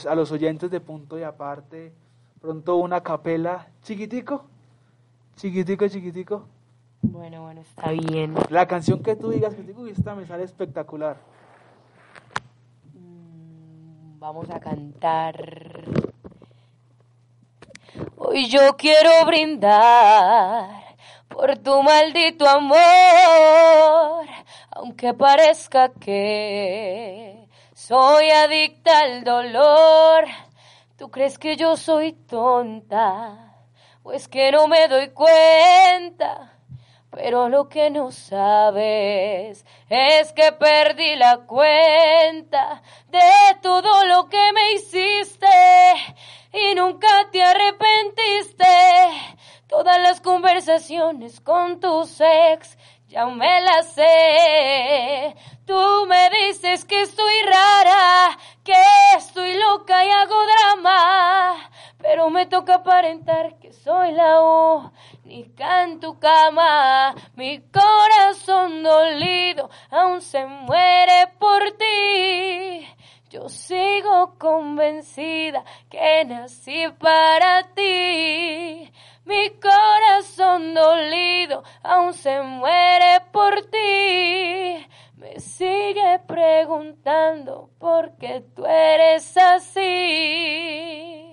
a 0.07 0.13
los 0.13 0.31
oyentes 0.31 0.69
de 0.69 0.79
punto 0.79 1.17
y 1.17 1.23
aparte? 1.23 1.91
Pronto 2.39 2.75
una 2.75 3.01
capela 3.01 3.69
chiquitico, 3.81 4.45
chiquitico, 5.35 5.87
chiquitico. 5.87 6.45
Bueno, 7.01 7.41
bueno, 7.41 7.61
está 7.61 7.91
bien. 7.91 8.35
La 8.49 8.67
canción 8.67 9.01
que 9.01 9.15
tú 9.15 9.31
digas 9.31 9.55
que 9.55 9.63
te 9.63 9.73
uy, 9.73 9.89
esta 9.89 10.13
me 10.13 10.27
sale 10.27 10.43
espectacular. 10.43 11.17
Vamos 14.19 14.49
a 14.49 14.59
cantar. 14.59 15.33
Hoy 18.17 18.49
yo 18.49 18.75
quiero 18.75 19.11
brindar 19.25 20.97
por 21.29 21.57
tu 21.59 21.81
maldito 21.81 22.45
amor, 22.45 24.27
aunque 24.71 25.13
parezca 25.13 25.93
que 25.93 27.47
soy 27.73 28.29
adicta 28.29 28.99
al 28.99 29.23
dolor. 29.23 30.25
¿Tú 30.97 31.09
crees 31.09 31.39
que 31.39 31.55
yo 31.55 31.77
soy 31.77 32.11
tonta? 32.11 33.55
Pues 34.03 34.27
que 34.27 34.51
no 34.51 34.67
me 34.67 34.89
doy 34.89 35.11
cuenta. 35.11 36.58
Pero 37.11 37.49
lo 37.49 37.69
que 37.69 37.89
no 37.89 38.11
sabes 38.11 39.65
es 39.89 40.33
que 40.33 40.51
perdí 40.51 41.15
la 41.15 41.39
cuenta 41.39 42.81
de 43.07 43.21
todo 43.61 44.05
lo 44.05 44.29
que 44.29 44.53
me 44.53 44.73
hiciste 44.73 45.47
y 46.53 46.75
nunca 46.75 47.29
te 47.31 47.41
arrepentiste. 47.43 48.65
Todas 49.67 49.99
las 49.99 50.21
conversaciones 50.21 51.41
con 51.41 51.79
tu 51.79 52.01
ex 52.19 52.77
ya 53.07 53.25
me 53.25 53.61
las 53.61 53.93
sé. 53.93 55.35
Tú 55.65 56.05
me 56.07 56.29
dices 56.29 56.85
que 56.85 57.01
estoy 57.01 57.41
rara, 57.41 58.37
que 58.63 58.73
estoy 59.17 59.55
loca 59.57 60.05
y 60.05 60.09
hago 60.09 60.35
drama, 60.45 61.68
pero 62.09 62.31
me 62.31 62.47
toca 62.47 62.73
aparentar 62.77 63.59
que 63.59 63.71
soy 63.71 64.13
la 64.13 64.41
única 64.41 65.83
en 65.83 65.99
tu 65.99 66.17
cama. 66.17 67.13
Mi 67.35 67.61
corazón 67.69 68.81
dolido 68.81 69.69
aún 69.91 70.19
se 70.19 70.43
muere 70.43 71.27
por 71.37 71.61
ti. 71.77 72.87
Yo 73.29 73.47
sigo 73.47 74.39
convencida 74.39 75.63
que 75.87 76.25
nací 76.25 76.87
para 76.97 77.71
ti. 77.75 78.91
Mi 79.25 79.49
corazón 79.61 80.73
dolido 80.73 81.63
aún 81.83 82.15
se 82.15 82.41
muere 82.41 83.21
por 83.31 83.53
ti. 83.69 84.83
Me 85.15 85.39
sigue 85.39 86.21
preguntando 86.25 87.69
por 87.77 88.17
qué 88.17 88.43
tú 88.55 88.65
eres 88.65 89.37
así. 89.37 91.28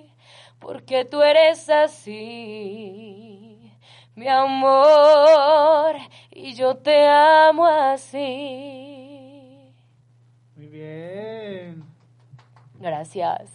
¿Por 0.67 0.83
qué 0.83 1.05
tú 1.05 1.23
eres 1.23 1.71
así? 1.71 3.73
Mi 4.17 4.27
amor, 4.27 5.95
y 6.33 6.55
yo 6.55 6.77
te 6.79 7.07
amo 7.07 7.65
así. 7.65 8.19
Muy 10.57 10.67
bien. 10.67 11.85
Gracias. 12.81 13.49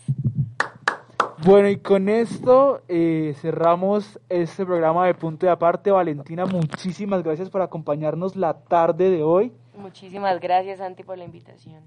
Bueno, 1.43 1.67
y 1.67 1.79
con 1.79 2.07
esto 2.07 2.81
eh, 2.87 3.35
cerramos 3.41 4.17
este 4.29 4.65
programa 4.65 5.05
de 5.05 5.13
Punto 5.13 5.45
de 5.45 5.51
Aparte. 5.51 5.91
Valentina, 5.91 6.45
muchísimas 6.45 7.23
gracias 7.23 7.49
por 7.49 7.61
acompañarnos 7.61 8.37
la 8.37 8.53
tarde 8.53 9.09
de 9.09 9.21
hoy. 9.21 9.51
Muchísimas 9.75 10.39
gracias, 10.39 10.77
Santi, 10.77 11.03
por 11.03 11.17
la 11.17 11.25
invitación. 11.25 11.83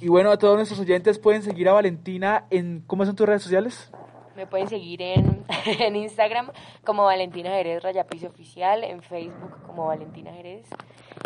Y 0.00 0.08
bueno, 0.08 0.32
a 0.32 0.36
todos 0.36 0.56
nuestros 0.56 0.80
oyentes 0.80 1.20
pueden 1.20 1.44
seguir 1.44 1.68
a 1.68 1.74
Valentina 1.74 2.46
en... 2.50 2.82
¿Cómo 2.88 3.06
son 3.06 3.14
tus 3.14 3.24
redes 3.24 3.44
sociales? 3.44 3.92
Me 4.38 4.46
pueden 4.46 4.68
seguir 4.68 5.02
en, 5.02 5.44
en 5.66 5.96
Instagram 5.96 6.50
como 6.84 7.04
Valentina 7.04 7.50
Jerez 7.50 7.82
Rayapiso 7.82 8.28
Oficial, 8.28 8.84
en 8.84 9.02
Facebook 9.02 9.50
como 9.66 9.86
Valentina 9.88 10.32
Jerez 10.32 10.66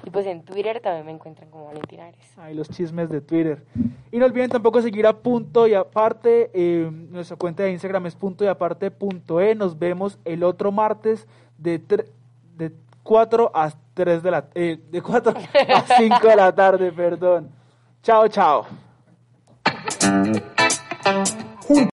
y 0.05 0.11
pues 0.11 0.27
en 0.27 0.43
Twitter 0.43 0.81
también 0.81 1.07
me 1.07 1.13
encuentran 1.13 1.51
como 1.51 1.67
Valentina 1.67 2.07
Jerez. 2.07 2.39
Ahí 2.39 2.55
los 2.55 2.69
chismes 2.71 3.11
de 3.11 3.21
Twitter. 3.21 3.65
Y 4.11 4.19
no 4.19 4.25
olviden 4.27 4.51
tampoco 4.51 4.81
seguir 4.81 5.07
a 5.07 5.13
Punto 5.13 5.67
y 5.67 5.75
Aparte. 5.75 6.51
eh, 6.55 6.91
nuestra 6.91 7.37
cuenta 7.37 7.63
de 7.65 7.73
Instagram 7.73 8.07
es 8.07 8.17
punto 8.17 8.45
y 8.45 8.49
aparte 8.49 8.91
punto 8.91 9.41
e. 9.41 9.55
Nos 9.55 9.79
vemos 9.79 10.19
el 10.25 10.43
otro 10.43 10.73
martes 10.73 11.29
de, 11.59 11.79
de 12.57 12.73
4 13.03 13.51
a 13.55 13.73
3 13.95 14.23
de 14.23 14.31
la... 14.31 14.45
eh, 14.55 14.79
de 14.91 15.03
4 15.03 15.35
a 15.75 15.85
5 15.99 16.27
de 16.27 16.37
la 16.37 16.55
tarde, 16.55 16.91
perdón. 16.91 17.51
Chao, 18.03 18.27
chao. 18.29 18.67